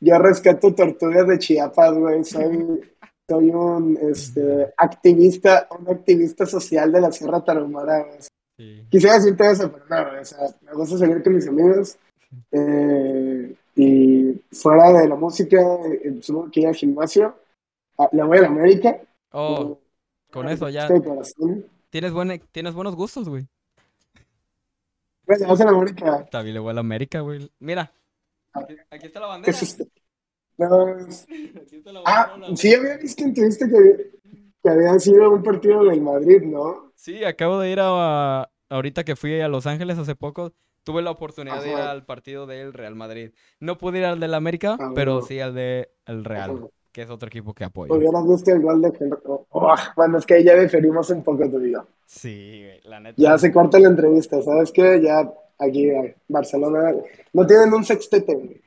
Yo 0.00 0.18
rescato 0.18 0.74
tortugas 0.74 1.26
de 1.26 1.38
Chiapas, 1.38 1.94
güey. 1.96 2.24
Soy, 2.24 2.80
soy 3.28 3.50
un 3.50 3.98
este, 4.02 4.72
activista, 4.76 5.68
un 5.78 5.88
activista 5.88 6.46
social 6.46 6.90
de 6.92 7.00
la 7.00 7.12
Sierra 7.12 7.44
Tarahumara, 7.44 8.06
Quisiera 8.90 9.14
decirte 9.14 9.50
eso, 9.50 9.72
pero 9.72 9.84
no, 9.88 10.20
o 10.20 10.24
sea, 10.24 10.38
me 10.60 10.72
gusta 10.74 10.98
salir 10.98 11.22
con 11.22 11.34
mis 11.34 11.48
amigos. 11.48 11.98
Eh, 12.52 13.56
y 13.74 14.42
fuera 14.52 14.92
de 15.00 15.08
la 15.08 15.16
música, 15.16 15.56
eh, 15.86 16.18
supongo 16.20 16.50
que 16.50 16.60
ir 16.60 16.66
al 16.66 16.74
gimnasio. 16.74 17.34
Ah, 17.96 18.08
la 18.12 18.26
voy 18.26 18.38
a 18.38 18.42
la 18.42 18.48
América. 18.48 19.00
Oh, 19.32 19.78
con 20.30 20.48
eso 20.48 20.68
ya. 20.68 20.88
Tienes, 21.88 22.12
buen, 22.12 22.40
tienes 22.52 22.74
buenos 22.74 22.94
gustos, 22.94 23.28
güey. 23.28 23.46
Pues, 25.24 25.40
vas 25.46 25.60
a 25.60 25.64
la 25.64 25.70
América. 25.70 26.26
También 26.30 26.54
le 26.54 26.60
voy 26.60 26.70
a 26.70 26.74
la 26.74 26.80
América, 26.80 27.20
güey. 27.20 27.50
Mira, 27.58 27.92
Aquí, 28.52 29.06
está 29.06 29.20
la 29.20 29.26
bandera. 29.26 29.56
ah, 32.04 32.36
sí, 32.54 32.74
había 32.74 32.96
visto 32.96 33.24
en 33.24 33.34
que, 33.34 33.48
que 34.62 34.68
había 34.68 34.98
sido 34.98 35.30
un 35.30 35.42
partido 35.42 35.84
del 35.84 36.02
Madrid, 36.02 36.42
¿no? 36.42 36.92
Sí, 36.94 37.24
acabo 37.24 37.60
de 37.60 37.70
ir 37.70 37.78
a, 37.80 38.50
ahorita 38.68 39.04
que 39.04 39.16
fui 39.16 39.40
a 39.40 39.48
Los 39.48 39.66
Ángeles 39.66 39.98
hace 39.98 40.14
poco, 40.14 40.52
tuve 40.84 41.02
la 41.02 41.10
oportunidad 41.10 41.62
de 41.62 41.70
ir 41.70 41.76
al 41.76 42.04
partido 42.04 42.46
del 42.46 42.72
Real 42.72 42.94
Madrid. 42.94 43.30
No 43.58 43.78
pude 43.78 43.98
ir 43.98 44.04
al 44.04 44.20
del 44.20 44.34
América, 44.34 44.76
ah, 44.78 44.92
pero 44.94 45.22
sí 45.22 45.40
al 45.40 45.54
del 45.54 45.88
el 46.06 46.24
Real, 46.24 46.70
que 46.92 47.02
es 47.02 47.10
otro 47.10 47.28
equipo 47.28 47.54
que 47.54 47.64
apoyo. 47.64 47.94
Hubieras 47.94 48.28
visto 48.28 48.50
el 48.50 48.60
gol 48.60 48.82
de 48.82 48.92
oh, 49.24 49.74
Bueno, 49.96 50.18
es 50.18 50.26
que 50.26 50.42
ya 50.42 50.54
diferimos 50.54 51.08
un 51.10 51.22
poco 51.22 51.48
tu 51.48 51.58
vida. 51.58 51.84
Sí, 52.04 52.66
la 52.84 53.00
neta. 53.00 53.14
Ya 53.16 53.38
se 53.38 53.52
corta 53.52 53.78
la 53.78 53.88
entrevista, 53.88 54.42
¿sabes 54.42 54.72
qué? 54.72 55.00
Ya 55.00 55.32
aquí 55.60 55.90
Barcelona 56.28 56.94
no 57.32 57.46
tienen 57.46 57.72
un 57.72 57.84
sextete, 57.84 58.60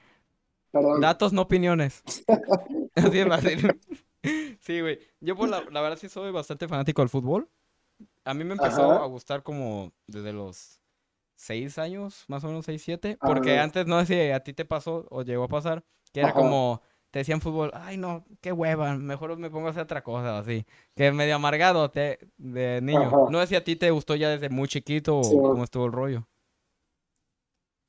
Perdón. 0.72 1.02
Datos, 1.02 1.34
no 1.34 1.44
opiniones. 1.44 2.02
Así 2.96 3.20
es 3.20 3.28
fácil. 3.28 3.80
Sí, 4.60 4.82
güey. 4.82 4.98
Yo, 5.20 5.36
pues, 5.36 5.52
la, 5.52 5.82
verdad 5.82 5.98
sí 5.98 6.10
soy 6.10 6.32
bastante 6.32 6.68
fanático 6.68 7.02
del 7.04 7.10
fútbol. 7.10 7.48
A 8.26 8.34
mí 8.34 8.44
me 8.44 8.54
empezó 8.54 8.92
a 8.92 9.06
gustar 9.06 9.44
como 9.44 9.92
desde 10.08 10.34
los 10.34 10.80
seis 11.36 11.78
años, 11.78 12.24
más 12.28 12.44
o 12.44 12.48
menos 12.48 12.66
seis, 12.66 12.82
siete. 12.82 13.18
Porque 13.20 13.60
antes, 13.60 13.86
no 13.86 14.00
sé 14.00 14.06
si 14.06 14.32
a 14.32 14.40
ti 14.40 14.54
te 14.54 14.66
pasó 14.66 15.06
o 15.12 15.22
llegó 15.22 15.44
a 15.44 15.48
pasar, 15.48 15.84
que 16.12 16.22
era 16.22 16.34
como 16.34 16.82
te 17.12 17.20
decían 17.20 17.42
fútbol, 17.42 17.70
ay 17.76 17.98
no, 17.98 18.26
qué 18.42 18.52
hueva, 18.52 18.96
mejor 18.96 19.38
me 19.38 19.52
pongo 19.52 19.68
a 19.68 19.70
hacer 19.70 19.84
otra 19.84 20.02
cosa, 20.02 20.40
así. 20.40 20.66
Que 20.96 21.12
medio 21.12 21.36
amargado 21.36 21.92
te, 21.92 22.18
de 22.38 22.82
niño. 22.82 23.30
No 23.30 23.40
sé 23.42 23.48
si 23.48 23.56
a 23.56 23.64
ti 23.64 23.76
te 23.76 23.92
gustó 23.92 24.16
ya 24.16 24.30
desde 24.30 24.50
muy 24.50 24.68
chiquito 24.68 25.20
o 25.20 25.42
cómo 25.42 25.64
estuvo 25.64 25.86
el 25.86 25.92
rollo. 25.92 26.28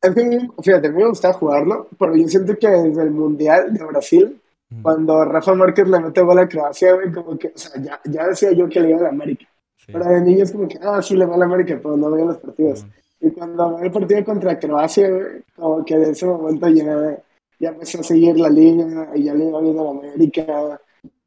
Es 0.05 0.15
que, 0.15 0.49
fíjate, 0.63 0.89
a 0.89 0.91
mí 0.91 1.03
me 1.03 1.09
gustaba 1.09 1.35
jugarlo, 1.35 1.89
pero 1.99 2.15
yo 2.15 2.29
siento 2.29 2.55
que 2.59 2.69
desde 2.69 3.03
el 3.03 3.11
Mundial 3.11 3.73
de 3.73 3.85
Brasil, 3.85 4.41
cuando 4.83 5.25
Rafa 5.25 5.55
Márquez 5.55 5.89
le 5.89 6.01
mete 6.01 6.21
gol 6.21 6.39
a 6.39 6.49
Croacia, 6.49 6.95
como 7.15 7.39
que, 7.39 7.49
o 7.49 7.59
sea, 7.59 7.81
ya, 7.81 8.01
ya 8.05 8.29
decía 8.29 8.53
yo 8.53 8.69
que 8.69 8.81
le 8.81 8.91
iba 8.91 8.99
a 8.99 9.03
la 9.05 9.09
América. 9.09 9.47
Pero 9.87 10.05
de 10.05 10.21
niño 10.21 10.45
es 10.45 10.53
como 10.53 10.69
que, 10.69 10.79
ah, 10.83 11.01
sí, 11.01 11.17
le 11.17 11.25
va 11.25 11.37
a 11.37 11.39
la 11.39 11.45
América, 11.47 11.79
pero 11.83 11.97
no 11.97 12.11
veía 12.11 12.27
los 12.27 12.37
partidos. 12.39 12.87
Y 13.21 13.31
cuando 13.31 13.79
vi 13.79 13.87
el 13.87 13.93
partido 13.93 14.25
contra 14.25 14.59
Croacia, 14.59 15.09
como 15.57 15.85
que 15.85 15.97
de 15.97 16.11
ese 16.11 16.27
momento 16.27 16.69
ya, 16.69 17.19
ya 17.59 17.69
empecé 17.71 18.01
a 18.01 18.03
seguir 18.03 18.39
la 18.39 18.51
liga 18.51 19.11
y 19.15 19.25
ya 19.25 19.35
le 19.35 19.47
iba 19.47 19.61
bien 19.61 19.79
a 19.79 19.85
la 19.85 19.91
América. 19.91 20.81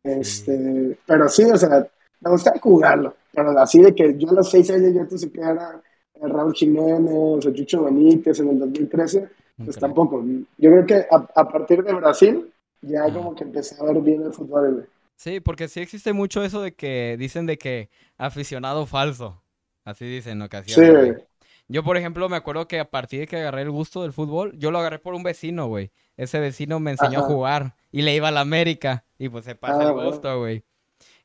Este, 0.04 0.98
Pero 1.06 1.30
sí, 1.30 1.44
o 1.46 1.58
sea, 1.58 1.88
me 2.22 2.30
gustaba 2.30 2.60
jugarlo. 2.60 3.16
Pero 3.34 3.58
así 3.60 3.82
de 3.82 3.96
que 3.96 4.16
yo 4.18 4.30
a 4.30 4.34
los 4.34 4.50
seis 4.52 4.70
años 4.70 4.94
ya 4.94 5.06
te 5.06 5.18
supe 5.18 5.42
era 5.42 5.82
Raúl 6.22 6.54
Jiménez 6.54 7.46
o 7.46 7.52
Chucho 7.54 7.84
Benítez 7.84 8.40
en 8.40 8.50
el 8.50 8.60
2013, 8.60 9.30
pues 9.64 9.78
tampoco. 9.78 10.24
Yo 10.58 10.72
creo 10.72 10.86
que 10.86 11.06
a, 11.10 11.48
partir 11.50 11.84
de 11.84 11.94
Brasil 11.94 12.52
ya 12.82 13.12
como 13.12 13.36
que 13.36 13.44
empecé 13.44 13.76
a 13.80 13.86
ver 13.86 14.02
bien 14.02 14.24
el 14.24 14.34
fútbol. 14.34 14.88
Sí, 15.16 15.40
porque 15.40 15.68
sí 15.68 15.80
existe 15.80 16.14
mucho 16.14 16.44
eso 16.44 16.62
de 16.62 16.74
que 16.74 17.16
dicen 17.18 17.46
de 17.46 17.58
que 17.58 17.90
aficionado 18.18 18.86
falso. 18.86 19.42
Así 19.84 20.06
dicen 20.06 20.34
en 20.34 20.42
ocasiones. 20.44 21.18
Sí. 21.18 21.24
Yo, 21.70 21.84
por 21.84 21.98
ejemplo, 21.98 22.30
me 22.30 22.38
acuerdo 22.38 22.68
que 22.68 22.80
a 22.80 22.90
partir 22.90 23.22
de 23.22 23.28
que 23.28 23.38
agarré 23.38 23.64
el 23.64 23.72
gusto 23.72 24.04
del 24.04 24.14
fútbol, 24.14 24.58
yo 24.58 24.72
lo 24.72 24.80
agarré 24.80 25.00
por 25.00 25.14
un 25.14 25.24
vecino, 25.24 25.68
güey. 25.68 25.92
Ese 26.16 26.40
vecino 26.40 26.80
me 26.80 26.92
enseñó 26.92 27.20
a 27.20 27.24
jugar 27.24 27.76
y 27.92 28.04
le 28.04 28.16
iba 28.16 28.30
a 28.30 28.32
la 28.32 28.42
América 28.42 29.06
y 29.18 29.28
pues 29.30 29.46
se 29.46 29.56
pasa 29.56 29.84
el 29.84 29.90
ah, 29.90 30.06
gusto, 30.06 30.40
güey. 30.40 30.64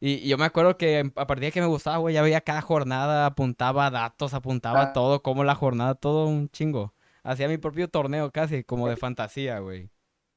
Y, 0.04 0.28
yo 0.28 0.36
me 0.36 0.46
acuerdo 0.46 0.76
que 0.76 1.12
a 1.14 1.26
partir 1.28 1.44
de 1.44 1.52
que 1.52 1.60
me 1.60 1.68
gustaba, 1.68 1.98
güey, 1.98 2.12
ya 2.12 2.22
veía 2.22 2.40
cada 2.40 2.60
jornada, 2.60 3.24
apuntaba 3.24 3.88
datos, 3.88 4.34
apuntaba 4.34 4.82
ah. 4.82 4.92
todo, 4.92 5.22
como 5.22 5.44
la 5.44 5.54
jornada, 5.54 5.94
todo 5.94 6.26
un 6.26 6.48
chingo. 6.48 6.92
Hacía 7.22 7.46
mi 7.46 7.56
propio 7.56 7.86
torneo 7.86 8.32
casi, 8.32 8.64
como 8.64 8.88
de 8.88 8.96
fantasía, 8.96 9.60
güey. 9.60 9.90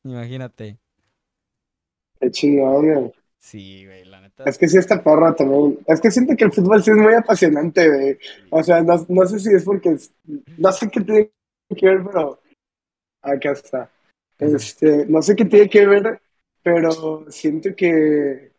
Imagínate. 0.04 0.78
Qué 2.19 2.30
chingón, 2.30 2.93
güey. 2.93 3.12
Sí, 3.39 3.88
güey, 3.88 4.06
la 4.06 4.21
neta. 4.21 4.43
Es 4.43 4.60
que 4.60 4.67
sí 4.67 4.78
está 4.78 5.01
porra 5.01 5.34
también. 5.36 5.80
Es 5.88 5.99
que 5.99 6.12
siento 6.12 6.36
que 6.36 6.45
el 6.45 6.51
fútbol 6.51 6.84
sí 6.84 6.91
es 6.91 6.97
muy 6.97 7.15
apasionante, 7.15 7.89
güey. 7.89 8.19
O 8.51 8.62
sea, 8.62 8.84
no, 8.84 9.04
no 9.10 9.25
sé 9.25 9.39
si 9.39 9.51
es 9.51 9.63
porque... 9.63 9.97
no 10.60 10.71
sé 10.73 10.91
qué 10.91 11.01
tiene 11.01 11.32
que 11.75 11.88
ver, 11.88 12.04
pero... 12.06 12.39
Acá 13.23 13.54
está. 13.54 13.89
Este, 14.38 15.08
no 15.08 15.23
sé 15.23 15.36
qué 15.36 15.45
tiene 15.45 15.67
que 15.67 15.88
ver, 15.88 16.21
pero 16.62 17.25
siento 17.32 17.75
que... 17.75 18.54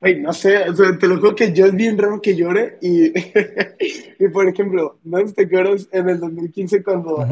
Ay, 0.00 0.20
no 0.20 0.32
sé, 0.32 0.68
o 0.68 0.74
sea, 0.74 0.98
te 0.98 1.08
lo 1.08 1.16
juro 1.18 1.34
que 1.34 1.52
yo 1.52 1.66
es 1.66 1.74
bien 1.74 1.96
raro 1.96 2.20
que 2.20 2.36
llore 2.36 2.78
y, 2.82 3.12
y 4.18 4.28
por 4.28 4.46
ejemplo, 4.46 4.98
¿no 5.04 5.24
te 5.32 5.44
acuerdas 5.44 5.88
en 5.90 6.08
el 6.10 6.20
2015 6.20 6.82
cuando 6.82 7.22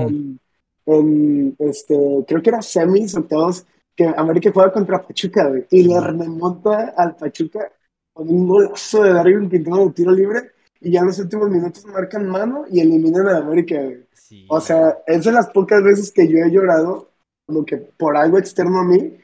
en, 0.87 1.57
este, 1.59 1.95
creo 2.27 2.43
que 2.43 2.51
era 2.51 2.63
semis 2.63 3.17
o 3.17 3.25
todos 3.25 3.67
que 3.95 4.07
América 4.07 4.51
juega 4.53 4.73
contra 4.73 5.03
Pachuca, 5.03 5.49
güey, 5.49 5.67
y 5.71 5.85
le 5.85 6.01
remonta 6.01 6.95
al 6.97 7.17
Pachuca 7.17 7.71
con 8.13 8.29
un 8.29 8.49
golazo 8.49 9.03
de 9.03 9.13
Darwin 9.13 9.51
Quintana 9.51 9.85
de 9.85 9.91
tiro 9.91 10.13
libre, 10.13 10.51
y 10.81 10.91
ya 10.91 11.01
en 11.01 11.07
los 11.07 11.19
últimos 11.19 11.51
minutos 11.51 11.85
marcan 11.87 12.29
mano 12.29 12.65
y 12.71 12.81
eliminan 12.81 13.29
a 13.29 13.39
América, 13.39 13.81
güey. 13.83 14.05
O 14.49 14.61
sea, 14.61 14.99
es 15.07 15.25
de 15.25 15.33
las 15.33 15.51
pocas 15.51 15.83
veces 15.83 16.11
que 16.11 16.27
yo 16.27 16.39
he 16.39 16.51
llorado, 16.51 17.11
como 17.47 17.65
que 17.65 17.77
por 17.77 18.17
algo 18.17 18.39
externo 18.39 18.81
a 18.81 18.85
mí, 18.85 19.17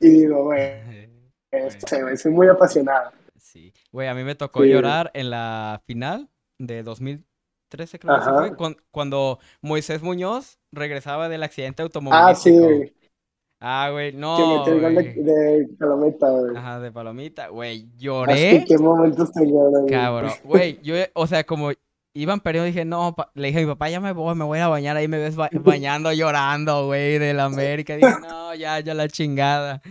y 0.00 0.08
digo, 0.08 0.44
güey, 0.44 1.07
este, 1.50 2.16
soy 2.16 2.32
muy 2.32 2.48
apasionado. 2.48 3.12
Sí, 3.36 3.72
güey, 3.92 4.08
a 4.08 4.14
mí 4.14 4.24
me 4.24 4.34
tocó 4.34 4.64
llorar 4.64 5.10
en 5.14 5.30
la 5.30 5.80
final 5.86 6.28
de 6.58 6.82
2013, 6.82 7.98
creo 7.98 8.18
que 8.18 8.54
fue, 8.56 8.76
cuando 8.90 9.38
Moisés 9.62 10.02
Muñoz 10.02 10.58
regresaba 10.72 11.28
del 11.28 11.42
accidente 11.42 11.82
automovilístico. 11.82 12.66
Ah, 12.66 12.84
sí, 12.84 12.94
Ah, 13.60 13.88
güey, 13.90 14.12
no. 14.12 14.36
Que 14.36 14.70
metió 14.70 14.72
el 14.74 14.80
gol 14.80 14.94
de, 14.94 15.68
Palomita, 15.78 16.30
güey. 16.30 16.56
Ajá, 16.56 16.80
de 16.80 16.92
Palomita, 16.92 17.48
güey. 17.48 17.88
Lloré. 17.96 18.64
qué 18.66 18.78
momentos 18.78 19.32
te 19.32 19.44
lloran, 19.44 19.86
Cabrón. 19.86 20.32
Güey, 20.44 20.80
yo, 20.82 20.94
o 21.14 21.26
sea, 21.26 21.44
como 21.44 21.72
iban 22.14 22.40
perdiendo, 22.40 22.66
dije, 22.66 22.84
no, 22.84 23.16
le 23.34 23.48
dije 23.48 23.58
a 23.58 23.62
mi 23.62 23.68
papá, 23.68 23.90
ya 23.90 24.00
me 24.00 24.12
voy, 24.12 24.34
me 24.36 24.44
voy 24.44 24.60
a 24.60 24.68
bañar. 24.68 24.96
Ahí 24.96 25.08
me 25.08 25.18
ves 25.18 25.34
bañando, 25.34 26.12
llorando, 26.12 26.86
güey, 26.86 27.18
de 27.18 27.34
la 27.34 27.46
América. 27.46 27.96
Dije, 27.96 28.12
no, 28.28 28.54
ya, 28.54 28.78
ya 28.78 28.94
la 28.94 29.08
chingada. 29.08 29.82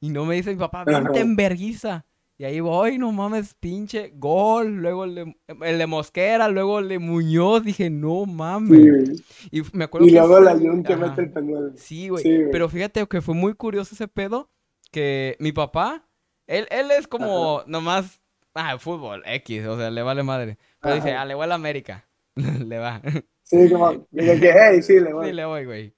Y 0.00 0.10
no 0.10 0.24
me 0.24 0.34
dice 0.34 0.50
mi 0.50 0.56
papá, 0.56 0.84
vente 0.84 1.20
en 1.20 1.36
verguiza. 1.36 2.04
Y 2.38 2.44
ahí 2.44 2.60
voy, 2.60 2.98
no 2.98 3.12
mames, 3.12 3.54
pinche 3.54 4.12
gol. 4.14 4.76
Luego 4.76 5.04
el 5.04 5.14
de, 5.14 5.36
el 5.62 5.78
de 5.78 5.86
Mosquera, 5.86 6.48
luego 6.48 6.80
el 6.80 6.88
de 6.88 6.98
Muñoz. 6.98 7.64
Dije, 7.64 7.88
no 7.88 8.26
mames. 8.26 9.22
Y 9.50 9.62
me 9.72 9.84
acuerdo 9.84 10.06
y 10.06 10.10
luego 10.10 10.40
la 10.40 10.52
Jun 10.52 10.82
que 10.82 10.96
mete 10.96 11.22
el 11.22 11.30
penal. 11.30 11.72
Sí, 11.76 12.10
güey. 12.10 12.50
Pero 12.52 12.68
fíjate 12.68 13.06
que 13.06 13.22
fue 13.22 13.34
muy 13.34 13.54
curioso 13.54 13.94
ese 13.94 14.06
pedo. 14.06 14.50
Que 14.92 15.36
mi 15.40 15.52
papá, 15.52 16.06
él, 16.46 16.66
él 16.70 16.90
es 16.90 17.08
como 17.08 17.62
nomás, 17.66 18.20
ah, 18.54 18.78
fútbol, 18.78 19.22
X, 19.26 19.66
o 19.66 19.76
sea, 19.76 19.90
le 19.90 20.02
vale 20.02 20.22
madre. 20.22 20.58
Pero 20.80 20.94
dice, 20.94 21.12
ah, 21.12 21.24
le 21.24 21.34
voy 21.34 21.44
a 21.44 21.48
la 21.48 21.54
América. 21.54 22.06
le 22.34 22.78
va. 22.78 23.00
Sí, 23.42 23.70
como, 23.70 24.06
dice 24.10 24.40
que, 24.40 24.52
hey, 24.52 24.82
sí, 24.82 25.00
le 25.00 25.12
voy. 25.12 25.26
Sí, 25.26 25.32
le 25.32 25.44
voy, 25.44 25.64
güey. 25.64 25.94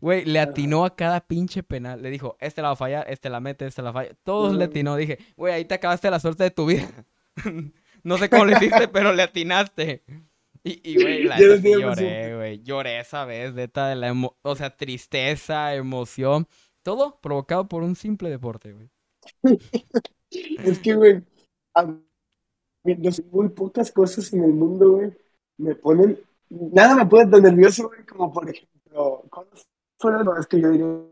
Güey, 0.00 0.24
le 0.24 0.40
atinó 0.40 0.84
a 0.84 0.94
cada 0.94 1.20
pinche 1.20 1.62
penal. 1.62 2.02
Le 2.02 2.10
dijo, 2.10 2.36
este 2.40 2.62
la 2.62 2.68
va 2.68 2.72
a 2.74 2.76
fallar, 2.76 3.06
este 3.10 3.30
la 3.30 3.40
mete, 3.40 3.66
este 3.66 3.82
la 3.82 3.92
falla. 3.92 4.14
Todos 4.22 4.54
le 4.54 4.64
atinó. 4.64 4.96
Dije, 4.96 5.18
güey, 5.36 5.54
ahí 5.54 5.64
te 5.64 5.74
acabaste 5.74 6.10
la 6.10 6.20
suerte 6.20 6.44
de 6.44 6.50
tu 6.50 6.66
vida. 6.66 6.88
no 8.02 8.18
sé 8.18 8.28
cómo 8.30 8.44
le 8.44 8.56
hiciste, 8.56 8.88
pero 8.92 9.12
le 9.12 9.22
atinaste. 9.22 10.02
Y, 10.62 10.94
güey, 11.02 11.24
la 11.24 11.38
lloré, 11.38 12.36
güey. 12.36 12.62
Lloré 12.62 13.00
esa 13.00 13.24
vez, 13.24 13.54
neta, 13.54 13.88
de 13.88 13.96
la 13.96 14.14
o 14.42 14.56
sea, 14.56 14.76
tristeza, 14.76 15.74
emoción. 15.74 16.46
Todo 16.82 17.20
provocado 17.20 17.68
por 17.68 17.82
un 17.82 17.96
simple 17.96 18.30
deporte, 18.30 18.72
güey. 18.72 18.90
es 20.64 20.78
que, 20.78 20.94
güey, 20.94 21.22
muy 23.30 23.48
pocas 23.50 23.90
cosas 23.90 24.32
en 24.32 24.44
el 24.44 24.52
mundo, 24.52 24.92
güey, 24.92 25.12
me 25.58 25.74
ponen. 25.74 26.18
Nada 26.48 26.96
me 26.96 27.06
pone 27.06 27.30
tan 27.30 27.42
nervioso, 27.42 27.88
güey, 27.88 28.04
como 28.04 28.32
por 28.32 28.48
ejemplo 28.48 28.79
pero 28.90 29.24
fue 29.98 30.12
la 30.12 30.32
vez 30.32 30.46
que 30.46 30.60
yo 30.60 30.70
diría 30.70 31.10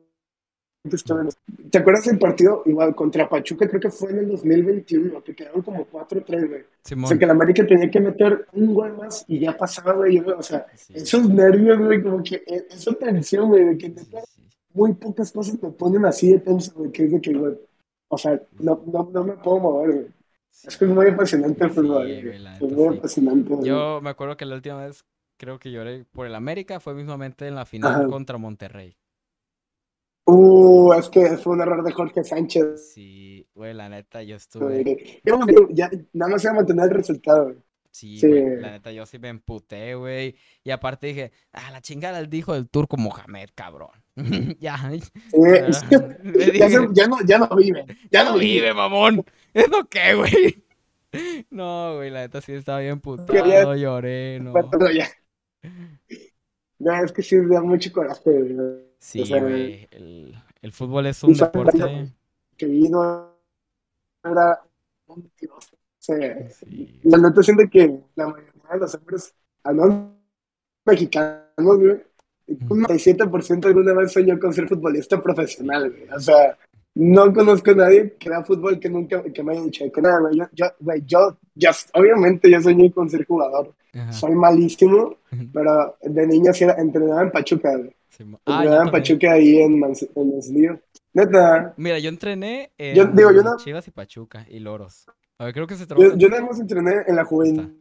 ¿Te 1.71 1.79
acuerdas 1.79 2.05
del 2.05 2.19
partido 2.19 2.63
igual 2.67 2.95
contra 2.95 3.29
Pachuca? 3.29 3.69
Creo 3.69 3.81
que 3.81 3.91
fue 3.91 4.11
en 4.11 4.19
el 4.19 4.29
2021, 4.29 5.23
que 5.23 5.35
quedaron 5.35 5.63
como 5.63 5.87
4-3, 5.87 6.49
güey. 6.49 6.63
O 7.05 7.07
sea, 7.07 7.19
que 7.19 7.27
la 7.27 7.33
América 7.33 7.67
tenía 7.67 7.91
que 7.91 8.01
meter 8.01 8.47
un 8.53 8.75
gol 8.75 8.97
más 8.97 9.25
y 9.29 9.41
ya 9.41 9.57
pasaba, 9.57 9.93
güey. 9.93 10.19
O 10.19 10.43
sea, 10.43 10.67
esos 10.95 11.29
nervios, 11.29 11.79
güey, 11.79 12.03
como 12.03 12.23
que 12.23 12.37
e, 12.37 12.67
esa 12.71 12.95
tensión, 12.95 13.49
güey, 13.49 13.65
de 13.65 13.79
que 13.79 13.95
muy 14.73 14.95
pocas 14.95 15.33
cosas 15.33 15.61
me 15.63 15.71
ponen 15.71 16.07
así 16.07 16.33
de 16.33 16.39
tenso, 16.39 16.73
güey, 16.75 16.93
que 16.93 17.05
es 17.05 17.13
de 17.13 17.21
que, 17.21 17.35
güey, 17.35 17.55
o 18.09 18.17
sea, 18.17 18.41
no, 18.61 18.83
no, 18.87 19.11
no 19.13 19.25
me 19.25 19.33
puedo 19.35 19.59
mover, 19.59 19.93
güey. 19.93 20.07
Es 20.65 20.77
que 20.77 20.87
es 20.87 20.91
muy 20.91 21.07
apasionante 21.07 21.65
el 21.65 21.71
fútbol, 21.71 22.11
Es 22.11 22.61
muy 22.61 22.97
apasionante. 22.97 23.55
Yo 23.63 24.01
me 24.01 24.11
acuerdo 24.11 24.37
que 24.37 24.45
la 24.45 24.55
última 24.55 24.87
vez 24.87 25.05
creo 25.39 25.59
que 25.59 25.71
lloré 25.71 26.05
por 26.05 26.27
el 26.27 26.35
América 26.35 26.81
fue 26.81 26.95
mismamente 26.95 27.47
en 27.47 27.55
la 27.55 27.65
final 27.65 28.09
contra 28.09 28.37
Monterrey. 28.37 28.97
Uh, 30.27 30.93
es 30.93 31.09
que 31.09 31.39
fue 31.39 31.55
un 31.55 31.63
error 31.63 31.83
de 31.83 31.93
Jorge 31.93 32.23
Sánchez. 32.23 32.93
Sí, 32.93 33.49
güey, 33.55 33.73
la 33.73 33.89
neta, 33.89 34.23
yo 34.23 34.37
estuve. 34.37 35.23
ya, 35.71 35.91
nada 36.13 36.33
más 36.33 36.45
va 36.45 36.51
a 36.51 36.55
mantener 36.55 36.85
el 36.85 36.91
resultado, 36.91 37.45
güey. 37.45 37.57
Sí, 37.91 38.21
Güey, 38.21 38.61
la 38.61 38.73
neta, 38.73 38.93
yo 38.93 39.07
sí 39.07 39.19
me 39.19 39.29
emputé, 39.29 39.95
güey. 39.95 40.37
Y 40.63 40.71
aparte 40.71 41.07
dije, 41.09 41.33
ah, 41.53 41.71
la 41.73 41.81
chingada 41.81 42.19
el 42.19 42.29
dijo 42.29 42.53
del 42.53 42.69
turco 42.69 42.97
Mohamed, 42.99 43.49
cabrón. 43.55 43.91
ya. 44.61 44.79
ya, 46.93 47.09
no, 47.09 47.19
ya 47.25 47.39
no 47.39 47.57
vive. 47.57 47.87
Ya 48.11 48.25
no, 48.25 48.37
vive, 48.37 48.75
mamón. 48.75 49.25
¿Es 49.55 49.69
lo 49.69 49.89
que, 49.89 50.15
güey? 50.15 50.65
No, 51.51 51.97
güey, 51.97 52.11
la 52.11 52.21
neta 52.21 52.43
sí 52.43 52.53
estaba 52.53 52.81
bien 52.81 53.01
putado, 53.01 53.75
lloré, 53.75 54.41
no. 54.41 54.53
ya. 54.95 55.09
No, 56.79 57.05
es 57.05 57.13
que 57.13 57.23
sí 57.23 57.37
da 57.47 57.61
mucho 57.61 57.93
coraje. 57.93 58.85
Sí, 58.99 59.25
güey. 59.29 59.89
El, 59.91 60.35
el, 60.63 60.73
fútbol 60.73 61.07
es 61.07 61.23
un 61.25 61.33
deporte. 61.33 62.13
Que 62.57 62.67
vino 62.67 63.35
era 64.25 64.61
un 65.07 65.31
O 65.51 65.61
sea, 65.99 66.51
sí. 66.51 67.01
la 67.05 67.19
neta 67.19 67.43
siento 67.43 67.65
que 67.71 68.01
la 68.15 68.29
mayoría 68.29 68.53
de 68.73 68.79
los 68.79 68.95
hombres, 68.95 69.35
al 69.65 70.13
mexicanos, 70.85 71.47
güey, 71.57 72.03
un 72.49 72.85
97% 72.85 73.67
alguna 73.67 73.93
vez 73.95 74.13
soñó 74.13 74.39
con 74.39 74.53
ser 74.53 74.69
futbolista 74.69 75.23
profesional, 75.23 75.91
güey. 75.91 76.09
O 76.09 76.21
sea, 76.21 76.57
no 76.99 77.33
conozco 77.33 77.71
a 77.71 77.75
nadie 77.75 78.17
que 78.19 78.29
vea 78.29 78.43
fútbol 78.43 78.81
que 78.81 78.91
nunca 78.91 79.23
que 79.23 79.43
me 79.45 79.53
haya 79.53 79.63
dicho 79.63 79.85
que 79.93 80.03
nada, 80.03 80.19
güey. 80.19 80.37
Yo, 80.37 80.45
yo, 80.53 80.67
güey, 80.81 81.03
yo, 81.07 81.39
obviamente 81.95 82.51
yo 82.51 82.61
soñé 82.61 82.91
con 82.93 83.09
ser 83.09 83.25
jugador. 83.25 83.73
Soy 84.11 84.33
malísimo, 84.35 85.17
pero 85.53 85.97
de 86.03 86.27
niño 86.27 86.53
sí 86.53 86.65
era, 86.65 86.75
entrenaba 86.75 87.23
en 87.23 87.31
Pachuca, 87.31 87.77
güey. 87.77 87.95
Ah, 88.47 88.63
entrenaba 88.63 88.85
en 88.85 88.91
Pachuca 88.91 89.33
ahí 89.33 89.59
en, 89.59 89.81
en 90.15 90.81
Neta. 91.13 91.75
Mira, 91.77 92.01
yo 92.01 92.09
entrené 92.09 92.73
en 92.77 92.97
yo, 92.97 93.07
digo, 93.07 93.31
yo 93.31 93.43
no... 93.43 93.57
Chivas 93.59 93.87
y 93.87 93.93
Pachuca 93.93 94.45
y 94.49 94.59
Loros. 94.59 95.07
A 95.39 95.45
ver, 95.45 95.55
creo 95.55 95.67
que 95.69 95.77
se 95.77 95.87
Yo, 95.87 96.17
yo 96.17 96.29
nada 96.29 96.43
más 96.43 96.59
entrené 96.59 96.97
en 97.07 97.15
la 97.15 97.25
juvenil 97.25 97.81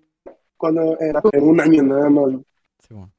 cuando 0.56 0.96
era 1.00 1.24
en 1.32 1.44
un 1.44 1.60
año 1.60 1.82
nada 1.82 2.08
más. 2.08 2.34
Sí, 2.88 2.94
bueno. 2.94 3.12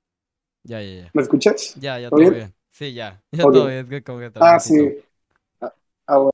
Ya, 0.63 0.81
ya, 0.81 1.03
ya. 1.03 1.11
¿Me 1.13 1.23
escuchas? 1.23 1.75
Ya, 1.75 1.99
ya, 1.99 2.09
todo 2.09 2.21
bien? 2.21 2.55
Sí, 2.71 2.93
ya. 2.93 3.21
Ya 3.33 3.43
todo 3.43 3.67
bien. 3.67 3.79
Es 3.79 3.87
que 3.87 4.03
como 4.05 4.21
que 4.21 4.31
ah, 4.37 4.61
sí. 4.61 4.99
Ah, 6.09 6.15
ah, 6.15 6.17
bueno. 6.17 6.33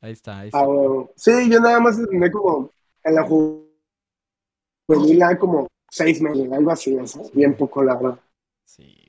Ahí 0.00 0.12
está, 0.12 0.40
ahí 0.40 0.46
ah, 0.46 0.46
está. 0.46 0.58
Ah, 0.58 0.66
bueno. 0.66 1.10
Sí, 1.16 1.50
yo 1.50 1.60
nada 1.60 1.80
más 1.80 1.98
entrené 1.98 2.30
como 2.30 2.70
en 3.04 3.14
la 3.14 3.22
juvenil 3.22 3.62
como 5.38 5.68
seis 5.88 6.20
meses, 6.20 6.52
algo 6.52 6.70
así, 6.70 6.96
o 6.96 7.06
sea, 7.06 7.22
bien 7.32 7.54
poco 7.56 7.82
la 7.82 7.94
verdad. 7.94 8.20
Sí. 8.64 9.08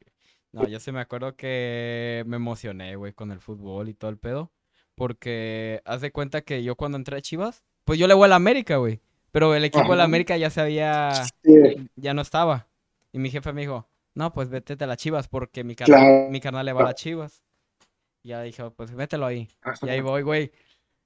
No, 0.52 0.68
yo 0.68 0.80
sí 0.80 0.92
me 0.92 1.02
acuerdo 1.02 1.36
que 1.36 2.24
me 2.26 2.38
emocioné, 2.38 2.96
güey, 2.96 3.14
con 3.14 3.32
el 3.32 3.40
fútbol 3.40 3.90
y 3.90 3.94
todo 3.94 4.10
el 4.10 4.18
pedo. 4.18 4.52
Porque 4.96 5.82
haz 5.86 6.02
de 6.02 6.12
cuenta 6.12 6.42
que 6.42 6.64
yo 6.64 6.76
cuando 6.76 6.98
entré 6.98 7.18
a 7.18 7.22
Chivas, 7.22 7.64
pues 7.86 8.00
yo 8.00 8.08
le 8.08 8.14
voy 8.14 8.26
a 8.26 8.30
la 8.30 8.36
América, 8.36 8.78
güey. 8.78 9.02
Pero 9.32 9.54
el 9.54 9.64
equipo 9.64 9.92
de 9.92 9.98
la 9.98 10.04
América 10.04 10.38
ya 10.38 10.50
se 10.50 10.62
había. 10.62 11.12
Ya 11.96 12.14
no 12.14 12.22
estaba. 12.22 12.68
Y 13.12 13.20
mi 13.20 13.30
jefe 13.30 13.54
me 13.54 13.62
dijo, 13.62 13.88
no, 14.16 14.34
pues 14.34 14.50
vete 14.50 14.76
a 14.84 14.88
las 14.88 14.98
Chivas, 14.98 15.28
porque 15.28 15.64
mi 15.64 15.76
carnal, 15.76 16.30
mi 16.30 16.42
carnal 16.42 16.66
le 16.66 16.74
va 16.74 16.82
a 16.82 16.86
las 16.86 16.96
Chivas. 16.96 17.44
Ya 18.24 18.42
dije, 18.42 18.70
pues 18.72 18.92
mételo 18.92 19.26
ahí. 19.26 19.48
Y 19.82 19.90
ahí 19.90 20.02
voy, 20.02 20.22
güey. 20.22 20.52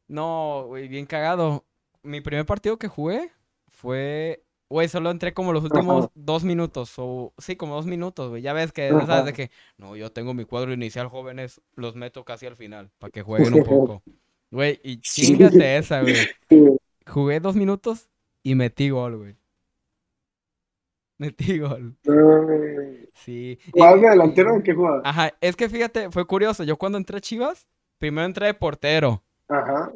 No, 0.08 0.66
güey, 0.68 0.88
bien 0.88 1.06
cagado. 1.06 1.66
Mi 2.02 2.22
primer 2.22 2.46
partido 2.46 2.78
que 2.78 2.88
jugué 2.88 3.32
fue 3.70 4.44
Güey, 4.74 4.88
solo 4.88 5.12
entré 5.12 5.36
como 5.36 5.54
los 5.54 5.64
últimos 5.64 6.10
dos 6.16 6.44
minutos, 6.44 6.94
o 6.98 7.32
sí, 7.38 7.56
como 7.56 7.76
dos 7.76 7.86
minutos, 7.86 8.32
güey. 8.32 8.42
Ya 8.42 8.54
ves 8.54 8.72
que, 8.72 8.90
¿sabes? 8.90 9.26
De 9.26 9.34
que, 9.34 9.52
no, 9.78 9.96
yo 9.96 10.12
tengo 10.12 10.34
mi 10.34 10.46
cuadro 10.46 10.74
inicial, 10.74 11.10
jóvenes, 11.10 11.62
los 11.76 11.96
meto 11.96 12.26
casi 12.26 12.48
al 12.48 12.56
final, 12.56 12.90
para 12.98 13.12
que 13.12 13.22
jueguen 13.22 13.54
un 13.54 13.64
poco. 13.64 14.02
Güey, 14.50 14.80
y 14.84 15.00
chingate 15.00 15.78
esa, 15.78 16.02
güey. 16.02 16.16
Jugué 17.08 17.40
dos 17.40 17.56
minutos 17.56 18.10
y 18.42 18.56
metí 18.56 18.90
gol, 18.90 19.18
güey. 19.18 19.36
Metí 21.20 21.60
gol. 21.60 21.96
Sí. 23.14 23.60
¿Más 23.76 24.02
de 24.02 24.10
delantero 24.10 24.56
en 24.56 24.64
qué 24.64 24.74
jugaba? 24.74 25.02
Ajá, 25.06 25.34
es 25.40 25.56
que 25.56 25.70
fíjate, 25.70 26.12
fue 26.12 26.26
curioso. 26.26 26.64
Yo 26.64 26.78
cuando 26.78 26.98
entré 26.98 27.18
a 27.18 27.22
Chivas, 27.22 27.68
primero 28.00 28.26
entré 28.26 28.48
de 28.48 28.54
portero. 28.54 29.24
Ajá. 29.48 29.92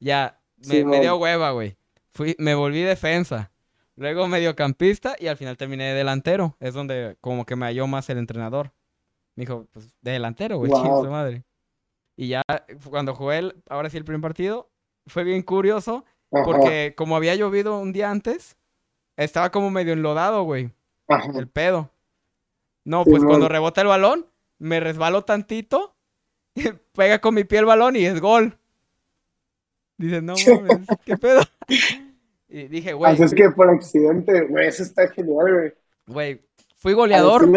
Ya, 0.00 0.40
me, 0.66 0.84
me 0.84 1.00
dio 1.00 1.16
hueva, 1.16 1.50
güey. 1.52 1.76
Fui, 2.12 2.34
me 2.38 2.54
volví 2.54 2.82
defensa. 2.82 3.50
Luego 3.96 4.26
mediocampista 4.26 5.14
y 5.18 5.28
al 5.28 5.36
final 5.36 5.56
terminé 5.56 5.84
de 5.84 5.94
delantero. 5.94 6.56
Es 6.58 6.74
donde 6.74 7.16
como 7.20 7.44
que 7.44 7.56
me 7.56 7.66
halló 7.66 7.86
más 7.86 8.08
el 8.10 8.18
entrenador. 8.18 8.72
Me 9.36 9.42
dijo, 9.42 9.66
pues, 9.72 9.94
de 10.00 10.12
delantero, 10.12 10.58
güey, 10.58 10.70
su 10.70 11.10
madre. 11.10 11.44
Y 12.16 12.28
ya 12.28 12.42
cuando 12.88 13.14
jugué, 13.14 13.38
el, 13.38 13.62
ahora 13.68 13.90
sí, 13.90 13.96
el 13.96 14.04
primer 14.04 14.20
partido, 14.20 14.70
fue 15.06 15.24
bien 15.24 15.42
curioso. 15.42 16.04
Porque 16.44 16.94
como 16.96 17.14
había 17.14 17.36
llovido 17.36 17.78
un 17.78 17.92
día 17.92 18.10
antes, 18.10 18.56
estaba 19.16 19.50
como 19.50 19.70
medio 19.70 19.92
enlodado, 19.92 20.42
güey. 20.42 20.70
El 21.34 21.48
pedo. 21.48 21.90
No, 22.84 23.04
pues 23.04 23.24
cuando 23.24 23.48
rebota 23.48 23.80
el 23.80 23.88
balón, 23.88 24.26
me 24.58 24.80
resbalo 24.80 25.22
tantito, 25.22 25.96
pega 26.92 27.20
con 27.20 27.34
mi 27.34 27.44
pie 27.44 27.60
el 27.60 27.64
balón 27.64 27.96
y 27.96 28.04
es 28.04 28.20
gol. 28.20 28.58
Dice, 29.96 30.20
no 30.20 30.34
mames, 30.34 30.88
¿qué 31.04 31.16
pedo? 31.16 31.42
Y 32.46 32.68
dije, 32.68 32.92
güey. 32.92 33.12
Así 33.12 33.24
es 33.24 33.34
que 33.34 33.50
por 33.50 33.68
accidente, 33.68 34.42
güey, 34.42 34.68
eso 34.68 34.84
está 34.84 35.08
genial, 35.08 35.52
güey. 35.52 35.72
Güey, 36.06 36.40
fui 36.76 36.92
goleador. 36.92 37.48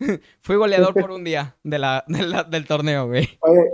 fui 0.40 0.56
goleador 0.56 0.94
por 0.94 1.12
un 1.12 1.22
día 1.22 1.54
de 1.62 1.78
la, 1.78 2.04
del 2.50 2.66
torneo, 2.66 3.06
güey. 3.06 3.28
Oye, 3.38 3.70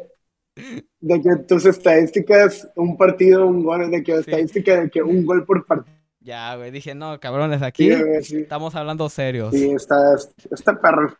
de 1.01 1.23
que 1.23 1.37
tus 1.49 1.65
estadísticas, 1.65 2.71
un 2.77 2.99
partido, 2.99 3.47
un 3.47 3.65
gol, 3.65 3.91
de 3.91 4.03
que 4.03 4.17
estadística 4.17 4.83
de 4.83 4.91
que 4.91 5.03
un 5.03 5.25
gol 5.25 5.47
por 5.47 5.65
partido. 5.65 5.97
Ya, 6.25 6.57
güey, 6.57 6.71
dije, 6.71 6.95
no, 6.95 7.21
cabrones, 7.21 7.61
aquí 7.61 7.91
estamos 7.91 8.75
hablando 8.75 9.11
serios. 9.11 9.53
Sí, 9.53 9.71
está, 9.73 10.17
está 10.51 10.81
perro, 10.81 11.15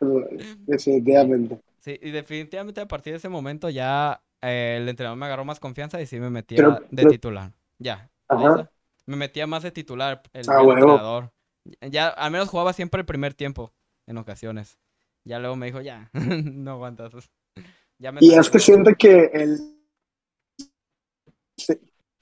definitivamente. 0.65 1.61
Sí, 1.79 1.99
y 2.01 2.09
definitivamente 2.09 2.81
a 2.81 2.87
partir 2.87 3.13
de 3.13 3.17
ese 3.17 3.29
momento 3.29 3.69
ya 3.69 4.23
eh, 4.41 4.79
el 4.81 4.89
entrenador 4.89 5.19
me 5.19 5.27
agarró 5.27 5.45
más 5.45 5.59
confianza 5.59 6.01
y 6.01 6.07
sí 6.07 6.19
me 6.19 6.31
metía 6.31 6.81
de 6.89 7.05
titular. 7.05 7.51
Ya, 7.77 8.09
me 9.05 9.15
metía 9.15 9.45
más 9.45 9.61
de 9.61 9.69
titular 9.69 10.23
el, 10.33 10.49
ah, 10.49 10.63
entrenador. 10.63 11.31
Ya, 11.81 12.07
al 12.07 12.31
menos 12.31 12.49
jugaba 12.49 12.73
siempre 12.73 13.01
el 13.01 13.05
primer 13.05 13.35
tiempo, 13.35 13.75
en 14.07 14.17
ocasiones. 14.17 14.79
Ya 15.23 15.37
luego 15.37 15.55
me 15.55 15.67
dijo, 15.67 15.81
ya, 15.81 16.09
no 16.13 16.71
aguantas. 16.71 17.13
y 18.21 18.33
es 18.33 18.49
que 18.49 18.59
siento 18.59 18.89
que 18.97 19.29
el... 19.33 19.59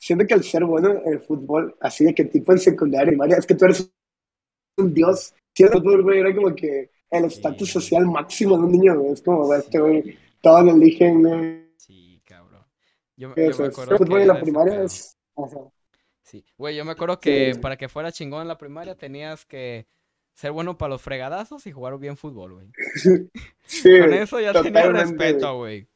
Siento 0.03 0.27
que 0.27 0.33
el 0.33 0.43
ser 0.43 0.65
bueno 0.65 1.01
en 1.05 1.13
el 1.13 1.21
fútbol, 1.21 1.77
así 1.79 2.03
de 2.03 2.13
que 2.13 2.25
tipo 2.25 2.51
en 2.51 2.59
secundaria 2.59 3.37
es 3.37 3.45
que 3.45 3.55
tú 3.55 3.63
eres 3.63 3.89
un 4.75 4.93
dios. 4.93 5.33
Que 5.53 5.63
el 5.63 6.13
era 6.13 6.35
como 6.35 6.53
que 6.53 6.91
el 7.09 7.23
estatus 7.23 7.71
social 7.71 8.05
máximo 8.05 8.57
de 8.57 8.63
un 8.65 8.71
niño, 8.73 9.01
Es 9.13 9.21
como, 9.21 9.53
este 9.53 9.79
güey, 9.79 10.17
todos 10.41 10.65
lo 10.65 10.71
eligen, 10.73 11.69
Sí, 11.77 12.21
cabrón. 12.25 12.65
Yo, 13.15 13.29
me 13.29 13.47
acuerdo 13.47 13.93
el 13.93 13.97
fútbol 13.97 14.21
en 14.21 14.27
la 14.27 14.41
primaria 14.41 14.83
es... 14.83 15.17
Sí, 16.21 16.43
güey, 16.57 16.75
yo 16.75 16.83
me 16.83 16.91
acuerdo 16.91 17.21
que 17.21 17.55
para 17.61 17.77
que 17.77 17.87
fuera 17.87 18.11
chingón 18.11 18.41
en 18.41 18.49
la 18.49 18.57
primaria 18.57 18.95
tenías 18.95 19.45
que 19.45 19.87
ser 20.33 20.51
bueno 20.51 20.77
para 20.77 20.89
los 20.89 21.01
fregadazos 21.01 21.65
y 21.65 21.71
jugar 21.71 21.97
bien 21.97 22.17
fútbol, 22.17 22.55
güey. 22.55 22.67
Sí, 23.65 23.99
Con 24.01 24.13
eso 24.13 24.41
ya 24.41 24.51
tenía 24.61 24.91
respeto, 24.91 25.59
güey. 25.59 25.87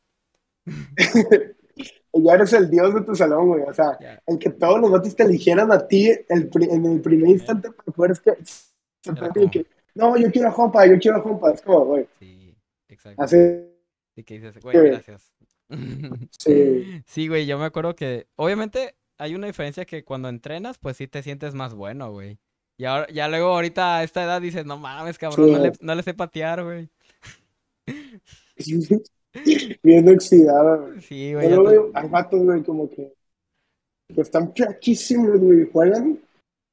ya 2.14 2.34
eres 2.34 2.54
el 2.54 2.70
dios 2.70 2.94
de 2.94 3.02
tu 3.02 3.16
salón, 3.16 3.48
güey. 3.48 3.64
O 3.64 3.74
sea, 3.74 3.98
el 4.26 4.40
que 4.40 4.50
todos 4.50 4.80
los 4.80 4.92
vatos 4.92 5.16
te 5.16 5.24
eligieran 5.24 5.72
a 5.72 5.88
ti 5.88 6.10
el, 6.10 6.50
en 6.54 6.86
el 6.86 7.02
primer 7.02 7.30
instante 7.30 7.72
para 7.72 7.92
poder 7.92 8.12
es 8.12 8.20
que, 8.20 8.34
que, 9.52 9.66
no, 9.96 10.18
yo 10.18 10.32
quiero 10.32 10.50
a 10.50 10.52
Juanpa, 10.52 10.86
yo 10.86 11.00
quiero 11.00 11.18
a 11.18 11.22
Juanpa. 11.22 11.52
Es 11.52 11.62
como, 11.62 11.86
güey. 11.86 12.08
Sí, 12.20 12.56
exacto. 12.88 13.22
Así. 13.22 13.38
Y 14.16 14.24
que 14.24 14.36
dices, 14.36 14.60
güey, 14.62 14.90
gracias. 14.90 15.32
Sí. 16.40 17.02
Sí, 17.06 17.28
güey, 17.28 17.46
yo 17.46 17.60
me 17.60 17.66
acuerdo 17.66 17.94
que, 17.94 18.28
obviamente, 18.38 18.96
hay 19.18 19.36
una 19.36 19.48
diferencia 19.48 19.84
que 19.84 20.06
cuando 20.06 20.30
entrenas, 20.30 20.78
pues 20.78 20.96
sí 20.96 21.08
te 21.08 21.22
sientes 21.22 21.54
más 21.54 21.74
bueno, 21.74 22.12
güey. 22.12 22.40
Y 22.78 22.86
ahora, 22.86 23.08
ya 23.12 23.28
luego 23.28 23.48
ahorita 23.48 23.98
a 23.98 24.04
esta 24.04 24.24
edad 24.24 24.40
dices, 24.40 24.66
no 24.66 24.78
mames, 24.78 25.18
cabrón, 25.18 25.52
no, 25.52 25.60
le, 25.60 25.74
no, 25.82 25.96
le, 25.96 26.04
sé 26.04 26.14
patear, 26.14 26.64
güey. 26.64 26.90
Bien 29.84 30.10
oxidado, 30.10 30.88
güey. 30.88 31.02
Sí, 31.02 31.34
güey. 31.34 31.48
hay 31.94 32.10
vatos, 32.10 32.44
güey, 32.44 32.64
como 32.64 32.90
que, 32.90 33.14
que 34.14 34.22
están 34.22 34.54
flaquísimos, 34.54 35.40
güey, 35.40 35.70
juegan, 35.72 36.20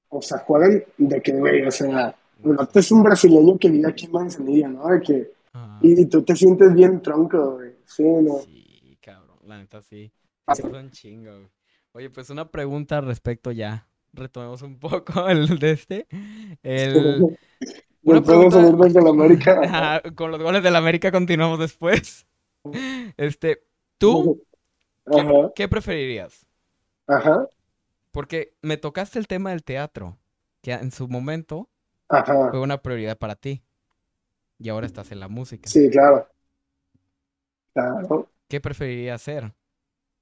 o 0.09 0.23
sea, 0.23 0.39
juegan 0.39 0.85
de 0.99 1.21
que, 1.21 1.33
güey, 1.33 1.67
o 1.67 1.71
sea, 1.71 2.15
el 2.45 2.57
es 2.75 2.93
un 2.93 3.03
brasileño 3.03 3.59
que 3.59 3.71
vive 3.71 3.89
aquí 3.89 4.07
en 4.07 4.13
Manzanilla, 4.13 4.69
¿no? 4.69 4.89
De 4.89 5.01
que, 5.01 5.33
y, 5.81 6.07
tú 6.07 6.23
te 6.23 6.35
sientes 6.37 6.75
bien 6.75 7.01
tronco, 7.01 7.57
güey. 7.57 7.73
Sí, 7.85 8.03
¿no? 8.03 8.39
Sí, 8.39 8.99
cabrón, 9.01 9.39
la 9.47 9.59
neta 9.59 9.81
sí. 9.83 10.11
Son 10.55 10.91
chingos, 10.91 11.37
güey. 11.37 11.51
Oye, 11.93 12.11
pues 12.11 12.29
una 12.31 12.51
pregunta 12.51 12.99
al 12.99 13.07
respecto 13.07 13.53
ya. 13.53 13.87
Retomemos 14.13 14.63
un 14.63 14.79
poco 14.79 15.29
el 15.29 15.59
de 15.59 15.71
este. 15.71 16.07
El... 16.63 17.39
Una 18.07 18.21
pregunta... 18.21 18.59
de 18.61 19.03
la 19.03 19.09
América. 19.09 20.03
con 20.15 20.31
los 20.31 20.43
goles 20.43 20.63
de 20.63 20.71
la 20.71 20.77
América 20.77 21.11
continuamos 21.11 21.59
después. 21.59 22.27
Este, 23.17 23.65
¿tú 23.99 24.43
¿qué, 25.55 25.69
preferirías? 25.69 26.47
Ajá. 27.07 27.49
Porque 28.11 28.55
me 28.63 28.77
tocaste 28.77 29.19
el 29.19 29.27
tema 29.27 29.51
del 29.51 29.65
teatro, 29.65 30.19
que 30.63 30.73
en 30.73 30.91
su 30.91 31.09
momento 31.09 31.69
fue 32.09 32.61
una 32.61 32.81
prioridad 32.81 33.19
para 33.19 33.35
ti. 33.37 33.63
Y 34.59 34.69
ahora 34.69 34.87
estás 34.87 35.11
en 35.11 35.21
la 35.21 35.29
música. 35.29 35.69
Sí, 35.69 35.91
claro. 35.91 36.29
Claro. 37.73 38.31
¿Qué 38.49 38.61
preferirías 38.61 39.21
ser? 39.21 39.53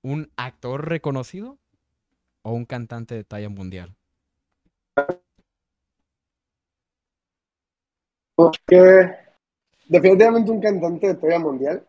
¿Un 0.03 0.33
actor 0.37 0.89
reconocido 0.89 1.59
o 2.43 2.53
un 2.53 2.65
cantante 2.65 3.15
de 3.15 3.25
talla 3.25 3.51
mundial? 3.51 3.95
Porque 8.35 9.15
definitivamente 9.87 10.51
un 10.51 10.61
cantante 10.61 11.09
de 11.09 11.15
talla 11.15 11.39
mundial. 11.39 11.87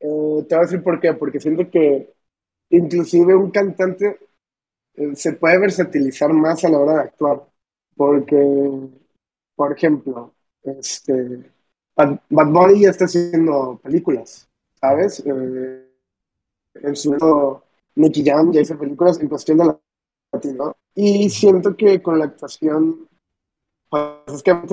Eh, 0.00 0.46
te 0.48 0.54
voy 0.54 0.64
a 0.64 0.66
decir 0.66 0.82
por 0.82 1.00
qué, 1.00 1.14
porque 1.14 1.40
siento 1.40 1.70
que 1.70 2.12
inclusive 2.70 3.34
un 3.34 3.50
cantante 3.50 4.18
eh, 4.94 5.14
se 5.14 5.34
puede 5.34 5.58
versatilizar 5.58 6.32
más 6.32 6.64
a 6.64 6.68
la 6.68 6.78
hora 6.78 6.92
de 6.94 7.00
actuar. 7.00 7.46
Porque, 7.96 8.88
por 9.54 9.72
ejemplo, 9.72 10.34
este, 10.62 11.50
Bad, 11.96 12.20
Bunny 12.30 12.82
ya 12.82 12.90
está 12.90 13.04
haciendo 13.04 13.78
películas, 13.82 14.48
¿sabes? 14.80 15.22
Eh, 15.26 15.86
en 16.74 16.96
su 16.96 17.60
Nicky 17.96 18.24
Jam 18.24 18.52
ya 18.52 18.60
hizo 18.60 18.78
películas 18.78 19.20
en 19.20 19.28
cuestión 19.28 19.58
de 19.58 19.64
la 19.66 19.80
latino. 20.32 20.76
Y 20.94 21.28
siento 21.30 21.76
que 21.76 22.00
con 22.02 22.18
la 22.18 22.26
actuación, 22.26 23.08
pues 23.88 24.04
es 24.34 24.42
que 24.42 24.50
a 24.50 24.54
mí 24.54 24.66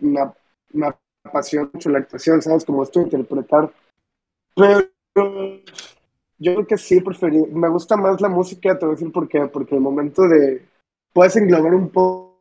me, 0.00 0.32
me, 0.72 0.94
apasiona 1.24 1.70
mucho 1.72 1.90
la 1.90 1.98
actuación, 1.98 2.42
¿sabes? 2.42 2.64
Como 2.64 2.82
esto 2.82 3.00
de 3.00 3.04
interpretar. 3.06 3.72
Pero 4.54 4.80
Yo 6.38 6.54
creo 6.54 6.66
que 6.66 6.76
sí, 6.76 7.00
preferí. 7.00 7.38
Me 7.46 7.68
gusta 7.68 7.96
más 7.96 8.20
la 8.20 8.28
música, 8.28 8.78
te 8.78 8.84
voy 8.84 8.94
a 8.94 8.96
decir 8.96 9.12
por 9.12 9.28
qué. 9.28 9.46
Porque 9.46 9.74
el 9.74 9.80
momento 9.80 10.22
de. 10.28 10.66
Puedes 11.12 11.36
englobar 11.36 11.74
un 11.74 11.90
poco 11.90 12.32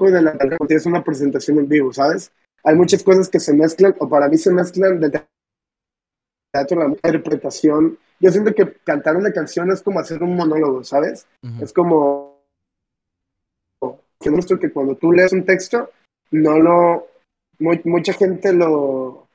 de 0.00 0.22
la 0.22 0.36
porque 0.58 0.74
es 0.74 0.86
una 0.86 1.04
presentación 1.04 1.58
en 1.58 1.68
vivo, 1.68 1.92
¿sabes? 1.92 2.32
Hay 2.64 2.74
muchas 2.74 3.02
cosas 3.02 3.28
que 3.28 3.38
se 3.38 3.54
mezclan, 3.54 3.94
o 3.98 4.08
para 4.08 4.28
mí 4.28 4.36
se 4.36 4.52
mezclan 4.52 4.98
del 4.98 5.12
teatro, 6.52 6.80
la 6.80 6.88
interpretación. 6.88 7.98
Yo 8.18 8.30
siento 8.30 8.54
que 8.54 8.72
cantar 8.84 9.16
una 9.16 9.32
canción 9.32 9.70
es 9.70 9.82
como 9.82 10.00
hacer 10.00 10.22
un 10.22 10.34
monólogo, 10.36 10.82
¿sabes? 10.84 11.26
Es 11.60 11.72
como. 11.72 12.38
Que 14.20 14.58
que 14.60 14.72
cuando 14.72 14.96
tú 14.96 15.12
lees 15.12 15.32
un 15.32 15.44
texto, 15.44 15.90
no 16.32 16.58
lo. 16.58 17.06
mucha 17.58 18.12
gente 18.14 18.52
lo 18.52 19.27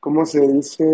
¿cómo 0.00 0.26
se 0.26 0.40
dice? 0.40 0.84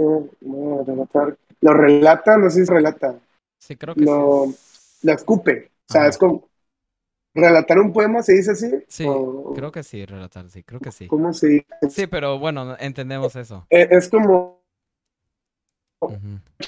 relatar. 0.86 1.36
Lo 1.60 1.72
relata, 1.72 2.36
no 2.36 2.50
sé 2.50 2.60
si 2.60 2.66
se 2.66 2.72
relata. 2.72 3.18
Sí, 3.58 3.76
creo 3.76 3.94
que 3.94 4.02
lo, 4.02 4.48
sí. 4.48 4.74
Lo 5.04 5.12
escupe. 5.12 5.70
O 5.88 5.92
sea, 5.92 6.08
es 6.08 6.18
como. 6.18 6.48
¿Relatar 7.36 7.80
un 7.80 7.92
poema 7.92 8.22
se 8.22 8.34
dice 8.34 8.52
así? 8.52 8.70
Sí, 8.86 9.04
creo 9.56 9.72
que 9.72 9.82
sí, 9.82 10.06
relatar, 10.06 10.48
sí, 10.48 10.62
creo 10.62 10.78
que 10.78 10.92
sí. 10.92 11.08
¿Cómo 11.08 11.32
se 11.32 11.48
dice? 11.48 11.66
Sí, 11.90 12.06
pero 12.06 12.38
bueno, 12.38 12.76
entendemos 12.78 13.34
eso. 13.34 13.66
Eh, 13.70 13.88
es, 13.90 14.08
como. 14.08 14.62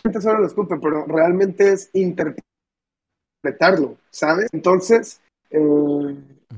gente 0.03 0.21
solo 0.21 0.41
lo 0.41 0.47
escupe, 0.47 0.77
pero 0.83 1.07
realmente 1.07 1.73
es 1.73 1.89
interpretarlo, 1.93 3.97
¿sabes? 4.11 4.49
Entonces, 4.53 5.21
eh, 5.51 6.17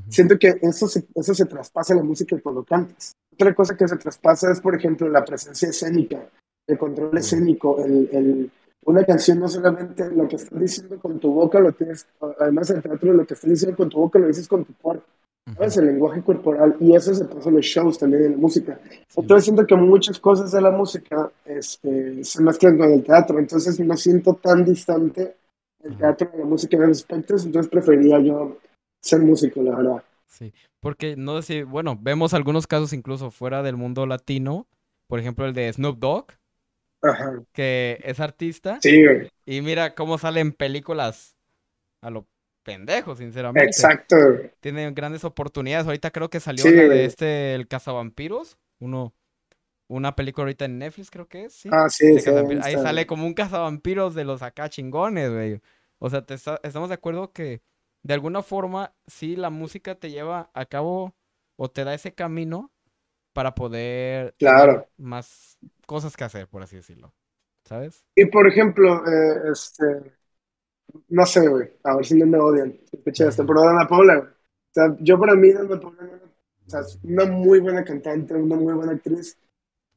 siento 0.09 0.39
que 0.39 0.59
eso 0.63 0.89
se, 0.89 1.05
eso 1.15 1.35
se 1.35 1.45
traspasa 1.45 1.93
en 1.93 1.99
la 1.99 2.05
música 2.05 2.35
cuando 2.43 2.65
cantas. 2.65 3.15
Otra 3.41 3.55
cosa 3.55 3.77
que 3.77 3.87
se 3.87 3.97
traspasa 3.97 4.51
es, 4.51 4.61
por 4.61 4.75
ejemplo, 4.75 5.09
la 5.09 5.25
presencia 5.25 5.69
escénica, 5.69 6.29
el 6.67 6.77
control 6.77 7.17
escénico, 7.17 7.85
el, 7.85 8.09
el, 8.11 8.51
una 8.85 9.05
canción 9.05 9.39
no 9.39 9.47
solamente 9.47 10.11
lo 10.11 10.27
que 10.27 10.37
estás 10.37 10.59
diciendo 10.59 10.99
con 10.99 11.21
tu 11.21 11.33
boca, 11.33 11.61
lo 11.61 11.71
tienes, 11.71 12.05
además 12.41 12.69
el 12.71 12.83
teatro 12.83 13.13
lo 13.13 13.25
que 13.25 13.35
estás 13.35 13.49
diciendo 13.49 13.77
con 13.77 13.89
tu 13.89 13.99
boca 13.99 14.19
lo 14.19 14.27
dices 14.27 14.49
con 14.49 14.65
tu 14.65 14.75
cuerpo. 14.75 15.05
¿sabes? 15.55 15.77
El 15.77 15.87
lenguaje 15.87 16.21
corporal 16.23 16.77
y 16.81 16.95
eso 16.95 17.15
se 17.15 17.25
pasa 17.27 17.49
en 17.49 17.55
los 17.55 17.65
shows 17.65 17.97
también 17.99 18.25
en 18.25 18.33
la 18.33 18.39
música. 18.39 18.81
Entonces 19.17 19.45
siento 19.45 19.65
que 19.67 19.77
muchas 19.77 20.19
cosas 20.19 20.51
de 20.51 20.61
la 20.61 20.73
música 20.73 21.31
este, 21.45 22.25
se 22.25 22.43
mezclan 22.43 22.77
con 22.77 22.93
el 22.93 23.05
teatro, 23.05 23.39
entonces 23.39 23.79
no 23.81 23.97
siento 23.97 24.35
tan 24.35 24.65
distante 24.65 25.37
el 25.85 25.97
teatro 25.97 26.29
y 26.35 26.39
la 26.39 26.45
música 26.45 26.77
en 26.77 26.85
esos 26.85 27.05
aspectos, 27.05 27.47
entonces 27.47 27.71
preferiría 27.71 28.19
yo 28.19 28.59
ser 29.01 29.21
músico, 29.21 29.63
la 29.63 29.77
verdad. 29.77 30.03
Sí, 30.29 30.53
porque 30.81 31.17
no 31.17 31.41
sé, 31.43 31.65
bueno, 31.65 31.99
vemos 32.01 32.35
algunos 32.35 32.67
casos 32.67 32.93
incluso 32.93 33.31
fuera 33.31 33.63
del 33.63 33.77
mundo 33.77 34.07
latino, 34.07 34.69
por 35.07 35.19
ejemplo 35.19 35.47
el 35.47 35.55
de 35.55 35.73
Snoop 35.73 35.99
Dogg, 35.99 36.27
Ajá. 37.03 37.43
que 37.53 37.99
es 38.05 38.21
artista. 38.21 38.79
Sí, 38.83 39.05
güey. 39.05 39.31
Y 39.47 39.63
mira 39.63 39.95
cómo 39.95 40.19
salen 40.19 40.53
películas 40.53 41.35
a 42.03 42.11
lo 42.11 42.27
pendejo, 42.63 43.17
sinceramente. 43.17 43.67
Exacto. 43.67 44.17
Tiene 44.61 44.91
grandes 44.93 45.25
oportunidades. 45.25 45.87
Ahorita 45.87 46.11
creo 46.11 46.29
que 46.29 46.39
salió 46.39 46.71
la 46.71 46.83
de 46.83 47.07
este, 47.07 47.55
El 47.55 47.67
Cazavampiros, 47.67 48.59
uno, 48.79 49.15
una 49.89 50.15
película 50.15 50.45
ahorita 50.45 50.67
en 50.67 50.79
Netflix 50.79 51.11
creo 51.11 51.27
que 51.27 51.47
es, 51.47 51.55
¿sí? 51.55 51.71
Ah, 51.73 51.89
sí, 51.89 52.19
sí 52.21 52.31
Ahí 52.63 52.75
sale 52.75 53.07
como 53.07 53.27
un 53.27 53.33
cazavampiros 53.33 54.15
de 54.15 54.25
los 54.25 54.43
acá 54.43 54.69
chingones, 54.69 55.33
güey. 55.33 55.61
O 55.99 56.11
sea, 56.11 56.23
te 56.23 56.35
estamos 56.35 56.91
de 56.91 56.95
acuerdo 56.95 57.33
que 57.33 57.63
de 58.03 58.15
alguna 58.15 58.43
forma, 58.43 58.95
sí, 59.07 59.37
la 59.37 59.51
música 59.51 59.95
te 59.95 60.11
lleva 60.11 60.51
a 60.55 60.67
cabo 60.67 61.15
o 61.57 61.71
te 61.71 61.85
da 61.85 61.95
ese 61.95 62.15
camino 62.15 62.73
para 63.33 63.55
poder 63.55 64.35
claro. 64.39 64.87
más 64.97 65.59
cosas 65.87 66.17
que 66.17 66.25
hacer, 66.25 66.49
por 66.49 66.63
así 66.63 66.77
decirlo. 66.77 67.15
¿Sabes? 67.65 68.05
Y 68.15 68.25
por 68.27 68.49
ejemplo, 68.49 69.05
eh, 69.07 69.51
este, 69.53 70.17
no 71.09 71.27
sé, 71.27 71.47
güey, 71.49 71.69
a 71.85 71.97
ver 71.97 72.07
si 72.07 72.15
no 72.15 72.27
me 72.27 72.39
odian, 72.39 72.79
esto, 73.05 73.47
pero 73.47 73.63
Dana 73.63 73.87
Paula, 73.87 74.19
O 74.21 74.73
sea, 74.73 74.97
yo 75.01 75.19
para 75.19 75.35
mí 75.35 75.53
Dana 75.53 75.79
Paula 75.79 76.21
o 76.67 76.71
sea, 76.71 76.81
es 76.81 76.99
una 77.03 77.25
muy 77.25 77.61
buena 77.61 77.83
cantante, 77.83 78.35
una 78.35 78.57
muy 78.57 78.75
buena 78.75 78.93
actriz, 78.93 79.39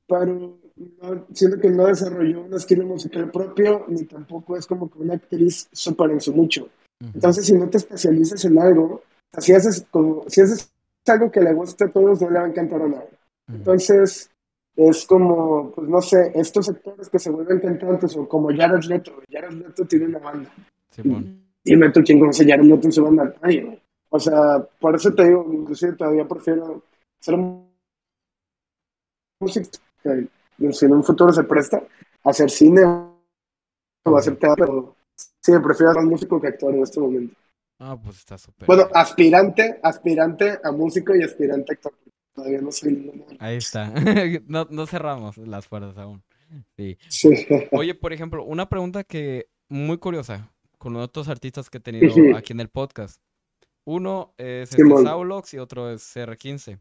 pero 0.08 0.58
no, 0.76 1.26
siento 1.34 1.60
que 1.60 1.70
no 1.70 1.88
desarrolló 1.88 2.44
un 2.44 2.54
estilo 2.54 2.86
musical 2.86 3.30
propio, 3.30 3.86
ni 3.90 4.06
tampoco 4.06 4.56
es 4.56 4.66
como 4.66 4.90
que 4.90 5.00
una 5.00 5.16
actriz 5.16 5.68
súper 5.74 6.12
en 6.12 6.22
su 6.22 6.34
mucho. 6.34 6.70
Entonces, 7.02 7.46
si 7.46 7.54
no 7.54 7.68
te 7.70 7.78
especializas 7.78 8.46
en 8.46 8.60
algo, 8.60 9.02
si 9.38 9.54
haces, 9.54 9.86
como, 9.90 10.24
si 10.28 10.42
haces 10.42 10.72
algo 11.08 11.32
que 11.32 11.42
le 11.42 11.54
gusta 11.54 11.86
a 11.86 11.90
todos, 11.90 12.22
no 12.22 12.30
le 12.30 12.40
va 12.40 12.46
a 12.46 12.50
encantar 12.50 12.82
a 12.82 12.88
nadie. 12.88 13.10
Entonces, 13.48 14.30
es 14.76 15.06
como, 15.06 15.72
pues 15.72 15.88
no 15.88 16.02
sé, 16.02 16.32
estos 16.36 16.70
actores 16.70 17.10
que 17.10 17.20
se 17.20 17.30
vuelven 17.30 17.60
cantantes, 17.60 18.16
o 18.16 18.28
como 18.28 18.50
Jared 18.56 18.84
Leto. 18.84 19.14
Jared 19.30 19.52
Leto 19.52 19.86
tiene 19.86 20.06
una 20.06 20.20
banda. 20.20 20.54
Sí, 20.92 21.02
bueno. 21.04 21.28
Y 21.64 21.76
meto 21.76 22.02
quien 22.02 22.20
conoce 22.20 22.46
Jared 22.46 22.66
Leto 22.66 22.88
en 22.88 22.92
su 22.92 23.04
banda. 23.04 23.36
Ay, 23.42 23.82
o 24.10 24.20
sea, 24.20 24.66
por 24.80 24.96
eso 24.96 25.14
te 25.14 25.26
digo, 25.26 25.50
inclusive 25.52 25.94
todavía 25.94 26.28
prefiero 26.28 26.84
ser 27.20 27.38
músico. 29.40 29.70
Si 30.72 30.86
en 30.86 30.94
un 30.94 31.04
futuro 31.04 31.32
se 31.34 31.44
presta, 31.44 31.82
hacer 32.24 32.50
cine 32.50 32.84
o 34.04 34.18
hacer 34.18 34.36
teatro 34.38 34.96
Sí, 35.42 35.52
prefiero 35.64 35.94
ser 35.94 36.04
músico 36.04 36.40
que 36.40 36.48
actor 36.48 36.74
en 36.74 36.84
este 36.84 37.00
momento. 37.00 37.36
Ah, 37.80 38.00
pues 38.02 38.18
está 38.18 38.38
súper. 38.38 38.68
Bueno, 38.68 38.88
aspirante, 38.94 39.80
aspirante 39.82 40.60
a 40.64 40.72
músico 40.72 41.16
y 41.16 41.24
aspirante 41.24 41.74
a 41.74 41.76
actor. 41.76 41.94
Todavía 42.34 42.62
no 42.62 42.72
soy 42.72 42.94
ninguno. 42.94 43.26
Ahí 43.40 43.58
está. 43.58 43.92
no, 44.48 44.68
no 44.70 44.86
cerramos 44.86 45.38
las 45.38 45.68
puertas 45.68 45.98
aún. 45.98 46.24
Sí. 46.78 46.98
sí. 47.08 47.48
Oye, 47.72 47.96
por 47.96 48.14
ejemplo, 48.14 48.44
una 48.44 48.70
pregunta 48.70 49.04
que 49.04 49.48
muy 49.68 49.98
curiosa 49.98 50.52
con 50.78 50.96
otros 50.96 51.28
artistas 51.28 51.70
que 51.70 51.78
he 51.78 51.82
tenido 51.82 52.36
aquí 52.36 52.54
en 52.54 52.60
el 52.60 52.70
podcast. 52.70 53.22
Uno 53.84 54.34
es 54.38 54.72
este 54.72 54.84
Saulox 54.84 55.54
y 55.54 55.58
otro 55.58 55.90
es 55.90 56.04
CR15. 56.16 56.80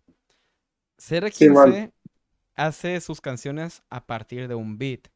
CR15 0.99 1.93
hace 2.57 3.01
sus 3.01 3.21
canciones 3.21 3.83
a 3.89 4.05
partir 4.07 4.49
de 4.49 4.55
un 4.55 4.77
beat. 4.77 5.09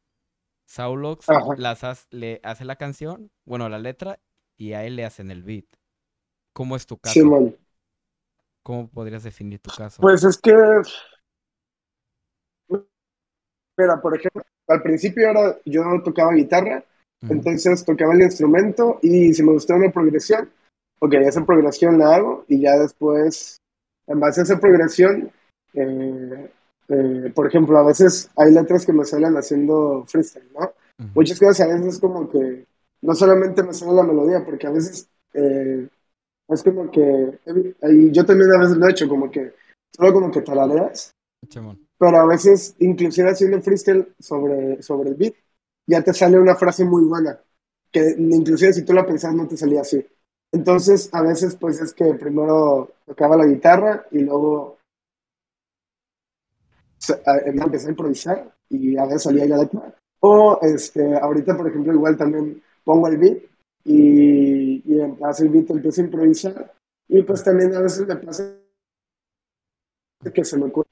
Saulox 0.65 1.27
las 1.57 2.07
le 2.11 2.39
hace 2.43 2.65
la 2.65 2.75
canción, 2.75 3.31
bueno, 3.45 3.69
la 3.69 3.79
letra, 3.79 4.19
y 4.57 4.73
a 4.73 4.83
él 4.85 4.95
le 4.95 5.05
hacen 5.05 5.31
el 5.31 5.43
beat. 5.43 5.65
¿Cómo 6.53 6.75
es 6.75 6.85
tu 6.85 6.97
caso? 6.97 7.53
¿Cómo 8.63 8.89
podrías 8.89 9.23
definir 9.23 9.59
tu 9.59 9.69
caso? 9.75 10.01
Pues 10.01 10.23
es 10.23 10.37
que. 10.37 10.53
Mira, 13.77 14.01
por 14.01 14.15
ejemplo, 14.15 14.41
al 14.67 14.81
principio 14.81 15.29
era, 15.29 15.57
yo 15.65 15.83
tocaba 16.03 16.33
guitarra, 16.33 16.83
entonces 17.21 17.83
tocaba 17.83 18.13
el 18.13 18.21
instrumento 18.21 18.99
y 19.01 19.33
si 19.33 19.43
me 19.43 19.51
gustaba 19.51 19.79
una 19.79 19.91
progresión, 19.91 20.49
ok, 20.99 21.13
esa 21.15 21.45
progresión 21.45 21.97
la 21.97 22.15
hago 22.15 22.45
y 22.47 22.61
ya 22.61 22.77
después, 22.77 23.57
en 24.07 24.19
base 24.19 24.41
a 24.41 24.43
esa 24.45 24.59
progresión, 24.59 25.31
eh, 25.73 26.51
eh, 26.87 27.31
por 27.33 27.47
ejemplo, 27.47 27.77
a 27.77 27.83
veces 27.83 28.29
hay 28.35 28.51
letras 28.51 28.85
que 28.85 28.93
me 28.93 29.05
salen 29.05 29.35
haciendo 29.35 30.03
freestyle, 30.07 30.49
¿no? 30.53 30.71
Muchas 31.13 31.39
cosas 31.39 31.61
a 31.61 31.73
veces 31.73 31.95
es 31.95 31.99
como 31.99 32.29
que 32.29 32.65
no 33.01 33.13
solamente 33.13 33.63
me 33.63 33.73
sale 33.73 33.93
la 33.93 34.03
melodía, 34.03 34.45
porque 34.45 34.67
a 34.67 34.71
veces 34.71 35.07
eh, 35.33 35.87
es 36.47 36.63
como 36.63 36.89
que, 36.89 37.39
y 37.89 38.11
yo 38.11 38.25
también 38.25 38.51
a 38.51 38.59
veces 38.59 38.77
lo 38.77 38.87
he 38.87 38.91
hecho, 38.91 39.09
como 39.09 39.29
que 39.29 39.53
solo 39.95 40.13
como 40.13 40.31
que 40.31 40.41
talareas, 40.41 41.11
pero 41.97 42.17
a 42.17 42.25
veces 42.25 42.75
inclusive 42.79 43.29
haciendo 43.29 43.61
freestyle 43.61 44.13
sobre, 44.19 44.81
sobre 44.81 45.09
el 45.09 45.15
beat, 45.15 45.33
ya 45.87 46.01
te 46.01 46.13
sale 46.13 46.39
una 46.39 46.55
frase 46.55 46.85
muy 46.85 47.03
buena, 47.03 47.39
que 47.91 48.15
inclusive 48.17 48.73
si 48.73 48.83
tú 48.83 48.93
la 48.93 49.05
pensás 49.05 49.33
no 49.33 49.47
te 49.47 49.57
salía 49.57 49.81
así. 49.81 50.05
Entonces, 50.51 51.09
a 51.11 51.21
veces 51.21 51.55
pues 51.55 51.81
es 51.81 51.93
que 51.93 52.13
primero 52.13 52.91
tocaba 53.05 53.35
la 53.35 53.45
guitarra 53.45 54.05
y 54.11 54.19
luego 54.19 54.77
empecé 57.45 57.87
a 57.87 57.91
improvisar 57.91 58.55
y 58.69 58.97
a 58.97 59.05
veces 59.05 59.23
salía 59.23 59.45
ya 59.45 59.57
de 59.57 59.69
O 60.19 60.59
este, 60.61 61.17
ahorita, 61.17 61.55
por 61.55 61.67
ejemplo, 61.67 61.93
igual 61.93 62.17
también 62.17 62.61
pongo 62.83 63.07
el 63.07 63.17
beat 63.17 63.37
y, 63.83 64.83
y 64.85 65.01
hace 65.23 65.43
el 65.43 65.49
beat, 65.49 65.69
empiezo 65.69 66.01
a 66.01 66.05
improvisar. 66.05 66.73
Y 67.07 67.21
pues 67.21 67.43
también 67.43 67.73
a 67.75 67.81
veces 67.81 68.07
me 68.07 68.15
pasa 68.15 68.55
que 70.33 70.43
se 70.43 70.57
me 70.57 70.65
ocurre 70.65 70.89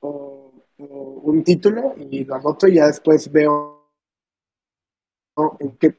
un 0.77 1.43
título 1.43 1.95
y 1.97 2.23
lo 2.23 2.35
anoto 2.35 2.67
y 2.67 2.75
ya 2.75 2.87
después 2.87 3.31
veo 3.31 3.89
en 5.59 5.77
qué. 5.77 5.95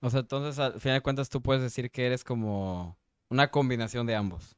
O 0.00 0.10
sea, 0.10 0.20
entonces 0.20 0.58
al 0.58 0.80
final 0.80 0.98
de 0.98 1.02
cuentas 1.02 1.30
tú 1.30 1.40
puedes 1.40 1.62
decir 1.62 1.90
que 1.90 2.06
eres 2.06 2.24
como 2.24 2.98
una 3.30 3.50
combinación 3.50 4.06
de 4.06 4.16
ambos. 4.16 4.56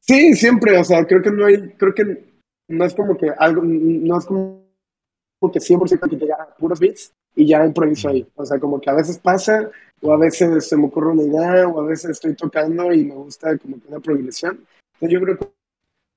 Sí, 0.00 0.34
siempre, 0.34 0.76
o 0.78 0.84
sea, 0.84 1.04
creo 1.06 1.22
que 1.22 1.30
no 1.30 1.46
hay, 1.46 1.70
creo 1.74 1.94
que 1.94 2.31
no 2.72 2.84
es 2.84 2.94
como 2.94 3.16
que 3.16 3.30
algo, 3.30 3.62
no 3.64 4.18
es 4.18 4.24
como 4.24 4.62
que 5.52 5.60
100% 5.60 6.08
que 6.08 6.16
te 6.16 6.32
a 6.32 6.54
puros 6.58 6.80
beats 6.80 7.12
y 7.34 7.46
ya 7.46 7.64
improviso 7.64 8.08
ahí. 8.08 8.26
O 8.34 8.44
sea, 8.44 8.58
como 8.58 8.80
que 8.80 8.90
a 8.90 8.94
veces 8.94 9.18
pasa, 9.18 9.70
o 10.00 10.12
a 10.12 10.16
veces 10.16 10.68
se 10.68 10.76
me 10.76 10.86
ocurre 10.86 11.10
una 11.10 11.22
idea, 11.22 11.68
o 11.68 11.80
a 11.80 11.86
veces 11.86 12.10
estoy 12.10 12.34
tocando 12.34 12.92
y 12.92 13.04
me 13.04 13.14
gusta 13.14 13.56
como 13.58 13.80
que 13.80 13.88
una 13.88 14.00
progresión. 14.00 14.64
Entonces 14.94 15.10
yo 15.10 15.20
creo 15.20 15.38
que... 15.38 15.52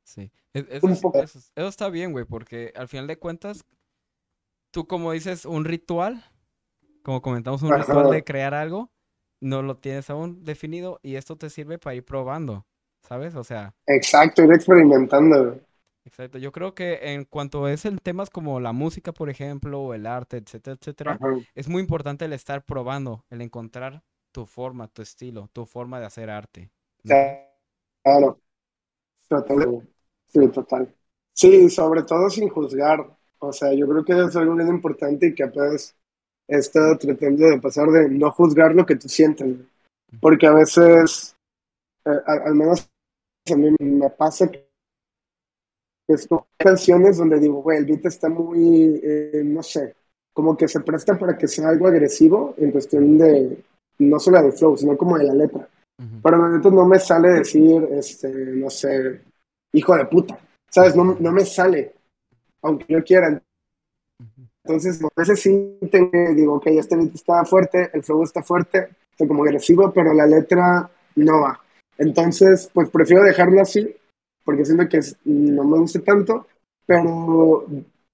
Sí, 0.03 0.32
eso, 0.53 1.12
eso, 1.16 1.68
está 1.68 1.89
bien, 1.89 2.12
güey, 2.12 2.26
porque 2.26 2.72
al 2.76 2.88
final 2.88 3.08
de 3.08 3.18
cuentas 3.18 3.66
tú 4.72 4.88
como 4.88 5.14
dices, 5.14 5.45
un 5.45 5.64
ritual, 5.64 6.26
como 7.01 7.22
comentamos, 7.22 7.62
un 7.64 7.74
ritual 7.74 8.12
de 8.12 8.24
crear 8.24 8.53
algo, 8.53 8.91
no 9.39 9.62
lo 9.62 9.78
tienes 9.78 10.10
aún 10.10 10.43
definido 10.43 10.99
y 11.01 11.16
esto 11.16 11.38
te 11.38 11.49
sirve 11.49 11.78
para 11.78 11.95
ir 11.95 12.03
probando, 12.03 12.66
¿sabes? 13.08 13.36
O 13.36 13.43
sea. 13.45 13.74
Exacto, 13.88 14.43
ir 14.43 14.51
experimentando. 14.51 15.60
Exacto, 16.06 16.38
yo 16.38 16.51
creo 16.51 16.76
que 16.76 17.14
en 17.14 17.26
cuanto 17.26 17.68
es 17.68 17.84
en 17.86 17.97
temas 17.97 18.30
como 18.30 18.60
la 18.60 18.74
música, 18.74 19.12
por 19.12 19.30
ejemplo, 19.30 19.82
o 19.82 19.93
el 19.95 20.06
arte, 20.06 20.38
etcétera, 20.38 20.78
etcétera, 20.80 21.20
es 21.56 21.68
muy 21.68 21.82
importante 21.82 22.26
el 22.26 22.34
estar 22.34 22.64
probando, 22.64 23.26
el 23.32 23.41
encontrar 23.41 24.03
tu 24.32 24.45
forma, 24.45 24.88
tu 24.88 25.01
estilo, 25.01 25.49
tu 25.51 25.66
forma 25.66 25.99
de 25.99 26.06
hacer 26.06 26.30
arte. 26.30 26.70
Claro, 27.03 28.39
total. 29.28 29.88
Sí, 30.28 30.47
total. 30.49 30.95
Sí, 31.34 31.70
sobre 31.70 32.03
todo 32.03 32.30
sin 32.30 32.49
juzgar. 32.49 33.06
O 33.39 33.51
sea, 33.51 33.74
yo 33.74 33.88
creo 33.88 34.06
que 34.06 34.14
es 34.14 34.36
algo 34.36 34.56
bien 34.56 34.68
importante 34.70 35.28
y 35.28 35.34
que 35.36 35.43
apenas 35.43 35.95
he 36.47 36.58
estado 36.58 36.97
tratando 36.97 37.47
de 37.47 37.60
pasar 37.60 37.88
de 37.89 38.10
no 38.10 38.32
juzgar 38.32 38.76
lo 38.76 38.86
que 38.86 38.95
tú 38.95 39.10
sientes. 39.10 39.58
Porque 40.22 40.47
a 40.47 40.51
veces, 40.51 41.36
eh, 42.06 42.22
al 42.26 42.56
menos 42.56 42.88
a 43.51 43.56
mí 43.56 43.76
me 43.80 44.10
pasa 44.12 44.49
que 44.49 44.64
es 46.08 46.28
canciones 46.58 47.18
donde 47.18 47.39
digo, 47.39 47.62
güey, 47.62 47.80
el 47.80 47.86
beat 47.86 48.06
está 48.06 48.30
muy, 48.30 48.99
eh, 49.03 49.41
no 49.43 49.64
sé, 49.64 49.95
como 50.34 50.56
que 50.56 50.68
se 50.68 50.82
presta 50.82 51.18
para 51.18 51.38
que 51.38 51.47
sea 51.47 51.70
algo 51.70 51.88
agresivo 51.88 52.53
en 52.58 52.72
cuestión 52.72 53.18
de, 53.18 53.58
no 53.99 54.20
solo 54.20 54.41
de 54.43 54.51
flow, 54.51 54.78
sino 54.78 54.97
como 54.97 55.18
de 55.18 55.26
la 55.26 55.34
letra. 55.34 55.68
Pero 56.22 56.36
en 56.36 56.41
momento 56.41 56.72
no 56.72 56.86
me 56.86 56.99
sale 56.99 57.30
decir, 57.30 57.88
este, 57.91 58.30
no 58.30 58.70
sé, 58.70 59.22
hijo 59.74 59.95
de 59.95 60.06
puta, 60.06 60.38
¿sabes? 60.70 60.95
No, 60.95 61.16
no 61.18 61.32
me 61.32 61.45
sale, 61.45 61.93
aunque 62.62 62.86
yo 62.89 63.03
quiera. 63.03 63.41
Entonces, 64.64 65.01
a 65.01 65.08
veces 65.16 65.39
sí 65.39 65.78
tengo, 65.89 66.12
digo, 66.36 66.56
ok, 66.56 66.68
este 66.68 66.97
beat 66.97 67.16
está 67.16 67.45
fuerte, 67.45 67.89
el 67.93 68.03
flow 68.03 68.24
está 68.24 68.43
fuerte, 68.43 68.89
está 69.10 69.26
como 69.26 69.43
agresivo, 69.43 69.91
pero 69.93 70.14
la 70.14 70.26
letra 70.26 70.89
no 71.16 71.41
va. 71.41 71.62
Entonces, 71.97 72.70
pues 72.74 72.89
prefiero 72.89 73.24
dejarlo 73.24 73.62
así 73.62 73.95
porque 74.46 74.64
siento 74.64 74.88
que 74.88 75.00
no 75.26 75.64
me 75.64 75.80
gusta 75.80 76.00
tanto, 76.02 76.48
pero 76.86 77.66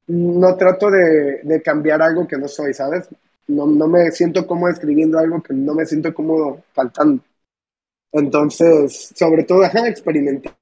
no 0.07 0.55
trato 0.55 0.89
de, 0.89 1.41
de, 1.43 1.61
cambiar 1.61 2.01
algo 2.01 2.27
que 2.27 2.38
no 2.38 2.47
soy, 2.47 2.73
¿sabes? 2.73 3.09
No, 3.47 3.67
no 3.67 3.88
me 3.88 4.09
siento 4.11 4.47
cómodo 4.47 4.71
escribiendo 4.71 5.19
algo 5.19 5.43
que 5.43 5.53
no 5.53 5.75
me 5.75 5.86
siento 5.86 6.13
cómodo 6.13 6.63
faltando. 6.73 7.21
Entonces, 8.11 9.13
sobre 9.15 9.43
todo, 9.43 9.61
deja 9.61 9.82
de 9.82 9.89
experimentar 9.89 10.55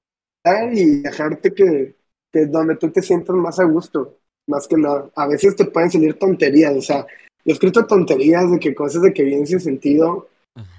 y 0.72 1.01
dejarte 1.01 1.53
que, 1.53 1.95
que 2.32 2.45
donde 2.47 2.76
tú 2.76 2.89
te 2.89 3.01
sientas 3.01 3.36
más 3.36 3.59
a 3.59 3.65
gusto, 3.65 4.17
más 4.47 4.67
que 4.67 4.78
nada. 4.78 5.09
A 5.15 5.28
veces 5.28 5.55
te 5.55 5.65
pueden 5.65 5.91
salir 5.91 6.17
tonterías, 6.17 6.76
o 6.76 6.82
sea, 6.82 7.05
yo 7.45 7.51
he 7.51 7.53
escrito 7.53 7.86
tonterías 7.86 8.51
de 8.51 8.59
que 8.59 8.76
cosas 8.76 9.01
de 9.01 9.13
que 9.13 9.24
vienen 9.24 9.47
sin 9.47 9.59
sentido, 9.59 10.28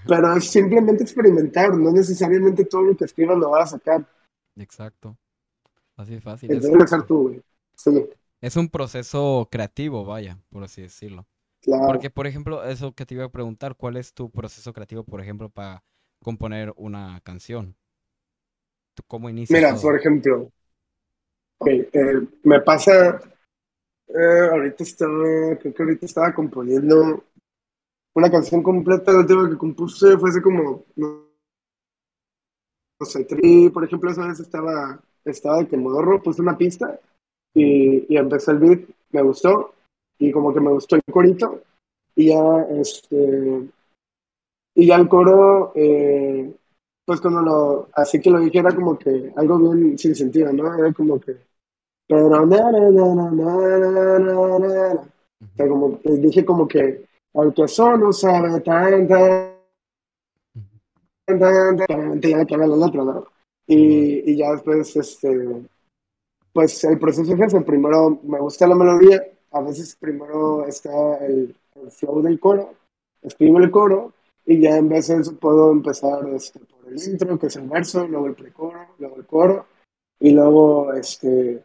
pero 0.07 0.37
es 0.37 0.45
simplemente 0.45 1.03
experimentar, 1.03 1.75
no 1.77 1.91
necesariamente 1.91 2.65
todo 2.65 2.83
lo 2.83 2.97
que 2.97 3.05
escribas 3.05 3.39
lo 3.39 3.51
vas 3.51 3.73
a 3.73 3.79
sacar. 3.79 4.05
Exacto. 4.61 5.17
Así 5.97 6.15
de 6.15 6.21
fácil. 6.21 6.51
Es, 6.53 6.65
es 8.41 8.57
un 8.57 8.69
proceso 8.69 9.49
creativo, 9.51 10.05
vaya, 10.05 10.39
por 10.49 10.65
así 10.65 10.83
decirlo. 10.83 11.27
Porque, 11.87 12.09
por 12.09 12.27
ejemplo, 12.27 12.65
eso 12.65 12.95
que 12.95 13.05
te 13.05 13.15
iba 13.15 13.25
a 13.25 13.31
preguntar, 13.31 13.77
¿cuál 13.77 13.97
es 13.97 14.15
tu 14.15 14.31
proceso 14.31 14.73
creativo, 14.73 15.05
por 15.05 15.21
ejemplo, 15.21 15.51
para 15.51 15.85
componer 16.23 16.73
una 16.77 17.21
canción? 17.23 17.77
¿Cómo 19.07 19.29
inicias? 19.29 19.59
Mira, 19.59 19.77
por 19.77 19.97
ejemplo, 19.97 20.51
eh, 21.67 22.27
me 22.43 22.61
pasa, 22.61 23.21
eh, 24.09 24.49
ahorita 24.51 24.85
estaba, 24.85 25.57
creo 25.59 25.75
que 25.75 25.83
ahorita 25.83 26.07
estaba 26.07 26.35
componiendo 26.35 27.25
una 28.15 28.31
canción 28.31 28.63
completa, 28.63 29.13
la 29.13 29.19
última 29.19 29.49
que 29.49 29.57
compuse 29.57 30.17
fue 30.19 30.31
hace 30.31 30.43
como, 30.43 30.87
y, 33.43 33.71
por 33.71 33.85
ejemplo, 33.85 34.11
esa 34.11 34.27
vez 34.27 34.41
estaba, 34.41 35.01
estaba 35.25 35.59
de 35.59 35.69
que 35.69 35.77
modorro, 35.77 36.23
puse 36.23 36.43
una 36.43 36.57
pista 36.57 37.01
y, 37.55 38.13
y 38.13 38.17
empecé 38.17 38.53
el 38.53 38.59
beat, 38.59 38.81
me 39.13 39.23
gustó 39.23 39.75
y 40.19 40.31
como 40.31 40.53
que 40.53 40.61
me 40.61 40.71
gustó 40.71 40.97
el 40.97 41.03
corito 41.11 41.63
y 42.15 42.29
ya, 42.29 42.67
este, 42.71 43.69
y 44.75 44.87
ya 44.87 44.97
el 44.97 45.09
coro, 45.09 45.73
eh, 45.75 46.53
pues 47.05 47.21
cuando 47.21 47.41
lo, 47.41 47.89
así 47.95 48.21
que 48.21 48.31
lo 48.31 48.41
dije 48.41 48.59
era 48.59 48.75
como 48.75 48.99
que 48.99 49.33
algo 49.37 49.59
bien 49.59 49.97
sin 49.99 50.15
sentido, 50.15 50.53
¿no? 50.53 50.75
Era 50.75 50.93
como 50.93 51.19
que, 51.19 51.37
pero 52.07 52.29
O 55.43 55.57
sea, 55.57 55.69
como, 55.69 55.99
dije 56.05 56.45
como 56.45 56.69
que, 56.69 57.07
al 57.35 57.55
que 57.55 57.67
solo 57.67 58.13
sabe 58.13 58.61
tan, 58.61 59.09
obviamente 59.09 59.50
ya 61.39 62.41
el. 62.41 63.25
Y, 63.67 64.33
y 64.33 64.37
ya 64.37 64.53
después, 64.53 64.97
este, 64.97 65.63
pues 66.53 66.83
el 66.85 66.99
proceso 66.99 67.35
es 67.35 67.41
ese. 67.41 67.61
Primero 67.61 68.19
me 68.25 68.41
gusta 68.41 68.67
la 68.67 68.75
melodía, 68.75 69.23
a 69.53 69.61
veces 69.61 69.97
primero 69.97 70.67
está 70.67 71.17
el, 71.25 71.55
flow 71.91 72.21
del 72.21 72.39
coro, 72.39 72.75
escribo 73.23 73.59
el 73.59 73.71
coro 73.71 74.13
y 74.45 74.61
ya 74.61 74.77
en 74.77 74.89
vez 74.89 75.09
de 75.09 75.17
eso 75.17 75.35
puedo 75.37 75.73
empezar 75.73 76.29
este, 76.29 76.61
por 76.61 76.93
el 76.93 77.03
intro, 77.03 77.39
que 77.39 77.47
es 77.47 77.57
el 77.57 77.69
verso, 77.69 78.07
luego 78.07 78.27
el 78.27 78.35
precoro, 78.35 78.87
luego 78.99 79.17
el 79.17 79.27
coro 79.27 79.67
y 80.19 80.31
luego 80.31 80.93
este, 80.93 81.65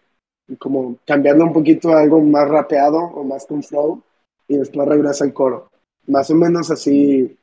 como 0.58 0.98
cambiando 1.06 1.44
un 1.44 1.54
poquito 1.54 1.90
a 1.92 2.00
algo 2.00 2.22
más 2.22 2.48
rapeado 2.48 3.00
o 3.00 3.24
más 3.24 3.46
con 3.46 3.62
flow 3.62 4.02
y 4.48 4.58
después 4.58 4.88
regresa 4.88 5.26
el 5.26 5.34
coro. 5.34 5.70
Más 6.08 6.30
o 6.30 6.36
menos 6.36 6.72
así 6.72 7.38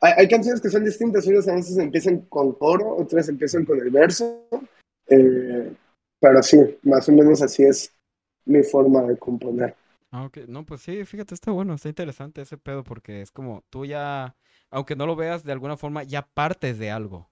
hay, 0.00 0.28
canciones 0.28 0.60
que 0.60 0.70
son 0.70 0.84
distintas, 0.84 1.26
unas 1.26 1.48
a 1.48 1.54
veces 1.54 1.76
empiezan 1.78 2.20
con 2.22 2.52
coro, 2.52 2.96
otras 2.96 3.28
empiezan 3.28 3.64
con 3.64 3.80
el 3.80 3.90
verso, 3.90 4.46
eh, 5.08 5.72
pero 6.20 6.42
sí, 6.42 6.58
más 6.82 7.08
o 7.08 7.12
menos 7.12 7.42
así 7.42 7.64
es 7.64 7.92
mi 8.44 8.62
forma 8.62 9.02
de 9.02 9.16
componer. 9.16 9.74
Ah, 10.10 10.24
ok, 10.24 10.38
no, 10.48 10.64
pues 10.64 10.82
sí, 10.82 11.04
fíjate, 11.04 11.34
está 11.34 11.50
bueno, 11.50 11.74
está 11.74 11.88
interesante 11.88 12.40
ese 12.40 12.56
pedo, 12.56 12.82
porque 12.82 13.20
es 13.20 13.30
como 13.30 13.62
tú 13.68 13.84
ya, 13.84 14.36
aunque 14.70 14.96
no 14.96 15.06
lo 15.06 15.16
veas 15.16 15.44
de 15.44 15.52
alguna 15.52 15.76
forma, 15.76 16.02
ya 16.04 16.22
partes 16.22 16.78
de 16.78 16.90
algo. 16.90 17.28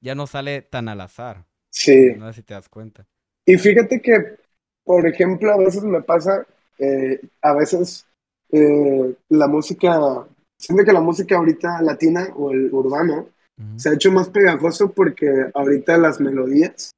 Ya 0.00 0.14
no 0.14 0.28
sale 0.28 0.62
tan 0.62 0.88
al 0.88 1.00
azar. 1.00 1.46
Sí. 1.70 2.12
No 2.16 2.28
sé 2.28 2.34
si 2.34 2.42
te 2.44 2.54
das 2.54 2.68
cuenta. 2.68 3.06
Y 3.44 3.56
fíjate 3.56 4.00
que, 4.00 4.36
por 4.84 5.06
ejemplo, 5.08 5.52
a 5.52 5.56
veces 5.56 5.82
me 5.82 6.02
pasa, 6.02 6.46
eh, 6.78 7.20
a 7.42 7.52
veces 7.54 8.06
eh, 8.52 9.14
la 9.28 9.48
música 9.48 10.24
siento 10.58 10.84
que 10.84 10.92
la 10.92 11.00
música 11.00 11.36
ahorita 11.36 11.80
latina 11.82 12.28
o 12.36 12.50
el 12.50 12.72
urbano 12.72 13.28
se 13.76 13.88
ha 13.88 13.94
hecho 13.94 14.12
más 14.12 14.28
pegajoso 14.28 14.92
porque 14.92 15.50
ahorita 15.52 15.96
las 15.98 16.20
melodías 16.20 16.92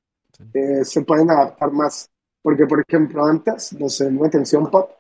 eh, 0.52 0.84
se 0.84 1.02
pueden 1.02 1.30
adaptar 1.30 1.72
más. 1.72 2.11
Porque, 2.42 2.66
por 2.66 2.82
ejemplo, 2.86 3.24
antes, 3.24 3.72
no 3.74 3.88
sé, 3.88 4.06
en 4.06 4.18
una 4.18 4.30
canción 4.30 4.70
pop, 4.70 4.90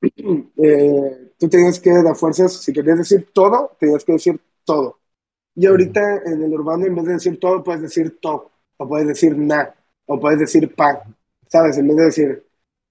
eh, 0.02 1.32
tú 1.38 1.48
tenías 1.48 1.80
que 1.80 1.90
dar 1.90 2.14
fuerzas, 2.14 2.52
si 2.52 2.72
querías 2.72 2.98
decir 2.98 3.28
todo, 3.32 3.72
tenías 3.78 4.04
que 4.04 4.12
decir 4.12 4.40
todo. 4.64 4.98
Y 5.54 5.66
ahorita 5.66 6.22
en 6.26 6.42
el 6.42 6.52
urbano, 6.52 6.84
en 6.84 6.94
vez 6.94 7.04
de 7.06 7.12
decir 7.14 7.40
todo, 7.40 7.62
puedes 7.64 7.82
decir 7.82 8.18
todo, 8.20 8.50
o 8.76 8.88
puedes 8.88 9.08
decir 9.08 9.36
na, 9.38 9.74
o 10.06 10.20
puedes 10.20 10.38
decir 10.38 10.74
pa, 10.74 11.02
¿sabes? 11.48 11.78
En 11.78 11.88
vez 11.88 11.96
de 11.96 12.04
decir 12.04 12.46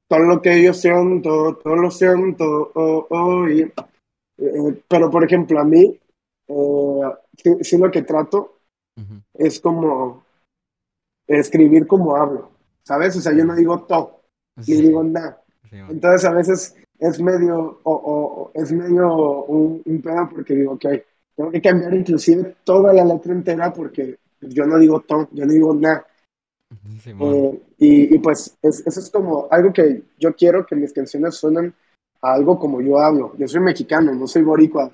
todo 0.07 0.19
lo 0.19 0.41
que 0.41 0.55
ellos 0.55 0.79
sean, 0.81 1.21
todo, 1.21 1.59
lo 1.63 1.91
sean, 1.91 2.35
todo, 2.35 2.71
oh, 2.73 3.07
oh, 3.09 3.47
y 3.47 3.71
eh, 4.37 4.83
pero, 4.87 5.09
por 5.09 5.23
ejemplo, 5.23 5.59
a 5.59 5.63
mí, 5.63 5.99
eh, 6.47 7.01
sí, 7.61 7.77
lo 7.77 7.91
que 7.91 8.01
trato 8.03 8.59
es 9.33 9.59
como 9.59 10.23
escribir 11.27 11.85
como 11.87 12.15
hablo, 12.15 12.51
¿sabes? 12.83 13.15
O 13.17 13.21
sea, 13.21 13.33
yo 13.33 13.43
no 13.45 13.55
digo 13.55 13.83
todo, 13.83 14.21
ni 14.67 14.75
digo 14.75 15.03
nada. 15.03 15.41
Entonces, 15.71 16.25
a 16.25 16.31
veces 16.31 16.75
es 16.99 17.21
medio, 17.21 17.79
o, 17.83 17.93
o 17.93 18.51
es 18.53 18.71
medio 18.71 19.43
un, 19.45 19.81
un, 19.85 20.01
pedo 20.01 20.29
porque 20.29 20.55
digo, 20.55 20.73
ok, 20.73 20.85
tengo 21.35 21.51
que 21.51 21.61
cambiar 21.61 21.93
inclusive 21.93 22.55
toda 22.63 22.93
la 22.93 23.03
letra 23.03 23.33
entera 23.33 23.73
porque 23.73 24.17
yo 24.39 24.65
no 24.65 24.77
digo 24.77 25.01
todo, 25.01 25.27
yo 25.31 25.45
no 25.45 25.51
digo 25.51 25.73
nada. 25.73 26.05
Eh, 27.05 27.61
y, 27.77 28.15
y, 28.15 28.19
pues 28.19 28.57
eso 28.61 28.99
es 28.99 29.09
como 29.09 29.47
algo 29.51 29.71
que 29.71 30.03
yo 30.17 30.33
quiero 30.35 30.65
que 30.65 30.75
mis 30.75 30.93
canciones 30.93 31.35
suenen 31.35 31.73
algo 32.33 32.57
como 32.57 32.81
yo 32.81 32.99
hablo. 32.99 33.33
Yo 33.37 33.47
soy 33.47 33.61
mexicano, 33.61 34.13
no 34.13 34.27
soy 34.27 34.43
boricua. 34.43 34.89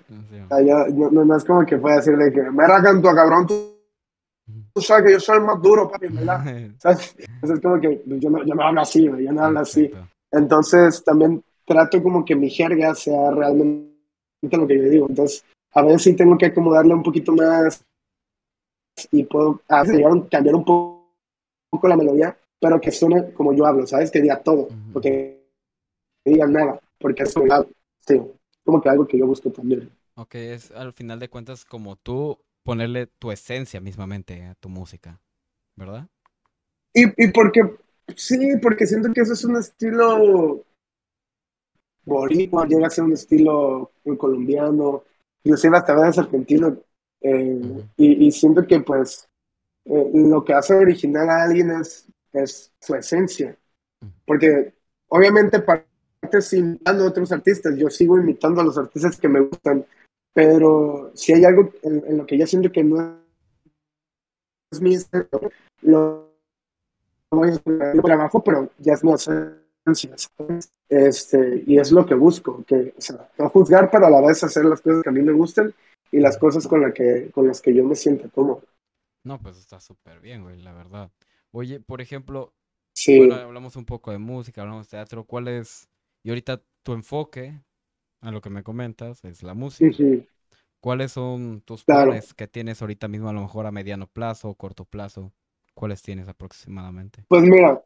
no, 0.50 1.36
es 1.36 1.46
como 1.46 1.66
que 1.66 1.78
pueda 1.78 1.98
decirle 1.98 2.32
que 2.32 2.42
me 2.52 2.68
racan 2.68 3.02
tu 3.02 3.10
cabrón, 3.10 3.48
tú, 3.48 4.82
sabes 4.82 5.06
que 5.06 5.12
yo 5.14 5.20
soy 5.20 5.38
el 5.38 5.44
más 5.44 5.62
duro, 5.62 5.90
papi, 5.90 6.08
¿verdad? 6.08 6.44
¿Sabes? 6.78 7.16
es 7.18 7.60
como 7.62 7.80
que 7.80 8.02
yo 8.06 8.30
no, 8.30 8.44
yo 8.46 8.56
no 8.56 8.64
hablo 8.64 8.82
así, 8.82 9.04
yo 9.04 9.32
no 9.32 9.44
hablo 9.44 9.60
así. 9.60 9.92
Entonces 10.32 11.04
también 11.04 11.44
trato 11.66 12.02
como 12.02 12.24
que 12.26 12.36
mi 12.36 12.50
jerga 12.50 12.96
sea 12.96 13.32
realmente 13.32 13.92
lo 14.52 14.68
que 14.68 14.78
yo 14.78 14.90
digo. 14.90 15.08
Entonces 15.10 15.44
a 15.74 15.82
veces 15.84 16.04
sí 16.04 16.16
tengo 16.16 16.38
que 16.38 16.48
acomodarle 16.48 16.94
un 16.94 17.04
poquito 17.04 17.34
más 17.34 17.84
y 19.12 19.24
puedo 19.24 19.62
cambiar 19.68 20.56
un 20.56 20.66
poco, 20.66 21.88
la 21.88 21.96
melodía, 21.96 22.38
pero 22.60 22.80
que 22.80 22.92
suene 22.92 23.32
como 23.34 23.54
yo 23.54 23.66
hablo, 23.66 23.88
¿sabes? 23.88 24.12
Que 24.12 24.22
diga 24.22 24.42
todo. 24.42 24.68
Porque 24.94 25.42
digan 26.26 26.54
nada, 26.54 26.80
porque 27.02 27.24
es 27.24 27.36
algo, 27.36 27.70
sí, 28.00 28.22
como 28.64 28.82
que 28.82 28.90
algo 28.90 29.08
que 29.08 29.18
yo 29.18 29.28
busco 29.28 29.52
también. 29.52 29.92
Ok, 30.16 30.36
es 30.36 30.72
al 30.72 30.94
final 30.94 31.20
de 31.20 31.30
cuentas 31.30 31.66
como 31.66 31.96
tú 31.96 32.38
ponerle 32.64 33.08
tu 33.08 33.32
esencia 33.32 33.82
mismamente 33.82 34.44
a 34.46 34.56
tu 34.56 34.70
música, 34.70 35.20
¿verdad? 35.76 36.08
Y, 36.94 37.06
y 37.24 37.32
porque, 37.32 37.62
sí, 38.16 38.38
porque 38.62 38.86
siento 38.86 39.12
que 39.14 39.22
eso 39.22 39.34
es 39.34 39.44
un 39.46 39.58
estilo 39.58 40.64
boricua, 42.04 42.66
llega 42.68 42.88
a 42.88 42.90
ser 42.90 43.06
un 43.06 43.14
estilo 43.14 43.92
muy 44.04 44.18
colombiano, 44.18 45.04
inclusive 45.44 45.78
hasta 45.78 45.96
veces 45.96 46.20
argentino, 46.20 46.78
eh, 47.22 47.84
y, 47.98 48.28
y, 48.28 48.32
siento 48.32 48.66
que 48.66 48.80
pues 48.80 49.30
eh, 49.86 50.12
lo 50.14 50.44
que 50.44 50.54
hace 50.54 50.74
original 50.74 51.30
a 51.30 51.44
alguien 51.44 51.72
es, 51.72 52.08
es 52.34 52.72
su 52.80 52.96
esencia, 52.96 53.58
porque 54.26 54.74
obviamente 55.08 55.60
imitando 56.54 57.04
a 57.04 57.08
otros 57.08 57.32
artistas, 57.32 57.76
yo 57.78 57.90
sigo 57.90 58.18
imitando 58.18 58.62
a 58.62 58.64
los 58.64 58.78
artistas 58.78 59.20
que 59.20 59.28
me 59.28 59.42
gustan, 59.42 59.86
pero 60.34 61.12
si 61.14 61.34
hay 61.34 61.46
algo 61.46 61.72
en, 61.84 62.18
lo 62.18 62.26
que 62.26 62.38
yo 62.38 62.48
siento 62.48 62.72
que 62.72 62.84
no 62.84 63.20
es 64.72 64.82
mi 64.82 64.96
estilo, 64.96 65.28
lo 65.82 66.32
voy 67.32 67.52
a 67.52 68.02
trabajo, 68.02 68.44
pero 68.44 68.70
ya 68.80 68.94
es 68.94 69.04
mi. 69.04 69.12
Este, 70.90 71.64
y 71.66 71.80
es 71.80 71.92
lo 71.92 72.06
que 72.06 72.14
busco, 72.14 72.64
que, 72.66 72.94
o 72.98 73.02
sea, 73.02 73.30
no 73.38 73.50
juzgar, 73.50 73.90
pero 73.90 74.06
a 74.06 74.10
la 74.10 74.22
vez 74.22 74.44
hacer 74.44 74.66
las 74.66 74.82
cosas 74.82 75.02
que 75.02 75.10
a 75.10 75.14
mí 75.14 75.22
me 75.22 75.32
gustan 75.32 75.74
y 76.12 76.20
las 76.20 76.38
cosas 76.38 76.68
con, 76.68 76.82
la 76.82 76.94
que, 76.94 77.32
con 77.32 77.48
las 77.48 77.62
que 77.62 77.74
yo 77.74 77.84
me 77.84 77.96
siento 77.96 78.30
cómodo. 78.30 78.64
No, 79.24 79.40
pues 79.40 79.58
está 79.58 79.80
súper 79.80 80.20
bien, 80.20 80.44
güey, 80.44 80.62
la 80.62 80.74
verdad. 80.74 81.12
Oye, 81.52 81.80
por 81.80 82.02
ejemplo, 82.02 82.54
sí. 82.94 83.18
bueno, 83.18 83.36
hablamos 83.36 83.76
un 83.76 83.86
poco 83.86 84.12
de 84.12 84.18
música, 84.18 84.62
hablamos 84.62 84.88
de 84.88 84.98
teatro, 84.98 85.24
¿cuál 85.24 85.48
es, 85.48 85.90
y 86.24 86.30
ahorita 86.30 86.62
tu 86.84 86.94
enfoque, 86.94 87.62
a 88.22 88.32
lo 88.32 88.42
que 88.42 88.50
me 88.50 88.64
comentas, 88.64 89.24
es 89.26 89.44
la 89.44 89.54
música? 89.54 89.96
¿Cuáles 90.80 91.12
son 91.12 91.62
tus 91.62 91.84
planes 91.84 92.34
que 92.34 92.48
tienes 92.48 92.82
ahorita 92.82 93.08
mismo, 93.08 93.30
a 93.30 93.34
lo 93.34 93.42
mejor 93.42 93.68
a 93.68 93.72
mediano 93.72 94.08
plazo 94.08 94.50
o 94.50 94.56
corto 94.56 94.86
plazo? 94.86 95.32
¿Cuáles 95.76 96.02
tienes 96.02 96.28
aproximadamente? 96.28 97.24
Pues 97.28 97.44
mira, 97.44 97.82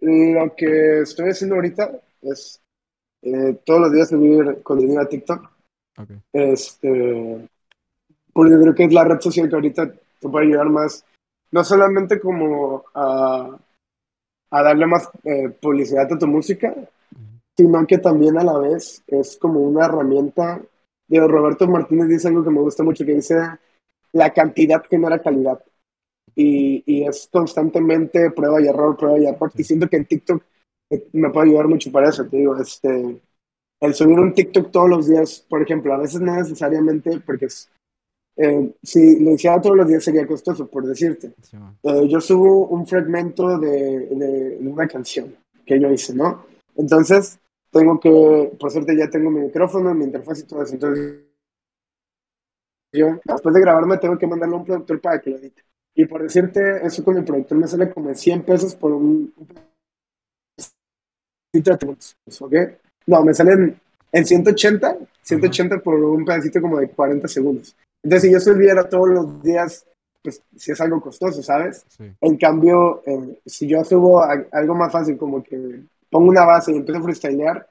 lo 0.00 0.54
que 0.56 1.02
estoy 1.02 1.30
haciendo 1.30 1.54
ahorita 1.56 1.92
es 2.20 2.60
eh, 3.22 3.60
todos 3.64 3.82
los 3.82 3.92
días 3.92 4.08
subir 4.08 4.62
contenido 4.62 5.00
a 5.00 5.08
TikTok. 5.08 5.50
Okay. 5.98 6.20
Este, 6.32 7.48
porque 8.32 8.54
creo 8.60 8.74
que 8.74 8.84
es 8.84 8.92
la 8.92 9.04
red 9.04 9.20
social 9.20 9.48
que 9.48 9.54
ahorita 9.54 9.92
te 9.92 10.28
puede 10.28 10.46
ayudar 10.46 10.68
más, 10.68 11.04
no 11.52 11.62
solamente 11.62 12.18
como 12.18 12.84
a, 12.94 13.56
a 14.50 14.62
darle 14.62 14.86
más 14.86 15.08
eh, 15.24 15.48
publicidad 15.48 16.12
a 16.12 16.18
tu 16.18 16.26
música, 16.26 16.74
sino 17.62 17.86
que 17.86 17.98
también 17.98 18.36
a 18.38 18.44
la 18.44 18.58
vez 18.58 19.02
es 19.06 19.36
como 19.36 19.60
una 19.60 19.86
herramienta. 19.86 20.60
Digo, 21.06 21.28
Roberto 21.28 21.68
Martínez 21.68 22.08
dice 22.08 22.28
algo 22.28 22.42
que 22.42 22.50
me 22.50 22.60
gusta 22.60 22.82
mucho, 22.82 23.04
que 23.04 23.14
dice, 23.14 23.36
la 24.12 24.32
cantidad 24.32 24.82
genera 24.88 25.20
calidad 25.20 25.62
y, 26.34 26.82
y, 26.86 27.04
es 27.04 27.28
constantemente 27.30 28.30
prueba 28.30 28.60
y 28.60 28.66
error, 28.66 28.96
prueba 28.96 29.18
y 29.18 29.26
error. 29.26 29.52
Y 29.54 29.62
siento 29.62 29.88
que 29.88 29.96
en 29.96 30.06
TikTok 30.06 30.42
eh, 30.90 31.08
me 31.12 31.30
puede 31.30 31.50
ayudar 31.50 31.68
mucho 31.68 31.92
para 31.92 32.08
eso, 32.08 32.26
te 32.26 32.38
digo, 32.38 32.56
este, 32.56 33.22
el 33.80 33.94
subir 33.94 34.18
un 34.18 34.34
TikTok 34.34 34.70
todos 34.70 34.88
los 34.88 35.08
días, 35.08 35.44
por 35.48 35.62
ejemplo, 35.62 35.94
a 35.94 35.98
veces 35.98 36.20
no 36.20 36.34
necesariamente 36.34 37.20
porque 37.20 37.46
es, 37.46 37.70
eh, 38.36 38.72
si 38.82 39.20
lo 39.20 39.32
hiciera 39.32 39.60
todos 39.60 39.76
los 39.76 39.86
días 39.86 40.02
sería 40.02 40.26
costoso, 40.26 40.66
por 40.66 40.84
decirte. 40.84 41.34
Eh, 41.82 42.08
yo 42.08 42.20
subo 42.20 42.66
un 42.68 42.86
fragmento 42.86 43.58
de, 43.58 44.06
de, 44.06 44.58
una 44.62 44.88
canción 44.88 45.36
que 45.64 45.78
yo 45.78 45.90
hice, 45.92 46.14
¿no? 46.14 46.44
Entonces, 46.76 47.38
tengo 47.72 47.98
que, 47.98 48.52
por 48.60 48.70
suerte 48.70 48.96
ya 48.96 49.08
tengo 49.08 49.30
mi 49.30 49.40
micrófono, 49.40 49.94
mi 49.94 50.04
interfaz 50.04 50.40
y 50.40 50.46
todo 50.46 50.62
eso. 50.62 50.74
Entonces, 50.74 51.22
yo, 52.92 53.18
después 53.24 53.54
de 53.54 53.60
grabarme, 53.62 53.96
tengo 53.96 54.18
que 54.18 54.26
mandarle 54.26 54.54
a 54.54 54.58
un 54.58 54.64
productor 54.64 55.00
para 55.00 55.20
que 55.20 55.30
lo 55.30 55.38
edite. 55.38 55.64
Y 55.94 56.04
por 56.04 56.22
decirte, 56.22 56.84
eso 56.84 57.02
con 57.02 57.16
el 57.16 57.24
productor 57.24 57.58
me 57.58 57.66
sale 57.66 57.90
como 57.90 58.10
en 58.10 58.16
100 58.16 58.42
pesos 58.42 58.74
por 58.76 58.92
un... 58.92 59.32
¿Ok? 62.40 62.54
No, 63.06 63.24
me 63.24 63.34
salen 63.34 63.80
en 64.12 64.26
180, 64.26 64.98
180 65.22 65.78
por 65.80 65.94
un 65.94 66.24
pedacito 66.24 66.60
como 66.60 66.78
de 66.78 66.88
40 66.88 67.26
segundos. 67.26 67.74
Entonces, 68.02 68.28
si 68.28 68.34
yo 68.34 68.40
subiera 68.40 68.88
todos 68.88 69.08
los 69.08 69.42
días, 69.42 69.86
pues 70.22 70.42
si 70.56 70.72
es 70.72 70.80
algo 70.80 71.00
costoso, 71.00 71.42
¿sabes? 71.42 71.86
En 72.20 72.36
cambio, 72.36 73.02
eh, 73.06 73.38
si 73.46 73.66
yo 73.66 73.82
subo 73.84 74.22
algo 74.22 74.74
más 74.74 74.92
fácil, 74.92 75.16
como 75.16 75.42
que 75.42 75.82
pongo 76.12 76.28
una 76.28 76.44
base 76.44 76.72
y 76.72 76.76
empiezo 76.76 77.00
a 77.00 77.04
freestylear, 77.04 77.66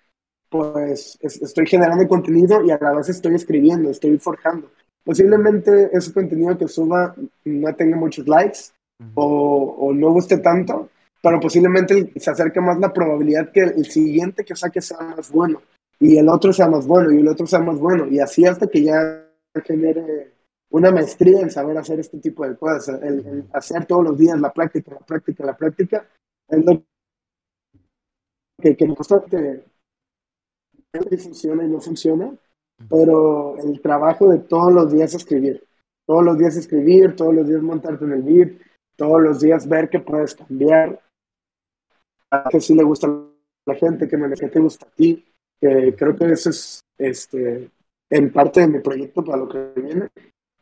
pues 0.50 1.18
estoy 1.22 1.68
generando 1.68 2.08
contenido 2.08 2.66
y 2.66 2.72
a 2.72 2.80
la 2.82 2.94
vez 2.94 3.08
estoy 3.08 3.36
escribiendo, 3.36 3.89
estoy 3.89 4.18
forjando. 4.18 4.70
Posiblemente 5.04 5.89
ese 5.94 6.12
contenido 6.12 6.58
que 6.58 6.68
suba 6.68 7.16
no 7.46 7.76
tenga 7.76 7.96
muchos 7.96 8.28
likes 8.28 8.60
o, 9.14 9.76
o, 9.80 9.94
no 9.94 10.12
guste 10.12 10.39
tanto, 10.39 10.89
pero 11.22 11.39
posiblemente 11.39 12.12
se 12.16 12.32
acerque 12.32 12.60
más 12.60 12.80
la 12.80 12.92
probabilidad 12.92 13.52
que 13.52 13.62
el 13.62 13.86
siguiente 13.86 14.44
que 14.44 14.56
saque 14.56 14.82
sea 14.82 15.00
más 15.02 15.32
bueno 15.32 15.62
y 16.00 16.18
el 16.18 16.28
otro 16.28 16.52
sea 16.52 16.68
más 16.68 16.86
bueno 16.86 17.12
y 17.12 17.20
el 17.20 17.28
otro 17.28 17.46
sea 17.46 17.60
más 17.60 17.80
bueno 17.80 18.08
y 18.08 18.20
así 18.20 18.46
hasta 18.46 18.68
que 18.68 18.84
ya 18.84 19.28
genere 19.64 20.34
una 20.72 20.92
maestría 20.92 21.42
en 21.42 21.52
saber 21.52 21.78
hacer 21.78 22.00
este 22.00 22.18
tipo 22.20 22.48
de 22.48 22.56
cosas, 22.56 23.02
el, 23.02 23.46
hacer 23.54 23.86
todos 23.86 24.04
los 24.04 24.18
días 24.18 24.39
la 24.39 24.52
práctica, 24.52 24.94
la 24.94 25.06
práctica, 25.06 25.46
la 25.46 25.58
práctica, 25.58 26.06
es 26.48 26.66
lo 26.66 26.84
que, 28.62 28.76
que 28.76 28.88
me 28.88 28.93
gusta 28.93 29.24
que, 29.30 29.64
funciona 31.18 31.64
y 31.64 31.70
no 31.70 31.80
funciona, 31.80 32.34
pero 32.89 33.57
el 33.57 33.82
trabajo 33.82 34.30
de 34.30 34.39
todos 34.39 34.74
los 34.74 34.91
días 34.91 35.14
escribir, 35.14 35.66
todos 36.05 36.24
los 36.24 36.38
días 36.38 36.55
escribir, 36.57 37.16
todos 37.16 37.34
los 37.34 37.47
días 37.47 37.62
montarte 37.62 38.05
en 38.05 38.12
el 38.12 38.22
beat, 38.22 38.51
todos 38.95 39.22
los 39.22 39.39
días 39.39 39.68
ver 39.68 39.89
que 39.89 39.99
puedes 39.99 40.36
cambiar, 40.36 41.01
que 42.49 42.59
sí 42.59 42.76
le 42.76 42.84
gusta 42.84 43.07
a 43.07 43.28
la 43.66 43.76
gente, 43.76 44.07
que, 44.07 44.18
no, 44.18 44.30
que 44.30 44.47
te 44.47 44.59
gusta 44.59 44.86
a 44.86 44.91
ti, 44.91 45.26
que 45.59 45.95
creo 45.97 46.16
que 46.16 46.32
eso 46.32 46.49
es 46.49 46.84
este, 46.97 47.72
en 48.09 48.32
parte 48.32 48.62
de 48.62 48.68
mi 48.68 48.80
proyecto 48.80 49.24
para 49.24 49.38
lo 49.38 49.47
que 49.47 49.82
viene. 49.82 50.09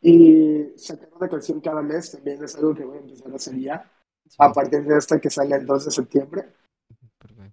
Y 0.02 0.72
sacar 0.76 1.10
una 1.14 1.28
canción 1.28 1.60
cada 1.60 1.82
mes 1.82 2.12
también 2.12 2.42
es 2.42 2.56
algo 2.56 2.74
que 2.74 2.84
voy 2.84 2.96
a 2.96 3.00
empezar 3.00 3.30
a 3.32 3.36
hacer 3.36 3.58
ya, 3.58 3.90
a 4.38 4.52
partir 4.52 4.82
de 4.84 4.96
esta 4.96 5.20
que 5.20 5.28
sale 5.28 5.56
el 5.56 5.66
2 5.66 5.84
de 5.84 5.90
septiembre. 5.90 6.44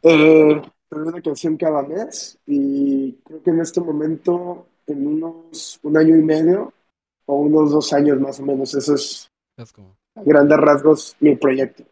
Eh, 0.01 0.61
una 0.91 1.21
canción 1.21 1.57
cada 1.57 1.83
mes 1.83 2.37
y 2.45 3.13
creo 3.23 3.43
que 3.43 3.49
en 3.49 3.59
este 3.61 3.81
momento, 3.81 4.67
en 4.85 5.05
unos 5.05 5.79
un 5.83 5.97
año 5.97 6.15
y 6.15 6.21
medio 6.21 6.73
o 7.25 7.35
unos 7.35 7.71
dos 7.71 7.91
años 7.93 8.19
más 8.19 8.39
o 8.39 8.43
menos, 8.43 8.73
eso 8.73 8.95
es, 8.95 9.29
a 9.57 10.23
grandes 10.23 10.57
rasgos 10.57 11.15
mi 11.19 11.35
proyecto. 11.35 11.83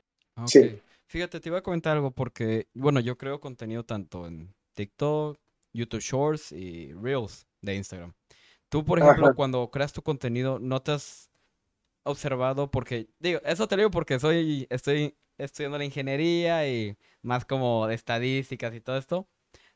Sí. 0.46 0.80
Fíjate, 1.08 1.40
te 1.40 1.50
iba 1.50 1.60
a 1.60 1.64
comentar 1.64 1.96
algo 1.96 2.12
porque, 2.12 2.68
bueno, 2.74 3.00
yo 3.00 3.18
creo 3.18 3.40
contenido 3.40 3.84
tanto 3.84 4.28
en 4.28 4.54
TikTok, 4.74 5.38
YouTube 5.74 6.02
Shorts 6.02 6.52
y 6.52 6.94
Reels 6.94 7.46
de 7.62 7.76
Instagram. 7.76 8.14
Tú, 8.70 8.84
por 8.84 9.00
ejemplo, 9.00 9.34
cuando 9.36 9.70
creas 9.70 9.94
tu 9.94 10.02
contenido, 10.02 10.60
¿no 10.60 10.82
te 10.82 10.94
has 10.94 11.30
observado? 12.04 12.72
Porque, 12.72 13.08
digo, 13.20 13.40
eso 13.46 13.68
te 13.68 13.78
digo 13.78 13.92
porque 13.92 14.20
soy, 14.20 14.68
estoy 14.70 15.16
estudiando 15.38 15.78
la 15.78 15.86
ingeniería 15.86 16.68
y 16.68 16.98
más 17.22 17.46
como 17.46 17.88
de 17.88 17.96
estadísticas 17.96 18.74
y 18.74 18.82
todo 18.82 18.98
esto. 18.98 19.28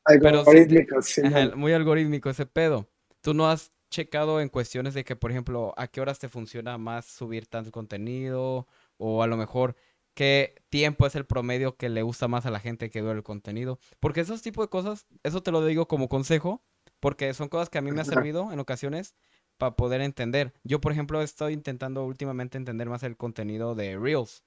Algorítmico, 0.06 1.02
sí, 1.02 1.22
muy 1.56 1.74
algorítmico 1.74 2.30
ese 2.30 2.46
pedo. 2.46 2.90
¿Tú 3.22 3.34
no 3.34 3.50
has 3.50 3.72
checado 3.90 4.40
en 4.40 4.50
cuestiones 4.50 4.94
de 4.94 5.04
que, 5.04 5.16
por 5.16 5.32
ejemplo, 5.32 5.74
a 5.78 5.88
qué 5.88 6.02
horas 6.02 6.20
te 6.20 6.30
funciona 6.30 6.78
más 6.78 7.06
subir 7.06 7.48
tanto 7.48 7.72
contenido? 7.72 8.68
O 8.98 9.24
a 9.24 9.28
lo 9.28 9.38
mejor, 9.38 9.76
¿qué 10.14 10.56
tiempo 10.70 11.06
es 11.06 11.16
el 11.16 11.26
promedio 11.26 11.76
que 11.76 11.90
le 11.90 12.02
gusta 12.02 12.28
más 12.28 12.46
a 12.46 12.52
la 12.52 12.60
gente 12.60 12.90
que 12.90 13.02
ve 13.02 13.12
el 13.12 13.24
contenido? 13.24 13.80
Porque 14.00 14.22
esos 14.22 14.42
tipos 14.42 14.66
de 14.66 14.70
cosas, 14.70 15.06
eso 15.24 15.44
te 15.44 15.52
lo 15.52 15.66
digo 15.66 15.88
como 15.88 16.10
consejo, 16.10 16.64
porque 17.00 17.34
son 17.34 17.50
cosas 17.50 17.70
que 17.70 17.78
a 17.78 17.82
mí 17.82 17.92
me 17.92 18.02
ha 18.02 18.06
servido 18.06 18.52
en 18.52 18.60
ocasiones 18.60 19.16
para 19.58 19.76
poder 19.76 20.02
entender. 20.02 20.54
Yo, 20.64 20.80
por 20.80 20.92
ejemplo, 20.92 21.22
estoy 21.22 21.54
intentando 21.54 22.06
últimamente 22.06 22.58
entender 22.58 22.90
más 22.90 23.04
el 23.04 23.18
contenido 23.18 23.76
de 23.76 23.98
Reels 23.98 24.44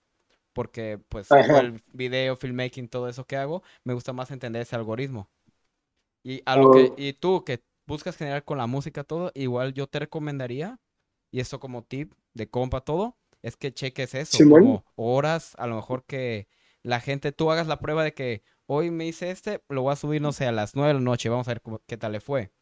porque 0.53 0.99
pues 1.09 1.31
el 1.31 1.83
video, 1.93 2.37
filmmaking, 2.37 2.89
todo 2.89 3.09
eso 3.09 3.25
que 3.25 3.37
hago, 3.37 3.63
me 3.85 3.95
gusta 3.95 4.13
más 4.13 4.31
entender 4.31 4.63
ese 4.63 4.77
algoritmo. 4.77 5.29
Y 6.23 6.43
a 6.47 6.57
lo 6.57 6.71
que 6.71 6.93
oh. 6.93 6.95
y 6.97 7.13
tú 7.15 7.45
que 7.45 7.63
buscas 7.87 8.17
generar 8.17 8.45
con 8.45 8.59
la 8.59 8.67
música 8.67 9.05
todo, 9.05 9.33
igual 9.35 9.75
yo 9.75 9.87
te 9.87 9.99
recomendaría 9.99 10.79
y 11.31 11.41
esto 11.41 11.59
como 11.59 11.83
tip 11.83 12.15
de 12.35 12.49
compa 12.49 12.83
todo, 12.83 13.17
es 13.43 13.57
que 13.57 13.73
cheques 13.73 14.15
eso, 14.15 14.39
como 14.49 14.85
horas, 14.95 15.55
a 15.59 15.67
lo 15.67 15.77
mejor 15.77 16.05
que 16.05 16.47
la 16.83 17.01
gente 17.01 17.33
tú 17.33 17.51
hagas 17.51 17.67
la 17.67 17.81
prueba 17.81 18.05
de 18.05 18.15
que 18.15 18.43
hoy 18.67 18.91
me 18.91 19.07
hice 19.07 19.31
este, 19.31 19.63
lo 19.69 19.83
voy 19.83 19.93
a 19.93 19.97
subir 19.97 20.23
no 20.23 20.33
sé 20.33 20.47
a 20.47 20.53
las 20.53 20.75
9 20.77 20.89
de 20.89 20.95
la 20.95 21.01
noche, 21.01 21.29
vamos 21.29 21.49
a 21.49 21.55
ver 21.55 21.63
qué 21.87 21.97
tal 21.97 22.13
le 22.13 22.21
fue. 22.21 22.53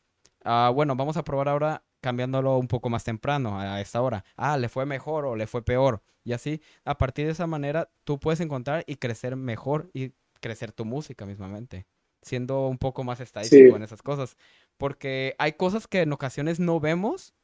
Ah, 0.43 0.71
bueno, 0.75 0.97
vamos 0.97 1.17
a 1.17 1.25
probar 1.25 1.49
ahora 1.49 1.85
cambiándolo 2.01 2.59
un 2.59 2.69
poco 2.69 2.89
más 2.91 3.05
temprano, 3.05 3.61
a 3.61 3.81
esta 3.81 4.01
hora. 4.03 4.25
Ah, 4.37 4.57
le 4.57 4.69
fue 4.69 4.87
mejor 4.87 5.25
o 5.27 5.37
le 5.37 5.47
fue 5.47 5.65
peor. 5.65 6.03
Y 6.25 6.33
así, 6.33 6.61
a 6.85 6.99
partir 6.99 7.27
de 7.27 7.33
esa 7.33 7.47
manera, 7.47 7.91
tú 8.05 8.19
puedes 8.19 8.41
encontrar 8.41 8.85
y 8.87 8.97
crecer 8.97 9.37
mejor 9.37 9.91
y 9.95 10.13
crecer 10.41 10.73
tu 10.73 10.85
música 10.85 11.27
mismamente. 11.27 11.87
siendo 12.23 12.67
un 12.67 12.79
poco 12.79 13.03
más 13.03 13.21
estadístico 13.21 13.77
en 13.77 13.83
esas 13.83 14.03
cosas. 14.03 14.37
Porque 14.77 15.35
hay 15.39 15.55
cosas 15.55 15.87
que 15.87 16.03
en 16.03 16.13
ocasiones 16.13 16.61
no 16.61 16.79
vemos. 16.81 17.35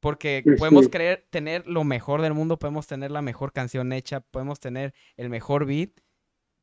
Porque 0.00 0.44
podemos 0.58 0.88
creer 0.90 1.26
tener 1.30 1.66
lo 1.66 1.82
mejor 1.82 2.20
del 2.20 2.34
mundo, 2.34 2.58
podemos 2.58 2.86
tener 2.86 3.10
la 3.10 3.22
mejor 3.22 3.52
canción 3.52 3.90
hecha, 3.90 4.20
podemos 4.20 4.60
tener 4.60 4.92
el 5.16 5.30
mejor 5.30 5.64
beat, 5.64 5.92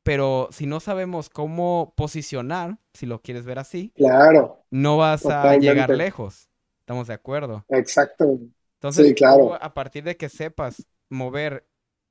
pero 0.04 0.50
si 0.52 0.68
no 0.68 0.80
sabemos 0.80 1.30
cómo 1.30 1.94
posicionar, 1.98 2.78
si 2.94 3.08
lo 3.08 3.24
quieres 3.24 3.46
ver 3.46 3.58
así, 3.58 3.94
claro, 3.96 4.64
no 4.70 4.98
vas 4.98 5.26
a 5.26 5.58
llegar 5.58 5.90
lejos. 5.90 6.51
¿Estamos 6.92 7.08
de 7.08 7.14
acuerdo? 7.14 7.66
Exacto. 7.70 8.38
Entonces, 8.74 9.14
claro. 9.14 9.54
a 9.54 9.74
partir 9.74 10.04
de 10.04 10.18
que 10.18 10.28
sepas 10.28 10.86
mover 11.10 11.66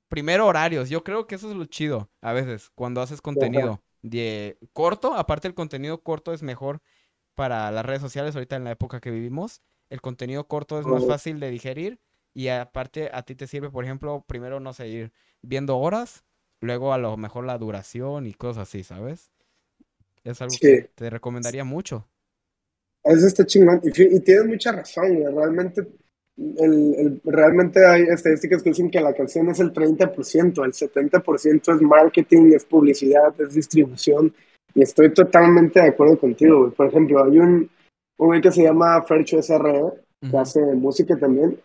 primero 0.08 0.46
horarios, 0.46 0.88
yo 0.88 1.04
creo 1.04 1.26
que 1.26 1.34
eso 1.34 1.50
es 1.50 1.56
lo 1.56 1.66
chido 1.66 2.08
a 2.22 2.32
veces 2.32 2.70
cuando 2.74 3.02
haces 3.02 3.20
contenido 3.20 3.82
de 4.00 4.56
corto, 4.72 5.12
aparte 5.12 5.48
el 5.48 5.54
contenido 5.54 6.02
corto 6.02 6.32
es 6.32 6.42
mejor 6.42 6.80
para 7.34 7.70
las 7.70 7.84
redes 7.84 8.00
sociales 8.00 8.34
ahorita 8.34 8.56
en 8.56 8.64
la 8.64 8.70
época 8.70 9.00
que 9.00 9.10
vivimos, 9.10 9.60
el 9.90 10.00
contenido 10.00 10.48
corto 10.48 10.80
es 10.80 10.86
más 10.86 11.04
fácil 11.04 11.40
de 11.40 11.50
digerir 11.50 12.00
y 12.32 12.48
aparte 12.48 13.10
a 13.12 13.22
ti 13.22 13.34
te 13.34 13.46
sirve, 13.46 13.68
por 13.68 13.84
ejemplo, 13.84 14.24
primero 14.26 14.60
no 14.60 14.72
sé, 14.72 14.88
ir 14.88 15.12
viendo 15.42 15.76
horas 15.76 16.24
luego 16.62 16.94
a 16.94 16.98
lo 16.98 17.18
mejor 17.18 17.44
la 17.44 17.58
duración 17.58 18.26
y 18.26 18.32
cosas 18.32 18.66
así, 18.66 18.82
¿sabes? 18.82 19.30
Es 20.24 20.40
algo 20.40 20.56
que 20.58 20.90
te 20.94 21.10
recomendaría 21.10 21.64
mucho. 21.64 22.08
Eso 23.02 23.26
está 23.26 23.46
chingón. 23.46 23.80
Y, 23.82 24.20
tienes 24.20 24.46
mucha 24.46 24.72
razón, 24.72 25.06
Realmente, 25.34 25.86
el, 26.36 27.20
realmente 27.24 27.84
hay 27.84 28.02
estadísticas 28.02 28.62
que 28.62 28.70
dicen 28.70 28.90
que 28.90 29.00
la 29.00 29.14
canción 29.14 29.48
es 29.48 29.60
el 29.60 29.72
30%, 29.72 30.64
el 30.64 30.72
70% 30.72 31.74
es 31.74 31.82
marketing, 31.82 32.52
es 32.52 32.64
publicidad, 32.64 33.38
es 33.40 33.54
distribución. 33.54 34.34
Y 34.74 34.82
estoy 34.82 35.12
totalmente 35.12 35.80
de 35.80 35.88
acuerdo 35.88 36.18
contigo, 36.18 36.70
Por 36.70 36.86
ejemplo, 36.86 37.24
hay 37.24 37.38
un, 37.38 37.70
un 38.18 38.26
güey 38.26 38.40
que 38.40 38.52
se 38.52 38.62
llama 38.62 39.02
Fercho 39.02 39.42
SRE, 39.42 39.82
que 40.30 40.36
hace 40.36 40.60
música 40.60 41.16
también. 41.16 41.58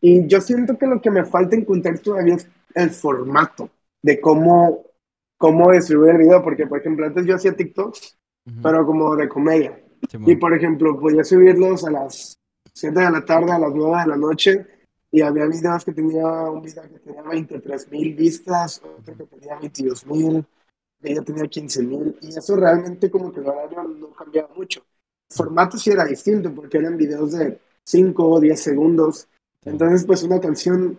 Y 0.00 0.26
yo 0.26 0.40
siento 0.40 0.78
que 0.78 0.86
lo 0.86 1.00
que 1.00 1.10
me 1.10 1.24
falta 1.24 1.56
encontrar 1.56 1.98
todavía 1.98 2.36
es 2.36 2.48
el 2.74 2.90
formato 2.90 3.70
de 4.02 4.20
cómo, 4.20 4.84
cómo 5.38 5.72
distribuir 5.72 6.12
el 6.12 6.18
video, 6.18 6.42
porque 6.42 6.66
por 6.66 6.78
ejemplo 6.78 7.06
antes 7.06 7.26
yo 7.26 7.34
hacía 7.34 7.56
TikToks, 7.56 8.16
pero 8.62 8.86
como 8.86 9.16
de 9.16 9.28
comedia. 9.28 9.80
Y 10.24 10.36
por 10.36 10.54
ejemplo 10.54 10.98
podía 10.98 11.24
subirlos 11.24 11.84
a 11.84 11.90
las 11.90 12.38
7 12.72 12.98
de 12.98 13.10
la 13.10 13.24
tarde, 13.24 13.52
a 13.52 13.58
las 13.58 13.74
9 13.74 14.02
de 14.02 14.06
la 14.06 14.16
noche, 14.16 14.66
y 15.10 15.22
había 15.22 15.46
videos 15.46 15.84
que 15.84 15.92
tenía 15.92 16.26
un 16.26 16.62
video 16.62 16.82
que 16.82 16.98
tenía 16.98 17.22
23 17.22 17.90
mil 17.90 18.14
vistas, 18.14 18.82
otro 18.82 19.16
que 19.16 19.24
tenía 19.24 19.58
22 19.58 20.06
mil, 20.06 20.44
ella 21.02 21.22
tenía 21.22 21.46
15 21.46 21.82
mil, 21.82 22.18
y 22.20 22.28
eso 22.28 22.56
realmente 22.56 23.10
como 23.10 23.32
que 23.32 23.40
el 23.40 23.48
horario 23.48 23.82
no 23.82 24.08
cambiaba 24.10 24.48
mucho. 24.54 24.80
El 25.28 25.36
formato 25.36 25.76
sí 25.78 25.90
era 25.90 26.04
distinto, 26.04 26.54
porque 26.54 26.78
eran 26.78 26.96
videos 26.96 27.32
de 27.32 27.58
5 27.84 28.28
o 28.28 28.40
10 28.40 28.60
segundos, 28.60 29.28
entonces 29.64 30.04
pues 30.04 30.22
una 30.22 30.40
canción 30.40 30.98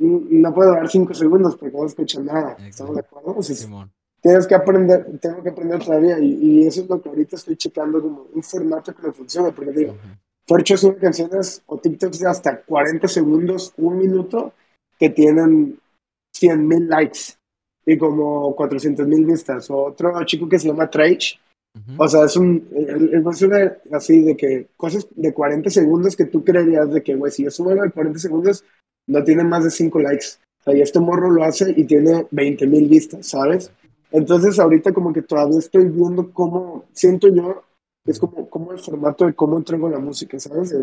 no 0.00 0.54
puedo 0.54 0.72
dar 0.72 0.88
cinco 0.88 1.12
segundos 1.14 1.56
porque 1.56 1.76
no 1.76 1.84
escucho 1.84 2.22
nada. 2.22 2.56
¿Estamos 2.58 2.94
de 2.94 3.00
acuerdo? 3.00 3.36
Tienes 4.20 4.46
que 4.46 4.54
aprender, 4.54 5.18
tengo 5.20 5.42
que 5.42 5.48
aprender 5.50 5.82
todavía 5.84 6.18
y, 6.18 6.66
eso 6.66 6.82
es 6.82 6.88
lo 6.88 7.00
que 7.00 7.08
ahorita 7.08 7.36
estoy 7.36 7.56
checando 7.56 8.00
como 8.00 8.26
un 8.32 8.42
formato 8.42 8.94
que 8.94 9.06
me 9.06 9.12
funcione, 9.12 9.52
porque 9.52 9.72
digo, 9.72 9.96
Forcho 10.46 10.76
son 10.76 10.94
canciones 10.94 11.62
o 11.66 11.78
TikToks 11.78 12.18
de 12.18 12.28
hasta 12.28 12.60
40 12.62 13.06
segundos, 13.08 13.72
un 13.76 13.98
minuto, 13.98 14.52
que 14.98 15.10
tienen 15.10 15.78
100 16.34 16.66
mil 16.66 16.88
likes 16.88 17.20
y 17.86 17.96
como 17.96 18.54
400 18.54 19.06
mil 19.06 19.24
vistas. 19.24 19.70
O 19.70 19.84
otro 19.84 20.12
chico 20.24 20.48
que 20.48 20.58
se 20.58 20.68
llama 20.68 20.90
Trage, 20.90 21.38
o 21.96 22.08
sea, 22.08 22.24
es 22.24 22.36
un, 22.36 22.68
es 22.74 23.42
una, 23.42 23.76
así 23.92 24.22
de 24.22 24.36
que 24.36 24.66
cosas 24.76 25.06
de 25.14 25.32
40 25.32 25.70
segundos 25.70 26.16
que 26.16 26.24
tú 26.24 26.44
creerías 26.44 26.92
de 26.92 27.02
que, 27.02 27.14
güey, 27.14 27.30
si 27.30 27.44
yo 27.44 27.50
subo 27.50 27.70
de 27.70 27.90
40 27.90 28.18
segundos, 28.18 28.64
no 29.06 29.22
tiene 29.22 29.44
más 29.44 29.64
de 29.64 29.70
5 29.70 30.00
likes. 30.00 30.26
O 30.60 30.64
sea, 30.64 30.76
y 30.76 30.82
este 30.82 30.98
morro 30.98 31.30
lo 31.30 31.44
hace 31.44 31.72
y 31.76 31.84
tiene 31.84 32.26
20 32.30 32.66
mil 32.66 32.88
vistas, 32.88 33.28
¿sabes? 33.28 33.70
Entonces 34.12 34.58
ahorita 34.58 34.92
como 34.92 35.12
que 35.12 35.22
todavía 35.22 35.58
estoy 35.58 35.86
viendo 35.86 36.32
cómo, 36.32 36.84
siento 36.92 37.28
yo, 37.28 37.62
es 38.04 38.18
como, 38.18 38.48
como 38.48 38.72
el 38.72 38.78
formato 38.78 39.26
de 39.26 39.34
cómo 39.34 39.56
entrego 39.56 39.88
la 39.88 39.98
música, 39.98 40.38
¿sabes? 40.38 40.74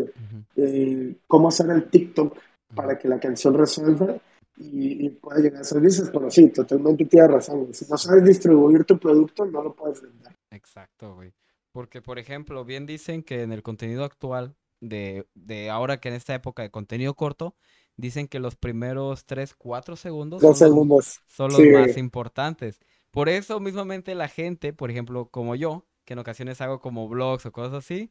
cómo 1.26 1.48
hacer 1.48 1.70
el 1.70 1.90
TikTok 1.90 2.36
para 2.74 2.98
que 2.98 3.08
la 3.08 3.18
canción 3.18 3.54
resuelva 3.54 4.16
y, 4.56 5.08
pueda 5.10 5.40
llegar 5.40 5.60
a 5.62 5.64
ser 5.64 5.80
vistas. 5.80 6.10
Pero 6.10 6.30
sí, 6.30 6.48
totalmente 6.48 7.04
tienes 7.04 7.30
razón. 7.30 7.72
Si 7.72 7.86
no 7.88 7.96
sabes 7.96 8.24
distribuir 8.24 8.84
tu 8.84 8.98
producto, 8.98 9.44
no 9.46 9.62
lo 9.62 9.74
puedes 9.74 10.02
vender. 10.02 10.34
Exacto, 10.50 11.14
güey. 11.14 11.32
Porque, 11.72 12.02
por 12.02 12.18
ejemplo, 12.18 12.64
bien 12.64 12.86
dicen 12.86 13.22
que 13.22 13.42
en 13.42 13.52
el 13.52 13.62
contenido 13.62 14.04
actual 14.04 14.56
de, 14.80 15.26
de 15.34 15.70
ahora 15.70 16.00
que 16.00 16.08
en 16.08 16.14
esta 16.14 16.34
época 16.34 16.62
de 16.62 16.70
contenido 16.70 17.14
corto, 17.14 17.54
dicen 17.96 18.28
que 18.28 18.38
los 18.38 18.56
primeros 18.56 19.26
3, 19.26 19.54
4 19.54 19.96
segundos, 19.96 20.40
son, 20.40 20.54
segundos. 20.54 20.98
Los, 20.98 21.20
son 21.26 21.52
los 21.52 21.60
más 21.60 21.96
importantes. 21.96 22.80
Por 23.10 23.28
eso 23.28 23.60
mismamente 23.60 24.14
la 24.14 24.28
gente, 24.28 24.72
por 24.72 24.90
ejemplo, 24.90 25.28
como 25.30 25.54
yo, 25.54 25.86
que 26.04 26.12
en 26.14 26.18
ocasiones 26.18 26.60
hago 26.60 26.80
como 26.80 27.08
blogs 27.08 27.46
o 27.46 27.52
cosas 27.52 27.74
así, 27.74 28.10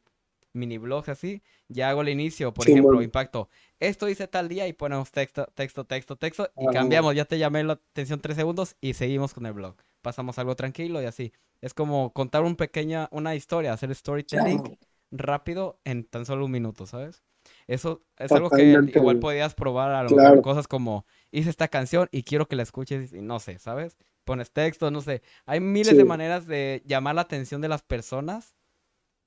mini 0.52 0.78
blogs 0.78 1.08
así, 1.08 1.42
ya 1.68 1.90
hago 1.90 2.02
el 2.02 2.08
inicio, 2.08 2.52
por 2.52 2.68
ejemplo, 2.68 3.02
impacto. 3.02 3.48
Esto 3.78 4.08
hice 4.08 4.28
tal 4.28 4.48
día 4.48 4.66
y 4.66 4.72
ponemos 4.72 5.10
texto, 5.10 5.46
texto, 5.54 5.84
texto, 5.84 6.16
texto 6.16 6.50
y 6.56 6.66
cambiamos. 6.68 7.14
Ya 7.14 7.24
te 7.24 7.38
llamé 7.38 7.62
la 7.64 7.74
atención 7.74 8.20
tres 8.20 8.36
segundos 8.36 8.76
y 8.80 8.94
seguimos 8.94 9.34
con 9.34 9.46
el 9.46 9.52
blog. 9.52 9.76
Pasamos 10.02 10.38
algo 10.38 10.56
tranquilo 10.56 11.02
y 11.02 11.06
así. 11.06 11.32
Es 11.60 11.74
como 11.74 12.12
contar 12.12 12.42
un 12.44 12.56
pequeña, 12.56 13.08
una 13.10 13.34
historia, 13.34 13.72
hacer 13.72 13.94
storytelling 13.94 14.78
rápido 15.10 15.80
en 15.84 16.04
tan 16.04 16.26
solo 16.26 16.44
un 16.44 16.52
minuto, 16.52 16.86
¿sabes? 16.86 17.22
Eso 17.68 18.02
es 18.16 18.32
algo 18.32 18.48
que 18.48 18.62
igual 18.94 19.18
podías 19.18 19.54
probar 19.54 19.92
a 19.92 20.02
lo 20.02 20.10
mejor 20.10 20.40
cosas 20.40 20.66
como 20.66 21.04
hice 21.30 21.50
esta 21.50 21.68
canción 21.68 22.08
y 22.10 22.22
quiero 22.22 22.48
que 22.48 22.56
la 22.56 22.62
escuches 22.62 23.12
y 23.12 23.20
no 23.20 23.38
sé, 23.40 23.58
¿sabes? 23.58 23.98
Pones 24.24 24.50
texto, 24.50 24.90
no 24.90 25.02
sé. 25.02 25.22
Hay 25.44 25.60
miles 25.60 25.96
de 25.96 26.04
maneras 26.04 26.46
de 26.46 26.82
llamar 26.86 27.14
la 27.14 27.20
atención 27.20 27.60
de 27.60 27.68
las 27.68 27.82
personas, 27.82 28.56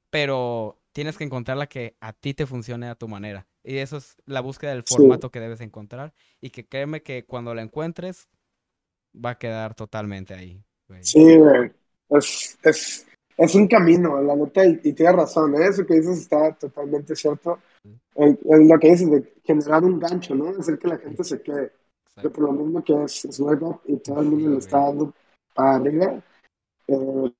pero 0.09 0.81
tienes 0.91 1.17
que 1.17 1.23
encontrar 1.23 1.57
la 1.57 1.67
que 1.67 1.95
a 2.01 2.13
ti 2.13 2.33
te 2.33 2.47
funcione 2.47 2.87
a 2.87 2.95
tu 2.95 3.07
manera. 3.07 3.47
Y 3.63 3.77
eso 3.77 3.97
es 3.97 4.17
la 4.25 4.41
búsqueda 4.41 4.71
del 4.71 4.83
formato 4.83 5.29
que 5.29 5.39
debes 5.39 5.61
encontrar 5.61 6.13
y 6.41 6.49
que 6.49 6.67
créeme 6.67 7.03
que 7.03 7.25
cuando 7.25 7.53
la 7.53 7.61
encuentres 7.61 8.27
va 9.13 9.31
a 9.31 9.37
quedar 9.37 9.75
totalmente 9.75 10.33
ahí. 10.33 10.63
Sí, 11.01 11.37
güey. 11.37 11.71
Es, 12.09 12.57
es, 12.63 13.07
es 13.37 13.55
un 13.55 13.67
camino, 13.67 14.19
la 14.21 14.35
neta, 14.35 14.65
y, 14.65 14.93
tienes 14.93 15.15
razón, 15.15 15.55
¿eh? 15.55 15.67
eso 15.69 15.85
que 15.85 15.93
dices 15.93 16.19
está 16.19 16.53
totalmente 16.53 17.15
cierto. 17.15 17.59
Es 18.15 18.37
lo 18.43 18.79
que 18.79 18.91
dices 18.91 19.09
de 19.09 19.33
generar 19.43 19.83
un 19.83 19.99
gancho, 19.99 20.35
¿no? 20.35 20.49
Hacer 20.49 20.77
que 20.77 20.87
la 20.87 20.97
gente 20.97 21.23
se 21.23 21.41
quede. 21.41 21.71
por 22.15 22.39
lo 22.39 22.51
mismo 22.51 22.83
que 22.83 23.03
es, 23.03 23.25
es 23.25 23.39
y 23.85 23.97
todo 23.97 24.21
el 24.21 24.29
mundo 24.29 24.49
lo 24.49 24.57
está 24.57 24.79
dando 24.79 25.13
para 25.53 25.75
arriba. 25.75 26.23
Eh, 26.87 27.33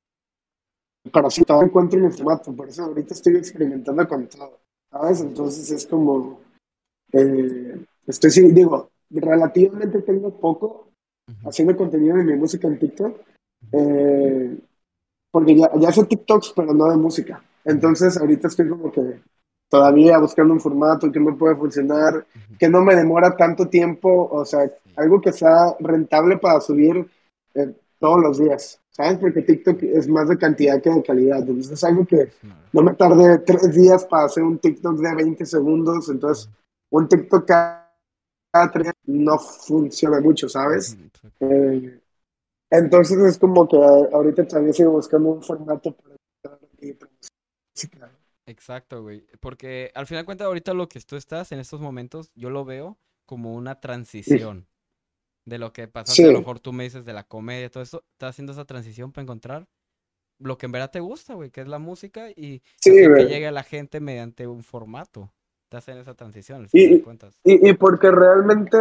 pero 1.12 1.30
sí, 1.30 1.44
todavía 1.44 1.68
encuentro 1.68 2.00
mi 2.00 2.12
formato, 2.12 2.56
por 2.56 2.70
eso 2.70 2.84
ahorita 2.84 3.14
estoy 3.14 3.36
experimentando 3.36 4.08
con 4.08 4.28
todo, 4.28 4.60
¿sabes? 4.92 5.22
Entonces 5.22 5.72
es 5.72 5.88
como, 5.88 6.40
eh, 7.12 7.84
estoy, 8.08 8.52
digo, 8.52 8.92
relativamente 9.10 10.02
tengo 10.04 10.32
poco 10.40 10.88
haciendo 11.44 11.76
contenido 11.76 12.18
de 12.18 12.24
mi 12.24 12.36
música 12.36 12.68
en 12.68 12.80
TikTok. 12.80 13.20
Eh, 13.72 14.58
porque 15.32 15.56
ya, 15.56 15.72
ya 15.80 15.90
hace 15.90 16.04
TikToks, 16.06 16.54
pero 16.56 16.74
no 16.74 16.90
de 16.90 16.98
música. 16.98 17.44
Entonces 17.64 18.18
ahorita 18.18 18.48
estoy 18.48 18.68
como 18.70 18.92
que 18.92 19.22
todavía 19.72 20.20
buscando 20.20 20.54
un 20.54 20.60
formato 20.60 21.10
que 21.10 21.20
me 21.22 21.32
puede 21.32 21.56
funcionar, 21.56 22.26
que 22.60 22.68
no 22.68 22.82
me 22.82 22.94
demora 22.94 23.38
tanto 23.38 23.70
tiempo, 23.70 24.28
o 24.30 24.44
sea, 24.44 24.70
algo 24.98 25.22
que 25.22 25.32
sea 25.32 25.74
rentable 25.80 26.38
para 26.38 26.60
subir 26.60 27.10
eh, 27.56 27.74
todos 27.98 28.20
los 28.20 28.38
días, 28.38 28.82
¿sabes? 28.90 29.18
Porque 29.18 29.44
TikTok 29.44 29.82
es 29.84 30.10
más 30.10 30.28
de 30.28 30.38
cantidad 30.38 30.82
que 30.82 30.90
de 30.90 31.02
calidad, 31.02 31.40
entonces 31.40 31.72
es 31.72 31.84
algo 31.86 32.06
que 32.06 32.34
no 32.74 32.82
me 32.82 32.94
tarde 32.96 33.38
tres 33.40 33.74
días 33.74 34.04
para 34.04 34.26
hacer 34.26 34.44
un 34.44 34.60
TikTok 34.60 34.98
de 34.98 35.16
20 35.16 35.46
segundos, 35.46 36.10
entonces 36.10 36.50
un 36.90 37.08
TikTok 37.08 37.46
cada 37.46 38.72
tres 38.74 38.92
no 39.06 39.40
funciona 39.40 40.20
mucho, 40.20 40.50
¿sabes? 40.50 40.98
Eh, 41.40 41.98
entonces 42.70 43.18
es 43.20 43.38
como 43.38 43.66
que 43.70 43.78
ahorita 43.78 44.46
también 44.46 44.74
sigo 44.74 44.92
buscando 44.92 45.30
un 45.30 45.42
formato 45.42 45.96
para... 45.96 46.12
Exacto, 48.46 49.02
güey. 49.02 49.26
Porque 49.40 49.92
al 49.96 50.08
final 50.08 50.24
de 50.24 50.26
cuentas, 50.26 50.46
ahorita 50.46 50.74
lo 50.74 50.90
que 50.90 51.00
tú 51.02 51.16
estás 51.16 51.52
en 51.52 51.60
estos 51.60 51.82
momentos, 51.82 52.32
yo 52.36 52.50
lo 52.50 52.66
veo 52.66 52.98
como 53.26 53.54
una 53.54 53.80
transición 53.80 54.68
de 55.46 55.58
lo 55.58 55.74
que 55.74 55.88
pasaste. 55.88 56.26
A 56.26 56.32
lo 56.32 56.40
mejor 56.40 56.60
tú 56.60 56.74
me 56.74 56.84
dices 56.84 57.06
de 57.06 57.14
la 57.14 57.24
comedia, 57.24 57.70
todo 57.70 57.84
eso. 57.84 58.04
Estás 58.12 58.32
haciendo 58.32 58.54
esa 58.54 58.66
transición 58.66 59.12
para 59.12 59.24
encontrar 59.24 59.68
lo 60.40 60.58
que 60.58 60.66
en 60.66 60.72
verdad 60.72 60.92
te 60.92 61.00
gusta, 61.00 61.36
güey, 61.36 61.52
que 61.52 61.62
es 61.62 61.68
la 61.68 61.80
música 61.80 62.30
y 62.32 62.62
que 62.82 63.26
llegue 63.26 63.48
a 63.48 63.52
la 63.52 63.64
gente 63.64 64.00
mediante 64.00 64.48
un 64.48 64.64
formato. 64.64 65.32
Te 65.70 65.78
hacen 65.78 65.98
esa 66.00 66.16
transición, 66.16 66.62
al 66.62 66.70
y, 66.74 67.00
cuentas. 67.00 67.40
Y, 67.44 67.72
porque 67.74 68.12
realmente, 68.12 68.78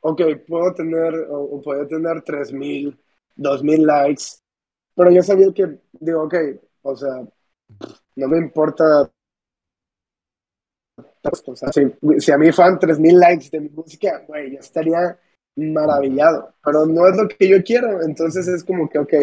ok, 0.00 0.20
puedo 0.46 0.74
tener, 0.74 1.14
o, 1.30 1.40
o 1.40 1.62
puedo 1.62 1.86
tener 1.86 2.20
3000 2.22 2.98
2000 3.40 3.86
likes, 3.86 4.24
pero 4.94 5.10
yo 5.10 5.22
sabía 5.22 5.52
que, 5.52 5.78
digo, 5.92 6.24
ok, 6.24 6.34
o 6.82 6.96
sea, 6.96 7.26
no 8.20 8.28
me 8.28 8.38
importa. 8.38 9.10
Si, 12.18 12.32
a 12.32 12.38
mí 12.38 12.52
fan 12.52 12.78
3000 12.78 13.18
likes 13.18 13.48
de 13.50 13.60
mi 13.60 13.68
música, 13.70 14.22
güey, 14.26 14.52
yo 14.52 14.60
estaría 14.60 15.18
maravillado, 15.56 16.54
pero 16.64 16.86
no 16.86 17.06
es 17.08 17.16
lo 17.16 17.28
que 17.28 17.48
yo 17.48 17.62
quiero, 17.62 18.02
entonces 18.02 18.48
es 18.48 18.64
como 18.64 18.88
que, 18.88 18.98
ok, 18.98 19.14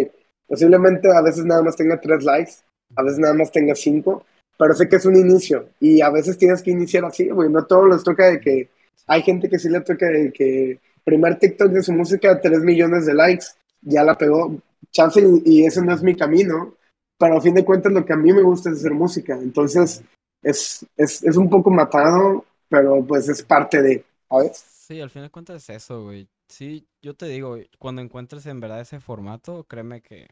posiblemente 0.48 1.10
a 1.12 1.22
veces 1.22 1.46
nada 1.46 1.64
más 1.64 1.76
tenga 1.76 2.00
3 2.00 2.24
likes, 2.24 2.54
a 2.96 3.04
veces 3.04 3.20
nada 3.20 3.34
más 3.34 3.52
tenga 3.52 3.74
5, 3.74 4.24
pero 4.58 4.74
sé 4.76 4.88
que 4.88 4.98
es 4.98 5.06
un 5.06 5.16
inicio. 5.16 5.70
Y 5.80 6.02
a 6.02 6.10
veces 6.10 6.38
tienes 6.38 6.62
que 6.62 6.72
iniciar 6.72 7.06
así, 7.06 7.30
güey, 7.30 7.50
no 7.50 7.66
todos 7.66 7.90
les 7.90 8.04
toca 8.04 8.28
de 8.28 8.40
que 8.40 8.70
hay 9.08 9.22
gente 9.24 9.50
que 9.50 9.60
sí 9.60 9.70
le 9.70 9.82
toca 9.82 10.08
de 10.08 10.32
que 10.32 10.80
primer 11.04 11.40
TikTok 11.40 11.72
de 11.72 11.84
su 11.84 11.94
música, 11.94 12.40
3 12.40 12.60
millones 12.62 13.06
de 13.06 13.14
likes, 13.14 13.46
ya 13.82 14.04
la 14.04 14.18
pegó, 14.18 14.56
chance 14.92 15.22
y, 15.46 15.66
ese 15.66 15.82
no 15.82 15.94
es 15.94 16.04
mi 16.04 16.16
camino, 16.16 16.76
pero 17.18 17.38
a 17.38 17.42
fin 17.42 17.54
de 17.54 17.66
cuentas 17.66 17.92
lo 17.92 18.06
que 18.06 18.14
a 18.14 18.18
mí 18.18 18.32
me 18.34 18.42
gusta 18.44 18.70
es 18.70 18.78
hacer 18.78 18.94
música, 18.94 19.34
entonces 19.36 20.04
es, 20.42 20.86
es, 20.96 21.24
es 21.24 21.38
un 21.38 21.50
poco 21.50 21.70
matado, 21.70 22.46
pero 22.70 23.04
pues 23.06 23.28
es 23.30 23.44
parte 23.44 23.82
de, 23.82 24.06
¿sabes? 24.30 24.66
Sí, 24.88 25.02
al 25.02 25.10
fin 25.10 25.24
de 25.24 25.30
cuentas 25.30 25.58
es 25.58 25.70
eso, 25.84 26.04
güey. 26.04 26.30
Sí, 26.48 26.88
yo 27.02 27.14
te 27.14 27.26
digo, 27.28 27.58
cuando 27.78 28.02
encuentres 28.02 28.46
en 28.46 28.60
verdad 28.60 28.80
ese 28.80 29.00
formato, 29.00 29.66
créeme 29.66 30.02
que 30.02 30.28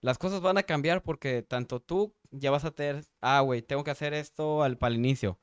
las 0.00 0.18
cosas 0.18 0.42
van 0.42 0.58
a 0.58 0.64
cambiar 0.64 1.02
porque 1.02 1.42
tanto 1.42 1.80
tú 1.80 2.14
ya 2.30 2.50
vas 2.50 2.66
a 2.66 2.70
tener, 2.72 3.04
ah, 3.22 3.40
güey, 3.40 3.62
tengo 3.62 3.84
que 3.84 3.90
hacer 3.90 4.12
esto 4.12 4.62
al, 4.62 4.76
para 4.76 4.92
el 4.92 5.00
inicio. 5.00 5.38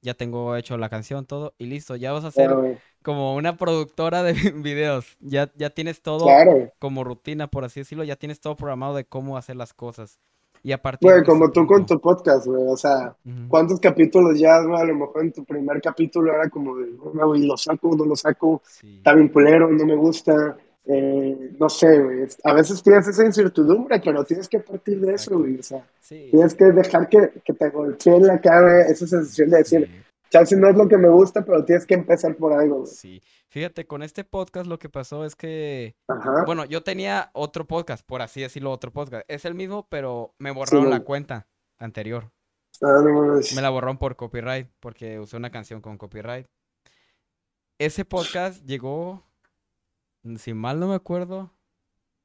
Ya 0.00 0.14
tengo 0.14 0.56
hecho 0.56 0.78
la 0.78 0.88
canción, 0.88 1.26
todo, 1.26 1.54
y 1.58 1.66
listo. 1.66 1.96
Ya 1.96 2.12
vas 2.12 2.24
a 2.24 2.30
ser 2.30 2.80
como 3.02 3.34
una 3.34 3.56
productora 3.58 4.22
de 4.22 4.32
videos. 4.54 5.16
Ya, 5.20 5.52
ya 5.56 5.70
tienes 5.70 6.00
todo 6.00 6.26
como 6.78 7.04
rutina, 7.04 7.48
por 7.48 7.64
así 7.64 7.80
decirlo. 7.80 8.04
Ya 8.04 8.16
tienes 8.16 8.40
todo 8.40 8.56
programado 8.56 8.94
de 8.94 9.04
cómo 9.04 9.36
hacer 9.36 9.56
las 9.56 9.74
cosas. 9.74 10.18
Y. 10.66 10.74
Güey, 11.00 11.22
como 11.22 11.50
tú 11.52 11.64
con 11.64 11.86
tu 11.86 12.00
podcast, 12.00 12.46
güey. 12.46 12.64
O 12.66 12.76
sea, 12.76 13.14
¿cuántos 13.46 13.78
capítulos 13.78 14.36
ya, 14.36 14.60
güey? 14.62 14.80
A 14.80 14.84
lo 14.84 14.96
mejor 14.96 15.22
en 15.22 15.32
tu 15.32 15.44
primer 15.44 15.80
capítulo 15.80 16.34
era 16.34 16.50
como 16.50 16.76
de, 16.76 16.90
güey, 16.90 17.46
lo 17.46 17.56
saco, 17.56 17.94
no 17.96 18.04
lo 18.04 18.16
saco. 18.16 18.62
Está 18.82 19.14
bien 19.14 19.28
culero, 19.28 19.70
no 19.70 19.86
me 19.86 19.94
gusta. 19.94 20.56
Eh, 20.84 21.52
no 21.58 21.68
sé, 21.68 22.00
güey. 22.00 22.26
A 22.42 22.52
veces 22.52 22.82
tienes 22.82 23.06
esa 23.06 23.24
incertidumbre, 23.24 24.00
pero 24.04 24.24
tienes 24.24 24.48
que 24.48 24.58
partir 24.58 25.00
de 25.00 25.14
eso, 25.14 25.38
güey. 25.38 25.56
O 25.56 25.62
sea, 25.62 25.84
tienes 26.08 26.54
que 26.54 26.64
dejar 26.64 27.08
que, 27.08 27.30
que 27.44 27.52
te 27.52 27.70
golpee 27.70 28.16
en 28.16 28.26
la 28.26 28.40
cara 28.40 28.88
esa 28.88 29.06
sensación 29.06 29.50
de 29.50 29.58
decir, 29.58 30.05
chance 30.30 30.56
no 30.56 30.68
es 30.68 30.76
lo 30.76 30.88
que 30.88 30.98
me 30.98 31.08
gusta, 31.08 31.44
pero 31.44 31.64
tienes 31.64 31.86
que 31.86 31.94
empezar 31.94 32.36
por 32.36 32.52
algo, 32.52 32.80
güey. 32.80 32.92
Sí. 32.92 33.22
Fíjate, 33.48 33.86
con 33.86 34.02
este 34.02 34.24
podcast 34.24 34.66
lo 34.66 34.78
que 34.78 34.88
pasó 34.88 35.24
es 35.24 35.34
que, 35.34 35.96
bueno, 36.44 36.64
yo 36.64 36.82
tenía 36.82 37.30
otro 37.32 37.66
podcast, 37.66 38.04
por 38.06 38.20
así 38.20 38.42
decirlo, 38.42 38.70
otro 38.70 38.92
podcast. 38.92 39.24
Es 39.28 39.44
el 39.44 39.54
mismo, 39.54 39.86
pero 39.88 40.34
me 40.38 40.50
borraron 40.50 40.90
la 40.90 41.00
cuenta 41.00 41.46
anterior. 41.78 42.30
Ah, 42.82 43.02
me 43.54 43.62
la 43.62 43.70
borraron 43.70 43.98
por 43.98 44.16
copyright, 44.16 44.68
porque 44.80 45.18
usé 45.18 45.36
una 45.36 45.50
canción 45.50 45.80
con 45.80 45.96
copyright. 45.96 46.46
Ese 47.78 48.04
podcast 48.04 48.62
llegó, 48.64 49.22
si 50.36 50.52
mal 50.52 50.80
no 50.80 50.88
me 50.88 50.94
acuerdo, 50.94 51.50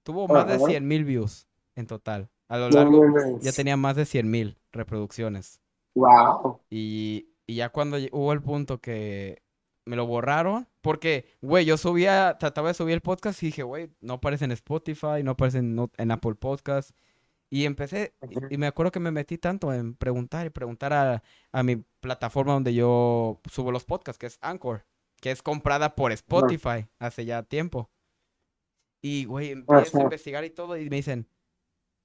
tuvo 0.04 0.28
más 0.28 0.47
de 0.47 0.60
100 0.60 0.88
mil 0.88 1.06
views 1.06 1.47
en 1.76 1.88
total. 1.88 2.30
A 2.47 2.58
lo 2.58 2.70
largo 2.70 3.39
ya 3.39 3.54
tenía 3.54 3.78
más 3.78 3.95
de 3.95 4.06
100 4.06 4.30
mil 4.30 4.58
reproducciones. 4.74 5.62
Wow. 5.95 6.60
Y, 6.70 7.30
y 7.48 7.56
ya 7.56 7.70
cuando 7.70 7.98
hubo 8.12 8.34
el 8.34 8.42
punto 8.42 8.80
que 8.80 9.42
me 9.86 9.96
lo 9.96 10.06
borraron. 10.06 10.68
Porque, 10.82 11.26
güey, 11.42 11.66
yo 11.66 11.78
subía, 11.78 12.38
trataba 12.39 12.70
de 12.70 12.74
subir 12.74 12.94
el 12.94 13.02
podcast 13.02 13.42
y 13.44 13.48
dije, 13.48 13.64
güey, 13.64 13.92
no 14.02 14.16
aparece 14.16 14.46
en 14.46 14.52
Spotify, 14.52 15.24
no 15.24 15.32
aparece 15.32 15.60
en, 15.60 16.12
Apple 16.12 16.36
Podcast. 16.36 16.92
Y 17.50 17.66
empecé, 17.66 18.16
y, 18.50 18.58
me 18.58 18.68
acuerdo 18.68 18.92
que 18.92 19.02
me 19.02 19.12
metí 19.12 19.38
tanto 19.38 19.74
en 19.74 19.94
preguntar 19.96 20.48
y 20.48 20.50
preguntar 20.50 20.94
a, 20.94 21.22
a, 21.52 21.64
mi 21.64 21.76
plataforma 22.00 22.54
donde 22.54 22.74
yo 22.74 23.42
subo 23.52 23.72
los 23.72 23.84
podcasts, 23.84 24.18
que 24.18 24.28
es 24.28 24.38
Anchor, 24.42 24.86
que 25.20 25.32
es 25.32 25.44
comprada 25.44 25.94
por 25.96 26.14
Spotify 26.14 26.88
hace 26.98 27.26
ya 27.26 27.44
tiempo. 27.44 27.92
Y, 29.02 29.26
güey, 29.26 29.52
empiezo 29.52 29.98
a 29.98 30.04
investigar 30.04 30.46
y 30.46 30.50
todo 30.50 30.78
y 30.78 30.89
me 30.89 30.96
dicen, 30.96 31.28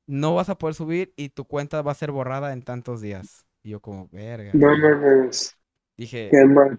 no 0.06 0.34
vas 0.34 0.48
a 0.48 0.58
poder 0.58 0.74
subir 0.74 1.14
y 1.16 1.28
tu 1.28 1.44
cuenta 1.44 1.82
va 1.82 1.92
a 1.92 1.96
ser 1.96 2.10
borrada 2.10 2.52
en 2.52 2.62
tantos 2.62 3.00
días. 3.00 3.45
Y 3.66 3.70
yo 3.70 3.80
como, 3.80 4.08
verga. 4.12 4.52
No 4.54 4.78
mames. 4.78 5.58
Dije, 5.96 6.28
Qué 6.30 6.44
mal 6.44 6.78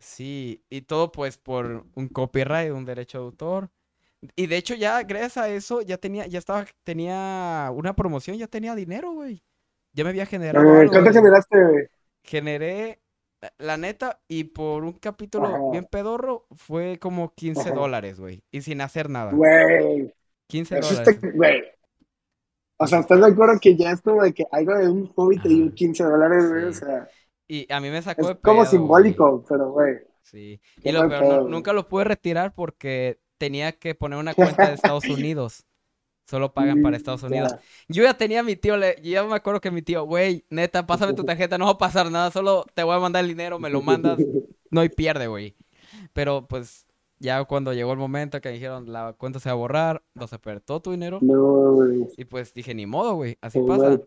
sí, 0.00 0.64
y 0.70 0.80
todo 0.80 1.12
pues 1.12 1.36
por 1.36 1.84
un 1.94 2.08
copyright, 2.08 2.72
un 2.72 2.86
derecho 2.86 3.18
de 3.18 3.24
autor. 3.24 3.70
Y 4.34 4.46
de 4.46 4.56
hecho 4.56 4.74
ya 4.74 5.02
gracias 5.02 5.36
a 5.36 5.50
eso 5.50 5.82
ya 5.82 5.98
tenía, 5.98 6.26
ya 6.26 6.38
estaba, 6.38 6.64
tenía 6.84 7.70
una 7.74 7.94
promoción, 7.94 8.38
ya 8.38 8.46
tenía 8.46 8.74
dinero, 8.74 9.12
güey. 9.12 9.42
Ya 9.92 10.04
me 10.04 10.10
había 10.10 10.24
generado 10.24 10.64
¿Cuánto 10.90 11.12
generaste, 11.12 11.62
güey? 11.62 11.84
Generé, 12.22 13.02
la 13.58 13.76
neta, 13.76 14.18
y 14.26 14.44
por 14.44 14.84
un 14.84 14.92
capítulo 14.92 15.70
bien 15.70 15.84
pedorro, 15.84 16.46
fue 16.56 16.98
como 16.98 17.34
15 17.34 17.72
dólares, 17.72 18.18
güey. 18.18 18.42
Y 18.50 18.62
sin 18.62 18.80
hacer 18.80 19.10
nada. 19.10 19.32
Güey. 19.32 20.14
15 20.46 20.80
dólares. 20.80 21.20
güey. 21.34 21.75
O 22.78 22.86
sea, 22.86 23.00
¿estás 23.00 23.20
de 23.20 23.26
acuerdo 23.26 23.58
que 23.60 23.76
ya 23.76 23.90
es 23.90 24.02
como 24.02 24.22
de 24.22 24.34
que 24.34 24.44
algo 24.50 24.74
de 24.74 24.88
un 24.88 25.06
hobby 25.14 25.38
te 25.38 25.48
dio 25.48 25.72
15 25.72 26.04
dólares, 26.04 26.48
güey? 26.50 26.64
O 26.64 26.72
sea. 26.72 27.08
Y 27.48 27.72
a 27.72 27.80
mí 27.80 27.90
me 27.90 28.02
sacó 28.02 28.22
es 28.22 28.28
de 28.28 28.40
como 28.40 28.64
simbólico, 28.64 29.44
pero 29.48 29.70
güey. 29.70 29.96
Sí. 30.22 30.60
Y 30.82 30.92
lo 30.92 31.08
peor, 31.08 31.48
nunca 31.48 31.72
lo 31.72 31.88
pude 31.88 32.04
retirar 32.04 32.54
porque 32.54 33.20
tenía 33.38 33.72
que 33.72 33.94
poner 33.94 34.18
una 34.18 34.34
cuenta 34.34 34.68
de 34.68 34.74
Estados 34.74 35.04
Unidos. 35.08 35.64
Solo 36.28 36.52
pagan 36.52 36.82
para 36.82 36.96
Estados 36.96 37.22
Unidos. 37.22 37.54
Yo 37.88 38.02
ya 38.02 38.14
tenía 38.14 38.40
a 38.40 38.42
mi 38.42 38.56
tío, 38.56 38.76
le, 38.76 38.96
yo 38.96 39.12
ya 39.12 39.22
me 39.24 39.36
acuerdo 39.36 39.60
que 39.60 39.70
mi 39.70 39.80
tío, 39.80 40.04
güey, 40.04 40.44
neta, 40.50 40.84
pásame 40.84 41.14
tu 41.14 41.24
tarjeta, 41.24 41.56
no 41.56 41.66
va 41.66 41.72
a 41.72 41.78
pasar 41.78 42.10
nada, 42.10 42.32
solo 42.32 42.66
te 42.74 42.82
voy 42.82 42.96
a 42.96 42.98
mandar 42.98 43.22
el 43.22 43.28
dinero, 43.28 43.60
me 43.60 43.70
lo 43.70 43.80
mandas, 43.80 44.18
no 44.70 44.80
hay 44.80 44.88
pierde, 44.88 45.28
güey. 45.28 45.54
Pero 46.12 46.48
pues 46.48 46.85
ya 47.18 47.44
cuando 47.44 47.72
llegó 47.72 47.92
el 47.92 47.98
momento 47.98 48.40
que 48.40 48.50
dijeron 48.50 48.92
la 48.92 49.14
cuenta 49.14 49.40
se 49.40 49.48
va 49.48 49.54
a 49.54 49.56
borrar, 49.56 50.02
no 50.14 50.26
se 50.26 50.38
perdió 50.38 50.60
todo 50.60 50.80
tu 50.80 50.90
dinero. 50.90 51.20
Y 52.16 52.24
pues 52.24 52.52
dije, 52.52 52.74
ni 52.74 52.86
modo, 52.86 53.14
güey, 53.14 53.38
así 53.40 53.60
pasa. 53.62 54.00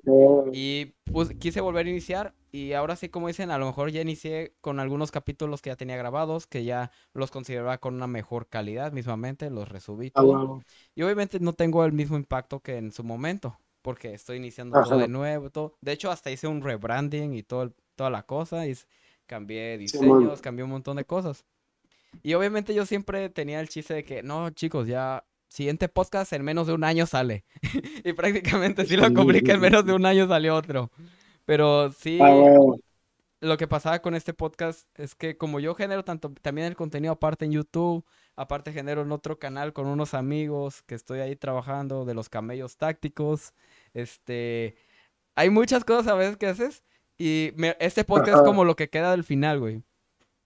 Y 0.54 0.94
pues 1.12 1.30
quise 1.40 1.62
volver 1.62 1.86
a 1.86 1.90
iniciar 1.90 2.34
y 2.52 2.74
ahora 2.74 2.96
sí, 2.96 3.10
como 3.10 3.28
dicen, 3.28 3.52
a 3.52 3.58
lo 3.58 3.68
mejor 3.68 3.92
ya 3.92 4.02
inicié 4.02 4.54
con 4.62 4.80
algunos 4.80 5.12
capítulos 5.12 5.62
que 5.62 5.70
ya 5.70 5.76
tenía 5.76 5.98
grabados, 5.98 6.48
que 6.48 6.64
ya 6.64 6.92
los 7.14 7.30
consideraba 7.30 7.78
con 7.78 7.94
una 7.94 8.08
mejor 8.08 8.48
calidad 8.48 8.92
mismamente, 8.92 9.50
los 9.52 9.70
resubí 9.70 10.12
ah. 10.16 10.60
Y 10.96 11.04
obviamente 11.04 11.40
no 11.40 11.54
tengo 11.54 11.86
el 11.86 11.94
mismo 11.94 12.18
impacto 12.18 12.60
que 12.60 12.78
en 12.78 12.92
su 12.92 13.04
momento, 13.04 13.60
porque 13.82 14.14
estoy 14.14 14.38
iniciando 14.38 14.82
todo 14.82 14.98
de 14.98 15.08
nuevo. 15.08 15.52
Todo. 15.52 15.76
De 15.82 15.92
hecho, 15.92 16.10
hasta 16.10 16.32
hice 16.32 16.48
un 16.48 16.62
rebranding 16.62 17.34
y 17.34 17.44
todo, 17.44 17.72
toda 17.96 18.10
la 18.10 18.24
cosa, 18.24 18.66
y 18.68 18.76
cambié 19.28 19.78
diseños, 19.78 20.42
cambié 20.42 20.64
un 20.64 20.72
montón 20.72 20.98
de 20.98 21.06
cosas. 21.06 21.46
Y 22.24 22.34
obviamente 22.34 22.74
yo 22.74 22.86
siempre 22.86 23.30
tenía 23.30 23.60
el 23.60 23.70
chiste 23.70 23.94
de 23.94 24.04
que, 24.04 24.24
no, 24.24 24.50
chicos, 24.50 24.88
ya 24.88 25.24
siguiente 25.48 25.90
podcast 25.90 26.32
en 26.34 26.44
menos 26.44 26.68
de 26.68 26.74
un 26.74 26.84
año 26.84 27.06
sale. 27.06 27.46
y 28.04 28.14
prácticamente 28.14 28.86
si 28.86 28.96
lo 28.96 29.14
compliqué, 29.14 29.54
en 29.54 29.62
menos 29.62 29.86
de 29.86 29.94
un 29.94 30.06
año 30.06 30.28
salió 30.28 30.56
otro. 30.56 30.92
Pero 31.46 31.92
sí, 31.92 32.20
ah, 32.22 32.58
lo 33.42 33.58
que 33.58 33.68
pasaba 33.68 34.00
con 34.00 34.16
este 34.16 34.34
podcast 34.34 34.88
es 34.96 35.16
que 35.16 35.38
como 35.38 35.60
yo 35.60 35.74
genero 35.74 36.04
tanto 36.04 36.32
también 36.42 36.68
el 36.68 36.76
contenido 36.76 37.14
aparte 37.14 37.46
en 37.46 37.54
YouTube, 37.54 38.06
aparte 38.36 38.72
genero 38.72 39.02
en 39.02 39.12
otro 39.12 39.40
canal 39.40 39.74
con 39.74 39.88
unos 39.88 40.14
amigos 40.14 40.84
que 40.84 40.96
estoy 40.96 41.20
ahí 41.20 41.36
trabajando 41.36 42.06
de 42.06 42.14
los 42.14 42.30
camellos 42.30 42.78
tácticos, 42.78 43.54
este, 43.94 44.76
hay 45.36 45.50
muchas 45.50 45.84
cosas 45.84 46.08
a 46.08 46.16
veces 46.16 46.38
que 46.38 46.48
haces 46.48 46.84
y 47.18 47.54
este 47.80 48.04
podcast 48.04 48.38
es 48.38 48.44
como 48.44 48.64
lo 48.64 48.76
que 48.76 48.90
queda 48.90 49.12
del 49.12 49.24
final, 49.24 49.60
güey. 49.60 49.84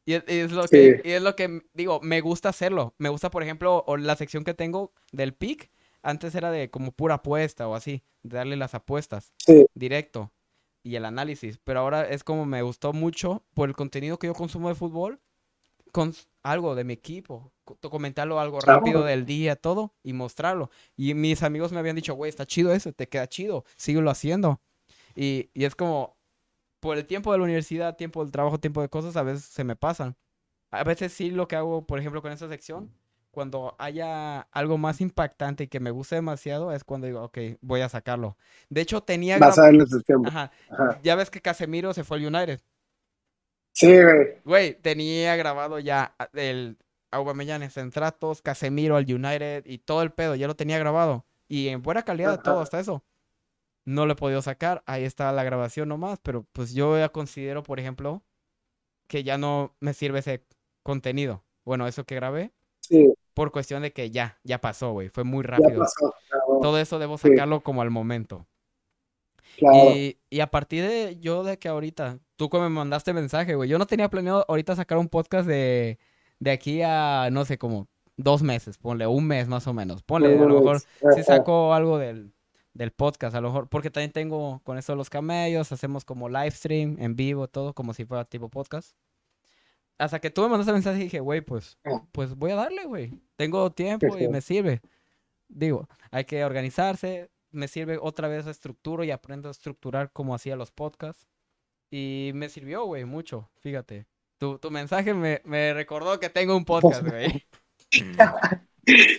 Y 0.05 0.13
es, 0.13 0.51
lo 0.51 0.67
que, 0.67 1.01
y 1.03 1.11
es 1.11 1.21
lo 1.21 1.35
que 1.35 1.61
digo, 1.73 1.99
me 2.01 2.19
gusta 2.21 2.49
hacerlo. 2.49 2.93
Me 2.97 3.09
gusta, 3.09 3.29
por 3.29 3.43
ejemplo, 3.43 3.85
la 3.97 4.15
sección 4.15 4.43
que 4.43 4.53
tengo 4.53 4.91
del 5.11 5.33
pick. 5.33 5.71
Antes 6.01 6.35
era 6.35 6.51
de 6.51 6.69
como 6.69 6.91
pura 6.91 7.15
apuesta 7.15 7.67
o 7.67 7.75
así, 7.75 8.03
de 8.23 8.37
darle 8.37 8.57
las 8.57 8.75
apuestas 8.75 9.31
directo 9.73 10.33
y 10.83 10.95
el 10.95 11.05
análisis. 11.05 11.57
Pero 11.63 11.79
ahora 11.79 12.09
es 12.09 12.25
como 12.25 12.45
me 12.45 12.61
gustó 12.61 12.91
mucho 12.91 13.43
por 13.53 13.69
el 13.69 13.75
contenido 13.75 14.19
que 14.19 14.27
yo 14.27 14.33
consumo 14.33 14.67
de 14.67 14.75
fútbol, 14.75 15.21
con 15.93 16.13
algo 16.41 16.75
de 16.75 16.83
mi 16.83 16.93
equipo, 16.93 17.53
comentarlo 17.89 18.39
algo 18.39 18.59
rápido 18.59 19.03
del 19.03 19.25
día, 19.25 19.55
todo, 19.55 19.93
y 20.03 20.11
mostrarlo. 20.11 20.69
Y 20.97 21.13
mis 21.13 21.43
amigos 21.43 21.71
me 21.71 21.79
habían 21.79 21.95
dicho, 21.95 22.15
güey, 22.15 22.29
está 22.29 22.45
chido 22.45 22.73
eso, 22.73 22.91
te 22.91 23.07
queda 23.07 23.27
chido, 23.27 23.63
síguelo 23.77 24.09
haciendo. 24.09 24.59
Y, 25.15 25.51
y 25.53 25.65
es 25.65 25.75
como, 25.75 26.17
por 26.83 26.97
el 26.97 27.05
tiempo 27.05 27.31
de 27.31 27.37
la 27.37 27.45
universidad, 27.45 27.95
tiempo 27.95 28.21
del 28.21 28.33
trabajo, 28.33 28.59
tiempo 28.59 28.81
de 28.81 28.89
cosas, 28.89 29.15
a 29.15 29.23
veces 29.23 29.45
se 29.45 29.63
me 29.63 29.77
pasan. 29.77 30.17
A 30.69 30.83
veces 30.83 31.13
sí 31.13 31.31
lo 31.31 31.47
que 31.47 31.55
hago, 31.55 31.87
por 31.87 31.97
ejemplo, 31.97 32.21
con 32.21 32.33
esta 32.33 32.49
sección, 32.49 32.91
cuando 33.31 33.73
haya 33.79 34.41
algo 34.51 34.77
más 34.77 34.99
impactante 34.99 35.63
y 35.63 35.67
que 35.69 35.79
me 35.79 35.91
guste 35.91 36.15
demasiado, 36.15 36.73
es 36.73 36.83
cuando 36.83 37.07
digo, 37.07 37.23
ok, 37.23 37.37
voy 37.61 37.79
a 37.79 37.87
sacarlo. 37.87 38.35
De 38.69 38.81
hecho, 38.81 38.99
tenía... 38.99 39.37
Vas 39.39 39.57
a 39.59 39.69
Ajá. 40.25 40.51
Ya 41.01 41.15
ves 41.15 41.29
que 41.29 41.39
Casemiro 41.39 41.93
se 41.93 42.03
fue 42.03 42.17
al 42.17 42.25
United. 42.35 42.59
Sí, 43.71 43.87
güey. 43.87 44.41
Güey, 44.43 44.73
tenía 44.73 45.37
grabado 45.37 45.79
ya 45.79 46.13
el 46.33 46.77
Aubameyang 47.11 47.63
en 47.63 47.91
tratos, 47.91 48.41
Casemiro 48.41 48.97
al 48.97 49.05
United 49.05 49.63
y 49.67 49.77
todo 49.77 50.01
el 50.01 50.11
pedo, 50.11 50.35
ya 50.35 50.47
lo 50.47 50.57
tenía 50.57 50.79
grabado. 50.79 51.25
Y 51.47 51.69
en 51.69 51.81
buena 51.81 52.03
calidad 52.03 52.41
todo, 52.41 52.59
hasta 52.59 52.81
eso. 52.81 53.05
No 53.85 54.05
lo 54.05 54.13
he 54.13 54.15
podido 54.15 54.41
sacar. 54.41 54.83
Ahí 54.85 55.03
está 55.03 55.31
la 55.31 55.43
grabación 55.43 55.89
nomás. 55.89 56.19
Pero 56.21 56.45
pues 56.53 56.73
yo 56.73 56.97
ya 56.97 57.09
considero, 57.09 57.63
por 57.63 57.79
ejemplo, 57.79 58.23
que 59.07 59.23
ya 59.23 59.37
no 59.37 59.75
me 59.79 59.93
sirve 59.93 60.19
ese 60.19 60.43
contenido. 60.83 61.43
Bueno, 61.65 61.87
eso 61.87 62.03
que 62.05 62.15
grabé. 62.15 62.51
Sí. 62.79 63.13
Por 63.33 63.51
cuestión 63.51 63.81
de 63.81 63.91
que 63.91 64.11
ya, 64.11 64.39
ya 64.43 64.59
pasó, 64.59 64.91
güey. 64.91 65.09
Fue 65.09 65.23
muy 65.23 65.43
rápido. 65.43 65.85
Todo 66.61 66.77
eso 66.77 66.99
debo 66.99 67.17
sacarlo 67.17 67.61
como 67.61 67.81
al 67.81 67.89
momento. 67.89 68.47
Claro. 69.57 69.91
Y, 69.91 70.17
y, 70.29 70.39
a 70.39 70.47
partir 70.47 70.83
de 70.83 71.17
yo 71.19 71.43
de 71.43 71.59
que 71.59 71.67
ahorita, 71.67 72.19
tú 72.35 72.49
me 72.53 72.69
mandaste 72.69 73.13
mensaje, 73.13 73.53
güey. 73.53 73.69
Yo 73.69 73.77
no 73.77 73.85
tenía 73.85 74.09
planeado 74.09 74.45
ahorita 74.47 74.75
sacar 74.75 74.97
un 74.97 75.09
podcast 75.09 75.47
de, 75.47 75.99
de 76.39 76.51
aquí 76.51 76.81
a, 76.81 77.29
no 77.31 77.45
sé, 77.45 77.57
como 77.59 77.87
dos 78.17 78.43
meses, 78.43 78.77
ponle, 78.77 79.07
un 79.07 79.25
mes 79.25 79.47
más 79.47 79.67
o 79.67 79.73
menos. 79.73 80.03
Ponle, 80.03 80.37
a 80.37 80.41
lo 80.41 80.59
mejor 80.59 80.81
si 81.15 81.23
saco 81.23 81.73
algo 81.73 81.97
del, 81.97 82.33
del 82.73 82.91
podcast, 82.91 83.35
a 83.35 83.41
lo 83.41 83.49
mejor, 83.49 83.69
porque 83.69 83.91
también 83.91 84.11
tengo 84.11 84.61
con 84.63 84.77
eso 84.77 84.95
los 84.95 85.09
camellos, 85.09 85.71
hacemos 85.71 86.05
como 86.05 86.29
live 86.29 86.51
stream 86.51 86.97
en 86.99 87.15
vivo, 87.15 87.47
todo 87.47 87.73
como 87.73 87.93
si 87.93 88.05
fuera 88.05 88.25
tipo 88.25 88.49
podcast. 88.49 88.95
Hasta 89.99 90.19
que 90.19 90.31
tú 90.31 90.41
me 90.41 90.49
mandaste 90.49 90.73
mensaje 90.73 90.99
y 90.99 91.03
dije, 91.03 91.19
güey, 91.19 91.41
pues, 91.41 91.77
ah. 91.85 92.03
pues 92.11 92.35
voy 92.35 92.51
a 92.51 92.55
darle, 92.55 92.85
güey. 92.85 93.21
Tengo 93.35 93.71
tiempo 93.71 94.17
y 94.17 94.27
me 94.27 94.41
sirve. 94.41 94.81
Digo, 95.47 95.87
hay 96.09 96.25
que 96.25 96.43
organizarse, 96.43 97.29
me 97.51 97.67
sirve 97.67 97.99
otra 98.01 98.27
vez 98.27 98.47
estructuro 98.47 99.03
y 99.03 99.11
aprendo 99.11 99.49
a 99.49 99.51
estructurar 99.51 100.11
como 100.11 100.33
hacía 100.33 100.55
los 100.55 100.71
podcasts. 100.71 101.27
Y 101.91 102.31
me 102.33 102.49
sirvió, 102.49 102.85
güey, 102.85 103.05
mucho, 103.05 103.51
fíjate. 103.59 104.07
Tu, 104.39 104.57
tu 104.57 104.71
mensaje 104.71 105.13
me, 105.13 105.41
me 105.45 105.75
recordó 105.75 106.19
que 106.19 106.29
tengo 106.29 106.57
un 106.57 106.65
podcast, 106.65 107.03
güey. 107.07 107.45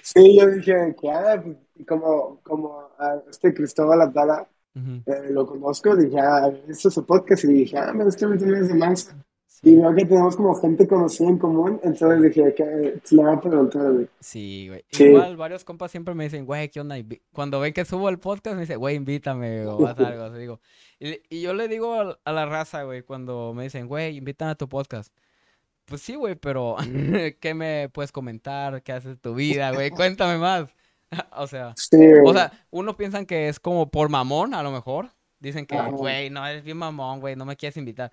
sí, 0.02 0.36
yo 0.36 0.48
dije, 0.48 0.94
claro, 0.98 1.56
como, 1.86 2.40
como 2.42 2.88
a 2.98 3.22
este 3.30 3.52
Cristóbal 3.52 4.02
Atala, 4.02 4.46
eh, 4.74 5.28
lo 5.30 5.46
conozco, 5.46 5.94
dije, 5.94 6.18
ah, 6.18 6.52
esto 6.68 6.88
es 6.88 6.94
su 6.94 7.04
podcast, 7.06 7.44
y 7.44 7.48
dije, 7.48 7.78
ah, 7.78 7.92
me 7.92 8.04
gusta 8.04 8.26
mes 8.26 8.68
de 8.68 8.74
mansa. 8.74 9.16
Y 9.64 9.76
veo 9.76 9.94
que 9.94 10.04
tenemos 10.04 10.36
como 10.36 10.54
gente 10.56 10.86
conocida 10.86 11.28
en 11.28 11.38
común, 11.38 11.80
entonces 11.82 12.20
dije 12.20 12.54
que 12.54 13.00
se 13.02 13.16
le 13.16 13.22
va 13.22 13.32
a 13.32 13.40
preguntar, 13.40 13.92
güey. 13.92 14.08
Sí, 14.20 14.68
güey. 14.68 14.84
Igual 14.90 15.38
varios 15.38 15.64
compas 15.64 15.90
siempre 15.90 16.14
me 16.14 16.24
dicen, 16.24 16.44
güey, 16.44 16.68
¿qué 16.68 16.80
onda? 16.80 16.96
Cuando 17.32 17.60
ven 17.60 17.72
que 17.72 17.86
subo 17.86 18.10
el 18.10 18.18
podcast, 18.18 18.56
me 18.56 18.62
dicen, 18.62 18.78
güey, 18.78 18.96
invítame 18.96 19.66
o 19.66 19.86
haz 19.86 19.98
algo. 20.00 20.24
Así 20.24 20.38
digo. 20.38 20.60
Y, 21.00 21.18
y, 21.30 21.40
yo 21.40 21.54
le 21.54 21.68
digo 21.68 21.94
a, 21.94 22.32
la 22.32 22.44
raza, 22.44 22.82
güey, 22.82 23.02
cuando 23.02 23.54
me 23.54 23.64
dicen, 23.64 23.88
güey, 23.88 24.18
invítame 24.18 24.50
a 24.50 24.54
tu 24.54 24.68
podcast. 24.68 25.14
Pues 25.86 26.02
sí, 26.02 26.14
güey, 26.14 26.34
pero 26.34 26.76
¿qué 27.40 27.54
me 27.54 27.88
puedes 27.88 28.12
comentar? 28.12 28.82
¿Qué 28.82 28.92
haces 28.92 29.18
tu 29.18 29.34
vida, 29.34 29.72
güey? 29.72 29.90
Cuéntame 29.90 30.36
más. 30.36 30.68
o 31.36 31.46
sea, 31.46 31.74
o 32.24 32.32
sea, 32.32 32.52
uno 32.70 32.96
piensa 32.96 33.24
que 33.24 33.48
es 33.48 33.60
como 33.60 33.90
por 33.90 34.08
mamón, 34.08 34.54
a 34.54 34.62
lo 34.62 34.70
mejor. 34.70 35.10
Dicen 35.40 35.66
que, 35.66 35.76
güey, 35.90 36.30
no, 36.30 36.46
eres 36.46 36.64
bien 36.64 36.78
mamón, 36.78 37.20
güey, 37.20 37.36
no 37.36 37.44
me 37.44 37.56
quieres 37.56 37.76
invitar. 37.76 38.10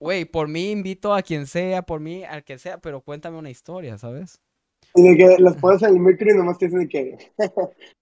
Güey, 0.00 0.24
por 0.24 0.48
mí 0.48 0.70
invito 0.70 1.12
a 1.12 1.22
quien 1.22 1.46
sea, 1.46 1.82
por 1.82 2.00
mí 2.00 2.24
al 2.24 2.44
que 2.44 2.58
sea, 2.58 2.78
pero 2.78 3.00
cuéntame 3.00 3.36
una 3.36 3.50
historia, 3.50 3.98
¿sabes? 3.98 4.40
Y 4.94 5.02
de 5.02 5.16
que 5.16 5.36
las 5.38 5.56
pones 5.56 5.82
el 5.82 5.98
micro 5.98 6.30
y 6.32 6.36
nomás 6.36 6.58
te 6.58 6.66
dicen 6.66 6.88
que... 6.88 7.18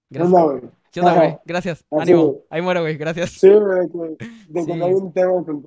Gracias. 0.08 0.42
güey. 0.42 0.60
¿Qué 0.92 1.00
onda, 1.00 1.14
güey? 1.14 1.38
Gracias. 1.44 1.84
Ánimo. 1.90 2.36
Ahí 2.48 2.62
muero, 2.62 2.82
güey. 2.82 2.96
Gracias. 2.96 3.32
Sí, 3.32 3.50
güey. 3.50 4.16
De 4.48 4.66
que 4.66 4.76
no 4.76 4.86
hay 4.86 4.94
un 4.94 5.12
tema 5.12 5.44
con 5.44 5.64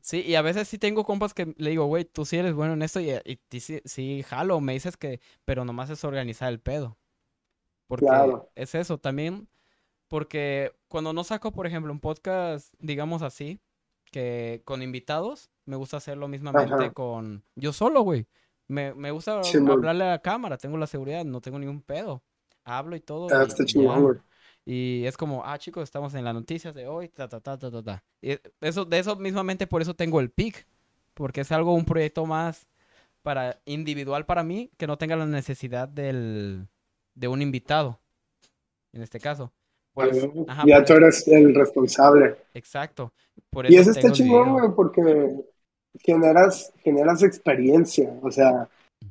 Sí, 0.00 0.22
y 0.26 0.34
a 0.34 0.42
veces 0.42 0.68
sí 0.68 0.78
tengo 0.78 1.04
compas 1.04 1.32
que 1.32 1.54
le 1.56 1.70
digo, 1.70 1.86
güey, 1.86 2.04
tú 2.04 2.24
sí 2.24 2.36
eres 2.36 2.54
bueno 2.54 2.74
en 2.74 2.82
esto 2.82 3.00
y, 3.00 3.12
y, 3.24 3.60
sí, 3.60 3.80
sí, 3.84 4.22
jalo. 4.24 4.60
Me 4.60 4.72
dices 4.74 4.96
que, 4.96 5.20
pero 5.44 5.64
nomás 5.64 5.90
es 5.90 6.04
organizar 6.04 6.52
el 6.52 6.60
pedo. 6.60 6.98
Porque 7.88 8.06
claro. 8.06 8.50
es 8.54 8.74
eso 8.74 8.98
también. 8.98 9.48
Porque 10.06 10.72
cuando 10.88 11.12
no 11.12 11.24
saco, 11.24 11.52
por 11.52 11.66
ejemplo, 11.66 11.92
un 11.92 12.00
podcast, 12.00 12.72
digamos 12.78 13.22
así, 13.22 13.60
que 14.10 14.62
con 14.64 14.82
invitados, 14.82 15.50
me 15.66 15.76
gusta 15.76 15.98
hacerlo 15.98 16.28
mismamente 16.28 16.92
con 16.92 17.42
yo 17.56 17.72
solo, 17.72 18.02
güey. 18.02 18.26
Me, 18.68 18.94
me 18.94 19.10
gusta 19.10 19.40
hablarle 19.40 20.04
a 20.04 20.10
la 20.10 20.18
cámara, 20.22 20.58
tengo 20.58 20.76
la 20.76 20.86
seguridad, 20.86 21.24
no 21.24 21.40
tengo 21.40 21.58
ningún 21.58 21.82
pedo. 21.82 22.22
Hablo 22.64 22.96
y 22.96 23.00
todo. 23.00 23.28
Ah, 23.34 23.46
güey. 23.74 24.18
Y 24.66 25.06
es 25.06 25.16
como, 25.16 25.42
ah, 25.46 25.58
chicos, 25.58 25.84
estamos 25.84 26.12
en 26.12 26.24
las 26.24 26.34
noticias 26.34 26.74
de 26.74 26.86
hoy, 26.86 27.08
ta, 27.08 27.26
ta, 27.26 27.40
ta, 27.40 27.58
ta, 27.58 27.70
ta, 27.70 27.82
ta. 27.82 28.04
Y 28.20 28.38
eso, 28.60 28.84
de 28.84 28.98
eso 28.98 29.16
mismamente 29.16 29.66
por 29.66 29.80
eso 29.80 29.94
tengo 29.94 30.20
el 30.20 30.30
PIC, 30.30 30.66
porque 31.14 31.40
es 31.40 31.52
algo, 31.52 31.72
un 31.72 31.86
proyecto 31.86 32.26
más 32.26 32.68
para 33.22 33.60
individual 33.64 34.26
para 34.26 34.44
mí, 34.44 34.70
que 34.76 34.86
no 34.86 34.98
tenga 34.98 35.16
la 35.16 35.24
necesidad 35.24 35.88
del, 35.88 36.68
de 37.18 37.28
un 37.28 37.42
invitado, 37.42 37.98
en 38.92 39.02
este 39.02 39.18
caso. 39.18 39.52
ya 40.64 40.84
tú 40.84 40.92
eres 40.94 41.26
el 41.26 41.54
responsable. 41.54 42.36
Exacto. 42.54 43.12
y 43.68 43.76
eso 43.76 43.90
está 43.90 44.12
chingón, 44.12 44.52
güey, 44.52 44.70
porque 44.74 45.44
generas, 45.98 46.72
generas 46.78 47.22
experiencia, 47.22 48.08
o 48.22 48.30
sea, 48.30 48.68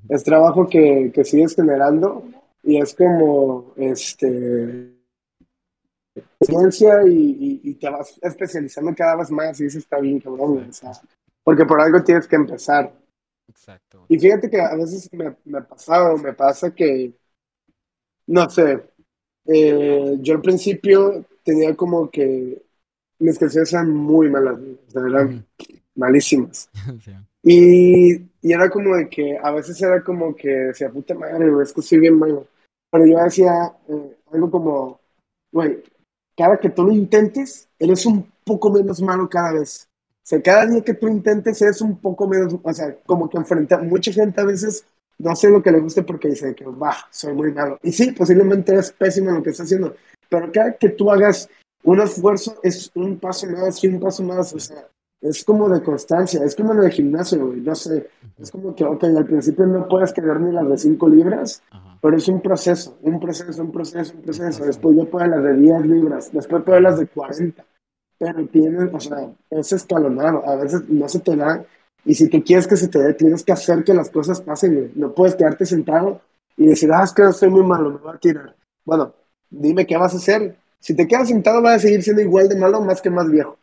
es 0.07 0.23
trabajo 0.23 0.67
que, 0.67 1.11
que 1.13 1.25
sigues 1.25 1.55
generando 1.55 2.23
y 2.63 2.77
es 2.77 2.95
como, 2.95 3.73
este, 3.75 4.93
ciencia 6.41 7.05
y, 7.05 7.61
y, 7.63 7.73
te 7.75 7.89
vas 7.89 8.17
especializando 8.21 8.95
cada 8.95 9.17
vez 9.17 9.31
más 9.31 9.59
y 9.59 9.65
eso 9.65 9.79
está 9.79 9.99
bien, 9.99 10.19
cabrón, 10.19 10.67
o 10.69 10.73
sea, 10.73 10.91
porque 11.43 11.65
por 11.65 11.81
algo 11.81 12.01
tienes 12.03 12.27
que 12.27 12.37
empezar. 12.37 12.93
Exacto. 13.49 14.05
Y 14.09 14.19
fíjate 14.19 14.49
que 14.49 14.59
a 14.59 14.75
veces 14.75 15.11
me, 15.13 15.35
me 15.45 15.61
pasaba, 15.61 16.15
me 16.17 16.33
pasa 16.33 16.73
que, 16.73 17.13
no 18.27 18.49
sé, 18.49 18.83
eh, 19.45 20.17
yo 20.19 20.35
al 20.35 20.41
principio 20.41 21.25
tenía 21.43 21.75
como 21.75 22.09
que 22.09 22.61
mis 23.19 23.39
canciones 23.39 23.73
eran 23.73 23.91
muy 23.91 24.29
malas, 24.29 24.59
o 24.59 24.91
sea, 24.91 25.01
eran 25.07 25.45
malísimas. 25.95 26.69
y, 27.43 28.13
y, 28.15 28.53
era 28.53 28.69
como 28.69 28.95
de 28.95 29.09
que 29.09 29.37
a 29.41 29.51
veces 29.51 29.81
era 29.81 30.03
como 30.03 30.35
que 30.35 30.49
decía, 30.49 30.89
puta 30.89 31.15
madre, 31.15 31.47
es 31.63 31.73
que 31.73 31.81
soy 31.81 31.99
bien 31.99 32.17
malo. 32.17 32.47
Pero 32.91 33.05
yo 33.05 33.17
decía 33.23 33.73
eh, 33.89 34.17
algo 34.31 34.51
como, 34.51 34.99
güey, 35.51 35.83
cada 36.35 36.57
que 36.59 36.69
tú 36.69 36.83
lo 36.83 36.93
intentes, 36.93 37.67
eres 37.79 38.05
un 38.05 38.31
poco 38.43 38.69
menos 38.71 39.01
malo 39.01 39.27
cada 39.29 39.53
vez. 39.53 39.87
O 40.09 40.29
sea, 40.29 40.41
cada 40.41 40.65
día 40.65 40.81
que 40.81 40.93
tú 40.93 41.07
intentes, 41.07 41.61
eres 41.61 41.81
un 41.81 41.97
poco 41.97 42.27
menos, 42.27 42.55
o 42.61 42.73
sea, 42.73 42.95
como 43.05 43.29
que 43.29 43.37
enfrenta 43.37 43.77
mucha 43.79 44.11
gente 44.11 44.41
a 44.41 44.45
veces 44.45 44.85
no 45.19 45.35
sé 45.35 45.49
lo 45.49 45.61
que 45.61 45.71
le 45.71 45.79
guste 45.79 46.03
porque 46.03 46.29
dice 46.29 46.53
que, 46.53 46.65
va, 46.65 46.95
soy 47.09 47.33
muy 47.33 47.51
malo. 47.51 47.79
Y 47.83 47.91
sí, 47.91 48.11
posiblemente 48.11 48.73
eres 48.73 48.91
pésimo 48.91 49.31
lo 49.31 49.43
que 49.43 49.51
estás 49.51 49.65
haciendo, 49.65 49.95
pero 50.29 50.51
cada 50.51 50.73
que 50.73 50.89
tú 50.89 51.11
hagas 51.11 51.49
un 51.83 52.01
esfuerzo 52.01 52.59
es 52.63 52.91
un 52.95 53.17
paso 53.17 53.47
más 53.47 53.83
y 53.83 53.87
un 53.87 53.99
paso 53.99 54.23
más, 54.23 54.53
o 54.53 54.59
sea, 54.59 54.87
es 55.21 55.43
como 55.43 55.67
de 55.69 55.81
constancia, 55.81 56.43
es 56.43 56.55
como 56.55 56.73
en 56.73 56.83
el 56.83 56.91
gimnasio, 56.91 57.47
güey, 57.47 57.61
no 57.61 57.73
sé, 57.73 58.09
es 58.37 58.51
como 58.51 58.75
que, 58.75 58.83
ok, 58.83 59.03
al 59.05 59.25
principio 59.25 59.65
no 59.65 59.87
puedes 59.87 60.13
quedar 60.13 60.39
ni 60.39 60.51
las 60.51 60.67
de 60.67 60.77
5 60.77 61.09
libras, 61.09 61.63
pero 62.01 62.17
es 62.17 62.27
un 62.27 62.41
proceso, 62.41 62.97
un 63.01 63.19
proceso, 63.19 63.61
un 63.61 63.71
proceso, 63.71 64.13
un 64.15 64.21
proceso, 64.21 64.65
después 64.65 64.95
yo 64.95 65.09
puedo 65.09 65.25
las 65.25 65.43
de 65.43 65.53
10 65.53 65.85
libras, 65.87 66.31
después 66.31 66.63
puedo 66.63 66.79
las 66.79 66.99
de 66.99 67.07
40, 67.07 67.65
pero 68.19 68.45
tienes, 68.47 68.93
o 68.93 68.99
sea, 68.99 69.31
es 69.49 69.71
escalonado, 69.71 70.47
a 70.47 70.55
veces 70.55 70.87
no 70.87 71.07
se 71.09 71.19
te 71.19 71.35
da 71.35 71.65
y 72.07 72.15
si 72.15 72.29
tú 72.29 72.41
quieres 72.41 72.65
que 72.65 72.77
se 72.77 72.87
te 72.87 72.99
dé, 72.99 73.13
tienes 73.13 73.43
que 73.43 73.51
hacer 73.51 73.83
que 73.83 73.93
las 73.93 74.09
cosas 74.09 74.39
pasen, 74.39 74.93
No 74.95 75.13
puedes 75.13 75.35
quedarte 75.35 75.65
sentado 75.65 76.21
y 76.55 76.67
decir, 76.67 76.89
ah, 76.93 77.03
es 77.03 77.11
que 77.11 77.33
soy 77.33 77.49
muy 77.49 77.63
malo, 77.63 77.91
me 77.91 77.97
voy 77.97 78.15
a 78.15 78.17
tirar. 78.17 78.55
Bueno, 78.85 79.13
dime 79.49 79.85
qué 79.85 79.97
vas 79.97 80.13
a 80.13 80.17
hacer. 80.17 80.55
Si 80.79 80.95
te 80.95 81.05
quedas 81.05 81.27
sentado, 81.27 81.61
vas 81.61 81.75
a 81.75 81.79
seguir 81.79 82.01
siendo 82.01 82.21
igual 82.21 82.47
de 82.47 82.55
malo, 82.55 82.79
más 82.79 83.01
que 83.01 83.09
más 83.09 83.29
viejo. 83.29 83.57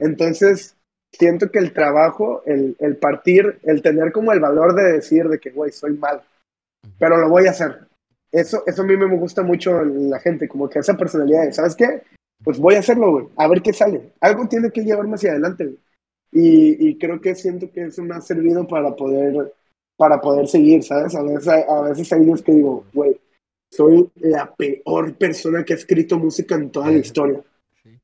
Entonces, 0.00 0.74
siento 1.12 1.50
que 1.50 1.58
el 1.58 1.74
trabajo, 1.74 2.42
el, 2.46 2.74
el 2.78 2.96
partir, 2.96 3.58
el 3.62 3.82
tener 3.82 4.10
como 4.10 4.32
el 4.32 4.40
valor 4.40 4.74
de 4.74 4.92
decir 4.92 5.28
de 5.28 5.38
que, 5.38 5.50
güey, 5.50 5.70
soy 5.70 5.92
malo, 5.92 6.22
pero 6.98 7.18
lo 7.18 7.28
voy 7.28 7.46
a 7.46 7.50
hacer. 7.50 7.78
Eso, 8.30 8.62
eso 8.66 8.80
a 8.80 8.86
mí 8.86 8.96
me 8.96 9.14
gusta 9.16 9.42
mucho 9.42 9.82
en 9.82 10.08
la 10.08 10.18
gente, 10.18 10.48
como 10.48 10.66
que 10.66 10.78
esa 10.78 10.96
personalidad, 10.96 11.52
¿sabes 11.52 11.76
qué? 11.76 12.02
Pues 12.42 12.58
voy 12.58 12.76
a 12.76 12.78
hacerlo, 12.78 13.10
güey, 13.10 13.26
a 13.36 13.46
ver 13.48 13.60
qué 13.60 13.74
sale. 13.74 14.14
Algo 14.18 14.48
tiene 14.48 14.70
que 14.70 14.82
llevarme 14.82 15.16
hacia 15.16 15.32
adelante, 15.32 15.64
güey. 15.66 15.78
Y, 16.34 16.96
creo 16.96 17.20
que 17.20 17.34
siento 17.34 17.70
que 17.70 17.84
eso 17.84 18.02
me 18.02 18.14
ha 18.14 18.20
servido 18.22 18.66
para 18.66 18.96
poder, 18.96 19.52
para 19.96 20.18
poder 20.18 20.48
seguir, 20.48 20.82
¿sabes? 20.82 21.14
A 21.14 21.22
veces, 21.22 21.48
a 21.48 21.82
veces 21.82 22.10
hay 22.12 22.24
días 22.24 22.40
que 22.40 22.52
digo, 22.52 22.84
güey, 22.94 23.20
soy 23.70 24.10
la 24.16 24.52
peor 24.54 25.14
persona 25.14 25.62
que 25.62 25.74
ha 25.74 25.76
escrito 25.76 26.18
música 26.18 26.54
en 26.54 26.70
toda 26.70 26.90
la 26.90 26.98
historia. 26.98 27.42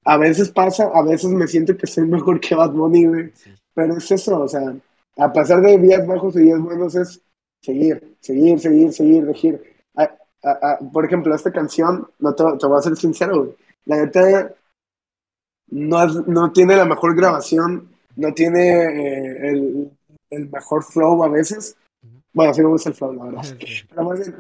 A 0.05 0.19
veces 0.19 0.51
pasa, 0.51 0.91
a 0.93 1.03
veces 1.03 1.31
me 1.31 1.47
siento 1.47 1.77
que 1.77 1.87
soy 1.87 2.05
mejor 2.05 2.39
que 2.39 2.55
Bad 2.55 2.73
Bunny, 2.73 3.07
güey. 3.07 3.33
Pero 3.73 3.97
es 3.97 4.11
eso, 4.11 4.41
o 4.41 4.49
sea, 4.49 4.77
a 5.17 5.33
pesar 5.33 5.63
de 5.63 5.79
días 5.79 6.07
bajos 6.07 6.37
y 6.37 6.41
días 6.41 6.61
buenos, 6.61 6.95
es 6.97 7.23
seguir, 7.63 8.17
seguir, 8.21 8.61
seguir, 8.61 8.93
seguir, 8.93 9.25
seguir. 9.35 9.63
por 10.93 11.05
ejemplo, 11.07 11.35
esta 11.35 11.51
canción, 11.51 12.07
no 12.19 12.35
te, 12.35 12.45
te 12.59 12.67
voy 12.67 12.79
a 12.79 12.83
ser 12.83 12.97
sincero, 12.97 13.45
güey. 13.45 13.57
La 13.87 13.97
neta 13.97 14.55
no, 15.71 16.07
no 16.07 16.53
tiene 16.53 16.77
la 16.77 16.85
mejor 16.85 17.17
grabación 17.17 17.98
no 18.19 18.35
tiene 18.35 18.83
eh, 18.83 19.49
el, 19.49 19.91
el, 20.31 20.51
mejor 20.51 20.83
flow 20.83 21.23
a 21.23 21.29
veces. 21.29 21.77
Bueno, 22.33 22.53
sí 22.53 22.61
me 22.61 22.69
gusta 22.69 22.91
el 22.91 22.95
flow, 22.95 23.13
la 23.13 23.25
verdad. 23.25 23.43
Pero 23.89 24.05
más 24.05 24.33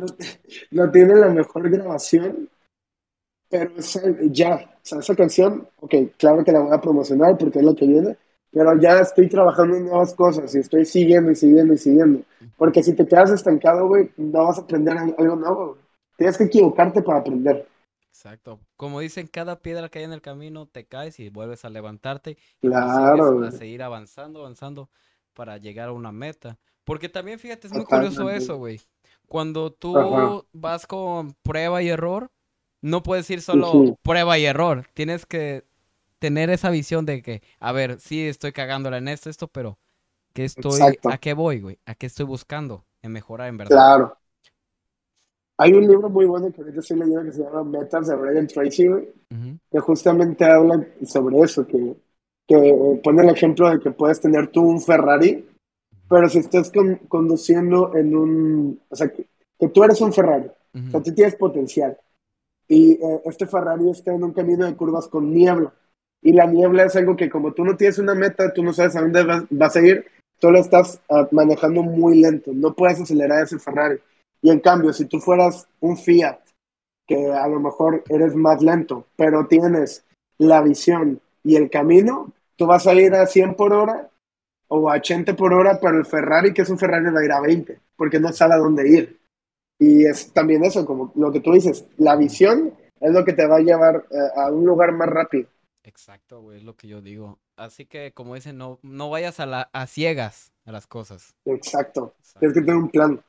no, 0.70 0.90
tiene 0.90 1.14
la 1.14 1.28
mejor 1.28 1.70
grabación, 1.70 2.48
pero 3.48 3.70
ya, 4.30 4.54
o 4.54 4.80
sea, 4.82 4.98
esa 4.98 5.14
canción, 5.14 5.68
ok, 5.80 5.94
claro 6.18 6.44
que 6.44 6.52
la 6.52 6.60
voy 6.60 6.74
a 6.74 6.80
promocionar 6.80 7.38
porque 7.38 7.60
es 7.60 7.64
lo 7.64 7.74
que 7.74 7.86
viene, 7.86 8.16
pero 8.50 8.78
ya 8.80 9.00
estoy 9.00 9.28
trabajando 9.28 9.76
en 9.76 9.86
nuevas 9.86 10.14
cosas 10.14 10.54
y 10.54 10.58
estoy 10.58 10.84
siguiendo 10.84 11.30
y 11.30 11.36
siguiendo 11.36 11.74
y 11.74 11.78
siguiendo. 11.78 12.22
Porque 12.56 12.82
si 12.82 12.94
te 12.94 13.06
quedas 13.06 13.30
estancado, 13.30 13.86
güey, 13.86 14.10
no 14.16 14.44
vas 14.44 14.58
a 14.58 14.62
aprender 14.62 14.96
algo 14.96 15.36
nuevo. 15.36 15.78
Tienes 16.16 16.36
que 16.36 16.44
equivocarte 16.44 17.02
para 17.02 17.20
aprender. 17.20 17.66
Exacto. 18.18 18.58
Como 18.76 18.98
dicen, 18.98 19.28
cada 19.28 19.60
piedra 19.60 19.88
que 19.88 20.00
hay 20.00 20.04
en 20.04 20.12
el 20.12 20.20
camino 20.20 20.66
te 20.66 20.84
caes 20.84 21.20
y 21.20 21.28
vuelves 21.28 21.64
a 21.64 21.70
levantarte. 21.70 22.36
Claro. 22.60 23.44
Y 23.44 23.46
a 23.46 23.52
seguir 23.52 23.80
avanzando, 23.80 24.40
avanzando 24.40 24.90
para 25.34 25.56
llegar 25.58 25.90
a 25.90 25.92
una 25.92 26.10
meta. 26.10 26.58
Porque 26.82 27.08
también, 27.08 27.38
fíjate, 27.38 27.68
es 27.68 27.72
muy 27.72 27.84
curioso 27.84 28.28
eso, 28.28 28.56
güey. 28.56 28.80
Cuando 29.28 29.72
tú 29.72 30.44
vas 30.52 30.84
con 30.88 31.34
prueba 31.44 31.80
y 31.80 31.90
error, 31.90 32.32
no 32.80 33.04
puedes 33.04 33.30
ir 33.30 33.40
solo 33.40 33.96
prueba 34.02 34.36
y 34.36 34.46
error. 34.46 34.84
Tienes 34.94 35.24
que 35.24 35.64
tener 36.18 36.50
esa 36.50 36.70
visión 36.70 37.06
de 37.06 37.22
que, 37.22 37.42
a 37.60 37.70
ver, 37.70 38.00
sí 38.00 38.26
estoy 38.26 38.50
cagándola 38.50 38.98
en 38.98 39.06
esto, 39.06 39.30
esto, 39.30 39.46
pero 39.46 39.78
¿qué 40.32 40.44
estoy, 40.44 40.98
¿a 41.04 41.18
qué 41.18 41.34
voy, 41.34 41.60
güey? 41.60 41.78
¿A 41.86 41.94
qué 41.94 42.06
estoy 42.06 42.26
buscando? 42.26 42.84
En 43.00 43.12
mejorar, 43.12 43.46
en 43.46 43.58
verdad. 43.58 43.76
Claro. 43.76 44.18
Hay 45.60 45.72
un 45.72 45.88
libro 45.88 46.08
muy 46.08 46.24
bueno 46.24 46.52
que 46.52 46.60
ahorita 46.60 46.78
estoy 46.78 47.00
leyendo 47.00 47.24
que 47.24 47.32
se 47.32 47.42
llama 47.42 47.64
Metas 47.64 48.06
de 48.06 48.14
Brian 48.14 48.46
Tracy, 48.46 48.88
que 49.70 49.80
justamente 49.80 50.44
habla 50.44 50.86
sobre 51.04 51.40
eso, 51.40 51.66
que, 51.66 51.96
que 52.46 53.00
pone 53.02 53.22
el 53.22 53.30
ejemplo 53.30 53.68
de 53.68 53.80
que 53.80 53.90
puedes 53.90 54.20
tener 54.20 54.46
tú 54.52 54.62
un 54.62 54.80
Ferrari, 54.80 55.44
pero 56.08 56.28
si 56.28 56.38
estás 56.38 56.70
conduciendo 57.08 57.94
en 57.96 58.14
un, 58.14 58.80
o 58.88 58.94
sea, 58.94 59.08
que, 59.08 59.26
tú 59.68 59.82
eres 59.82 60.00
un 60.00 60.12
Ferrari, 60.12 60.46
o 60.46 60.90
sea, 60.92 61.02
tú 61.02 61.12
tienes 61.12 61.34
potencial, 61.34 61.98
y 62.68 62.92
eh, 62.92 63.22
este 63.24 63.46
Ferrari 63.46 63.90
está 63.90 64.14
en 64.14 64.22
un 64.22 64.32
camino 64.32 64.64
de 64.64 64.76
curvas 64.76 65.08
con 65.08 65.34
niebla, 65.34 65.72
y 66.22 66.32
la 66.32 66.46
niebla 66.46 66.84
es 66.84 66.94
algo 66.94 67.16
que 67.16 67.28
como 67.28 67.52
tú 67.52 67.64
no 67.64 67.76
tienes 67.76 67.98
una 67.98 68.14
meta, 68.14 68.52
tú 68.54 68.62
no 68.62 68.72
sabes 68.72 68.94
a 68.94 69.00
dónde 69.00 69.24
vas, 69.50 69.76
a 69.76 69.80
ir, 69.80 70.06
tú 70.38 70.52
lo 70.52 70.60
estás 70.60 71.00
ah, 71.10 71.26
manejando 71.32 71.82
muy 71.82 72.20
lento, 72.20 72.52
no 72.54 72.74
puedes 72.74 73.00
acelerar 73.00 73.42
ese 73.42 73.58
Ferrari. 73.58 73.98
Y 74.42 74.50
en 74.50 74.60
cambio, 74.60 74.92
si 74.92 75.06
tú 75.06 75.18
fueras 75.18 75.68
un 75.80 75.96
Fiat, 75.96 76.38
que 77.06 77.32
a 77.32 77.48
lo 77.48 77.58
mejor 77.58 78.04
eres 78.08 78.34
más 78.36 78.62
lento, 78.62 79.06
pero 79.16 79.46
tienes 79.46 80.04
la 80.38 80.60
visión 80.60 81.20
y 81.42 81.56
el 81.56 81.70
camino, 81.70 82.32
tú 82.56 82.66
vas 82.66 82.86
a 82.86 82.94
ir 82.94 83.14
a 83.14 83.26
100 83.26 83.54
por 83.54 83.72
hora 83.72 84.10
o 84.68 84.90
a 84.90 84.96
80 84.96 85.34
por 85.34 85.54
hora, 85.54 85.78
pero 85.80 85.96
el 85.98 86.04
Ferrari, 86.04 86.52
que 86.52 86.62
es 86.62 86.70
un 86.70 86.78
Ferrari, 86.78 87.10
va 87.10 87.20
a 87.20 87.24
ir 87.24 87.32
a 87.32 87.40
20, 87.40 87.80
porque 87.96 88.20
no 88.20 88.32
sabe 88.32 88.54
a 88.54 88.58
dónde 88.58 88.88
ir. 88.88 89.18
Y 89.78 90.04
es 90.04 90.32
también 90.32 90.64
eso, 90.64 90.84
como 90.84 91.12
lo 91.14 91.32
que 91.32 91.40
tú 91.40 91.52
dices, 91.52 91.86
la 91.96 92.16
visión 92.16 92.74
es 93.00 93.12
lo 93.12 93.24
que 93.24 93.32
te 93.32 93.46
va 93.46 93.56
a 93.56 93.60
llevar 93.60 94.04
eh, 94.10 94.16
a 94.36 94.50
un 94.50 94.66
lugar 94.66 94.92
más 94.92 95.08
rápido. 95.08 95.48
Exacto, 95.84 96.42
güey, 96.42 96.58
es 96.58 96.64
lo 96.64 96.76
que 96.76 96.88
yo 96.88 97.00
digo. 97.00 97.38
Así 97.56 97.86
que, 97.86 98.12
como 98.12 98.34
dicen, 98.34 98.58
no, 98.58 98.78
no 98.82 99.08
vayas 99.08 99.40
a, 99.40 99.46
la, 99.46 99.70
a 99.72 99.86
ciegas 99.86 100.52
a 100.66 100.72
las 100.72 100.86
cosas. 100.86 101.34
Exacto. 101.46 102.14
Tienes 102.38 102.54
que 102.54 102.60
tener 102.60 102.76
un 102.76 102.90
plan 102.90 103.22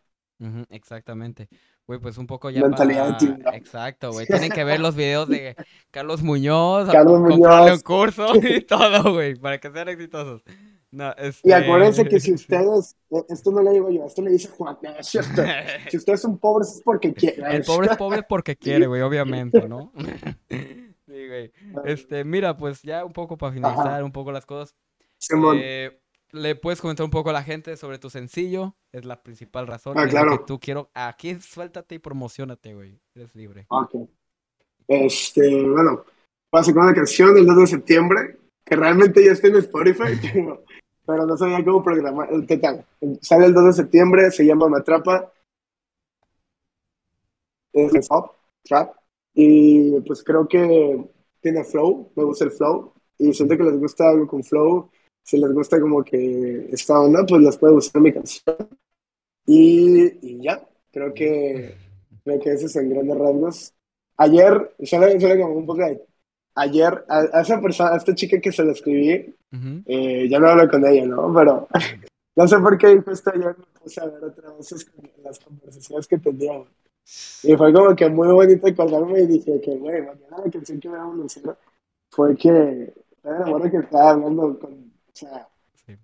exactamente. 0.69 1.49
Güey, 1.85 1.99
pues 1.99 2.17
un 2.17 2.27
poco 2.27 2.49
ya 2.49 2.61
Mentalidad 2.61 3.17
para... 3.17 3.57
Exacto, 3.57 4.11
güey. 4.11 4.27
Tienen 4.27 4.51
que 4.51 4.63
ver 4.63 4.79
los 4.79 4.95
videos 4.95 5.27
de 5.27 5.55
Carlos 5.91 6.21
Muñoz, 6.21 6.87
Carlos 6.89 7.19
Muñoz. 7.19 7.71
un 7.71 7.79
curso 7.79 8.27
y 8.43 8.61
todo, 8.61 9.13
güey, 9.13 9.35
para 9.35 9.59
que 9.59 9.71
sean 9.71 9.89
exitosos. 9.89 10.43
No, 10.91 11.11
este... 11.17 11.49
Y 11.49 11.51
acuérdense 11.51 12.05
que 12.05 12.19
si 12.19 12.33
ustedes, 12.33 12.95
e, 13.11 13.25
esto 13.29 13.51
no 13.51 13.61
le 13.61 13.71
digo 13.71 13.89
yo, 13.89 14.05
esto 14.05 14.21
le 14.21 14.31
dice 14.31 14.49
Juan, 14.49 14.77
si 15.01 15.17
ustedes 15.97 16.21
son 16.21 16.37
pobres 16.37 16.75
es 16.75 16.81
porque 16.83 17.13
quieren. 17.13 17.45
El 17.45 17.63
pobre 17.63 17.87
es 17.91 17.97
pobre 17.97 18.23
porque 18.23 18.55
quiere, 18.55 18.87
güey, 18.87 19.01
obviamente, 19.01 19.67
¿no? 19.67 19.91
sí, 20.47 21.27
güey. 21.27 21.51
Este, 21.85 22.23
mira, 22.23 22.55
pues 22.55 22.81
ya 22.81 23.05
un 23.05 23.13
poco 23.13 23.37
para 23.37 23.53
finalizar 23.53 24.03
un 24.03 24.11
poco 24.11 24.31
las 24.31 24.45
cosas. 24.45 24.75
Eh, 25.55 25.99
¿Le 26.31 26.55
puedes 26.55 26.79
comentar 26.79 27.03
un 27.03 27.09
poco 27.09 27.31
a 27.31 27.33
la 27.33 27.43
gente 27.43 27.75
sobre 27.75 27.97
tu 27.97 28.09
sencillo? 28.09 28.75
Es 28.91 29.03
la 29.03 29.23
principal 29.23 29.65
razón. 29.65 29.97
Ah, 29.97 30.07
claro. 30.07 30.37
Que 30.37 30.45
tú 30.45 30.59
quiero. 30.59 30.89
Aquí 30.93 31.35
suéltate 31.41 31.95
y 31.95 31.99
promocionate, 31.99 32.75
güey. 32.75 32.99
Eres 33.15 33.35
libre. 33.35 33.65
Ok. 33.69 33.95
Este, 34.87 35.63
bueno, 35.63 36.03
voy 36.51 36.61
a 36.61 36.63
sacar 36.63 36.83
una 36.83 36.93
canción 36.93 37.35
el 37.35 37.45
2 37.45 37.57
de 37.57 37.67
septiembre, 37.67 38.37
que 38.63 38.75
realmente 38.75 39.23
ya 39.23 39.31
está 39.31 39.47
en 39.47 39.57
Spotify, 39.57 40.03
pero, 41.05 41.25
no 41.25 41.37
sabía 41.37 41.63
cómo 41.63 41.83
programar. 41.83 42.29
¿Qué 42.47 42.57
tal? 42.57 42.85
Sale 43.21 43.47
el 43.47 43.53
2 43.53 43.65
de 43.65 43.73
septiembre, 43.73 44.31
se 44.31 44.45
llama 44.45 44.69
Me 44.69 44.77
Atrapa. 44.77 45.31
Es 47.73 48.07
pop, 48.07 48.35
trap. 48.63 48.95
Y 49.33 49.99
pues 50.01 50.23
creo 50.23 50.47
que 50.47 51.07
tiene 51.39 51.63
flow, 51.63 52.11
me 52.15 52.23
gusta 52.23 52.45
el 52.45 52.51
flow. 52.51 52.93
Y 53.17 53.33
siento 53.33 53.57
que 53.57 53.63
les 53.63 53.79
gusta 53.79 54.09
algo 54.09 54.27
con 54.27 54.43
flow 54.43 54.89
si 55.23 55.37
les 55.37 55.51
gusta 55.53 55.79
como 55.79 56.03
que 56.03 56.69
esta 56.71 56.99
onda, 56.99 57.25
pues 57.25 57.41
les 57.41 57.57
puede 57.57 57.73
gustar 57.73 58.01
mi 58.01 58.11
canción. 58.11 58.55
Y, 59.45 60.41
ya, 60.41 60.61
creo 60.91 61.13
que, 61.13 61.75
creo 62.23 62.39
que 62.39 62.53
ese 62.53 62.65
es 62.65 62.75
en 62.75 62.89
grandes 62.89 63.17
rasgos. 63.17 63.73
Ayer, 64.17 64.75
suena, 64.83 65.37
como 65.41 65.55
un 65.55 65.65
poco 65.65 65.79
de, 65.79 66.01
ayer, 66.55 67.05
a, 67.07 67.41
esa 67.41 67.59
persona, 67.61 67.93
a 67.93 67.97
esta 67.97 68.13
chica 68.13 68.39
que 68.39 68.51
se 68.51 68.63
la 68.63 68.73
escribí, 68.73 69.33
eh, 69.85 70.27
ya 70.29 70.39
no 70.39 70.49
hablo 70.49 70.69
con 70.69 70.85
ella, 70.85 71.05
¿no? 71.05 71.33
Pero 71.33 71.67
no 72.35 72.47
sé 72.47 72.57
por 72.59 72.77
qué 72.77 73.01
justo 73.01 73.31
ayer 73.33 73.55
me 73.57 73.79
puse 73.81 74.01
a 74.01 74.05
ver 74.05 74.23
otra 74.23 74.51
vez 74.51 74.91
las 75.23 75.39
conversaciones 75.39 76.07
que 76.07 76.17
teníamos. 76.17 76.67
Y 77.43 77.55
fue 77.55 77.73
como 77.73 77.95
que 77.95 78.09
muy 78.09 78.27
bonito 78.27 78.67
acordarme 78.67 79.21
y 79.21 79.27
dije 79.27 79.59
que, 79.61 79.75
güey, 79.77 80.01
mañana 80.01 80.43
la 80.45 80.51
canción 80.51 80.79
que 80.79 80.89
me 80.89 80.97
vamos 80.97 81.37
a 81.37 81.57
fue 82.11 82.35
que, 82.35 82.93
era 83.23 83.71
que 83.71 83.77
estaba 83.77 84.11
hablando 84.11 84.59
con 84.59 84.88
sí. 85.85 85.97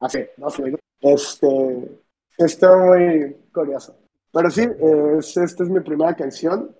Así, 0.00 0.18
no 0.36 0.50
sé. 0.50 0.76
Este, 1.00 2.00
está 2.38 2.76
muy 2.76 3.36
curioso. 3.52 3.96
Pero 4.32 4.50
sí, 4.50 4.62
esta 5.18 5.62
es 5.62 5.68
mi 5.68 5.80
primera 5.80 6.14
canción 6.14 6.74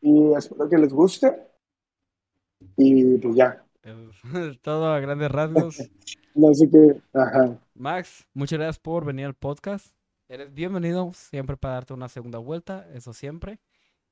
y 0.00 0.32
espero 0.34 0.68
que 0.68 0.78
les 0.78 0.92
guste. 0.92 1.34
Y 2.76 3.18
pues 3.18 3.36
ya. 3.36 3.64
Todo 4.62 4.92
a 4.92 5.00
grandes 5.00 5.30
rasgos. 5.30 5.78
no 6.34 6.52
sé 6.54 6.68
qué. 6.68 7.00
Ajá. 7.12 7.58
Max, 7.74 8.26
muchas 8.34 8.58
gracias 8.58 8.78
por 8.78 9.04
venir 9.04 9.26
al 9.26 9.34
podcast. 9.34 9.94
Eres 10.28 10.52
bienvenido 10.52 11.10
siempre 11.14 11.56
para 11.56 11.74
darte 11.74 11.94
una 11.94 12.08
segunda 12.08 12.38
vuelta, 12.38 12.86
eso 12.92 13.12
siempre. 13.14 13.60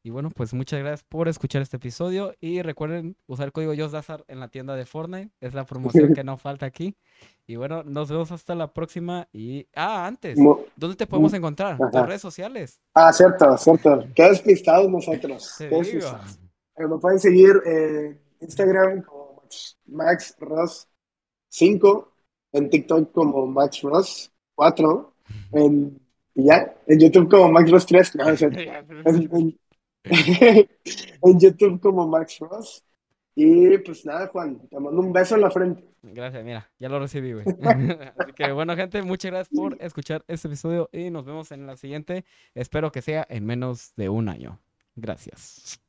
Y 0.07 0.11
bueno, 0.11 0.31
pues 0.31 0.55
muchas 0.55 0.79
gracias 0.79 1.03
por 1.03 1.27
escuchar 1.27 1.63
este 1.63 1.79
episodio 1.79 2.33
y 2.39 2.63
recuerden 2.63 3.17
usar 3.27 3.47
el 3.47 3.53
código 3.53 3.75
YOSDAZAR 3.75 4.25
en 4.29 4.39
la 4.39 4.47
tienda 4.47 4.77
de 4.77 4.87
Fortnite, 4.87 5.33
es 5.41 5.53
la 5.53 5.67
promoción 5.67 6.15
que 6.15 6.23
no 6.25 6.37
falta 6.37 6.65
aquí. 6.65 6.97
Y 7.45 7.57
bueno, 7.57 7.83
nos 7.83 8.09
vemos 8.09 8.31
hasta 8.31 8.55
la 8.55 8.73
próxima 8.73 9.27
y... 9.33 9.67
Ah, 9.75 10.07
antes, 10.07 10.39
¿dónde 10.77 10.95
te 10.97 11.09
podemos 11.09 11.35
encontrar? 11.35 11.77
Tus 11.77 12.07
redes 12.07 12.23
sociales. 12.23 12.81
Ah, 12.95 13.13
cierto, 13.13 13.59
cierto. 13.59 14.05
Qué 14.15 14.29
despistados 14.29 14.89
nosotros. 14.89 15.57
Me 15.59 16.99
pueden 17.01 17.19
seguir 17.19 17.61
en 17.65 18.21
Instagram 18.43 19.03
como 19.03 19.43
Max 19.87 20.37
Ross 20.39 20.89
5, 21.49 22.13
en 22.53 22.71
TikTok 22.71 23.11
como 23.11 23.45
Max 23.49 23.83
Ross 23.83 24.33
4, 24.55 25.15
en, 25.51 26.01
ya, 26.33 26.77
en 26.87 27.01
YouTube 27.01 27.29
como 27.29 27.51
Max 27.51 27.73
Ross 27.73 27.87
3. 27.87 28.13
en 31.23 31.41
YouTube 31.41 31.81
como 31.81 32.07
Max 32.07 32.39
Ross. 32.41 32.83
Y 33.35 33.77
pues 33.79 34.07
nada, 34.07 34.29
Juan, 34.29 34.67
te 34.69 34.81
mando 34.81 35.01
un 35.01 35.13
beso 35.13 35.35
en 35.35 35.43
la 35.43 35.51
frente. 35.51 35.85
Gracias, 36.03 36.43
mira, 36.43 36.71
ya 36.79 36.89
lo 36.89 36.99
recibí, 36.99 37.33
güey. 37.33 37.45
Así 38.19 38.33
que 38.35 38.53
bueno, 38.53 38.75
gente, 38.77 39.03
muchas 39.03 39.31
gracias 39.31 39.59
por 39.59 39.77
escuchar 39.81 40.25
este 40.27 40.49
episodio 40.49 40.89
y 40.93 41.11
nos 41.11 41.27
vemos 41.27 41.53
en 41.53 41.67
la 41.67 41.77
siguiente. 41.77 42.25
Espero 42.55 42.91
que 42.91 43.03
sea 43.03 43.27
en 43.29 43.45
menos 43.45 43.93
de 43.97 44.09
un 44.09 44.29
año. 44.29 44.61
Gracias. 44.95 45.81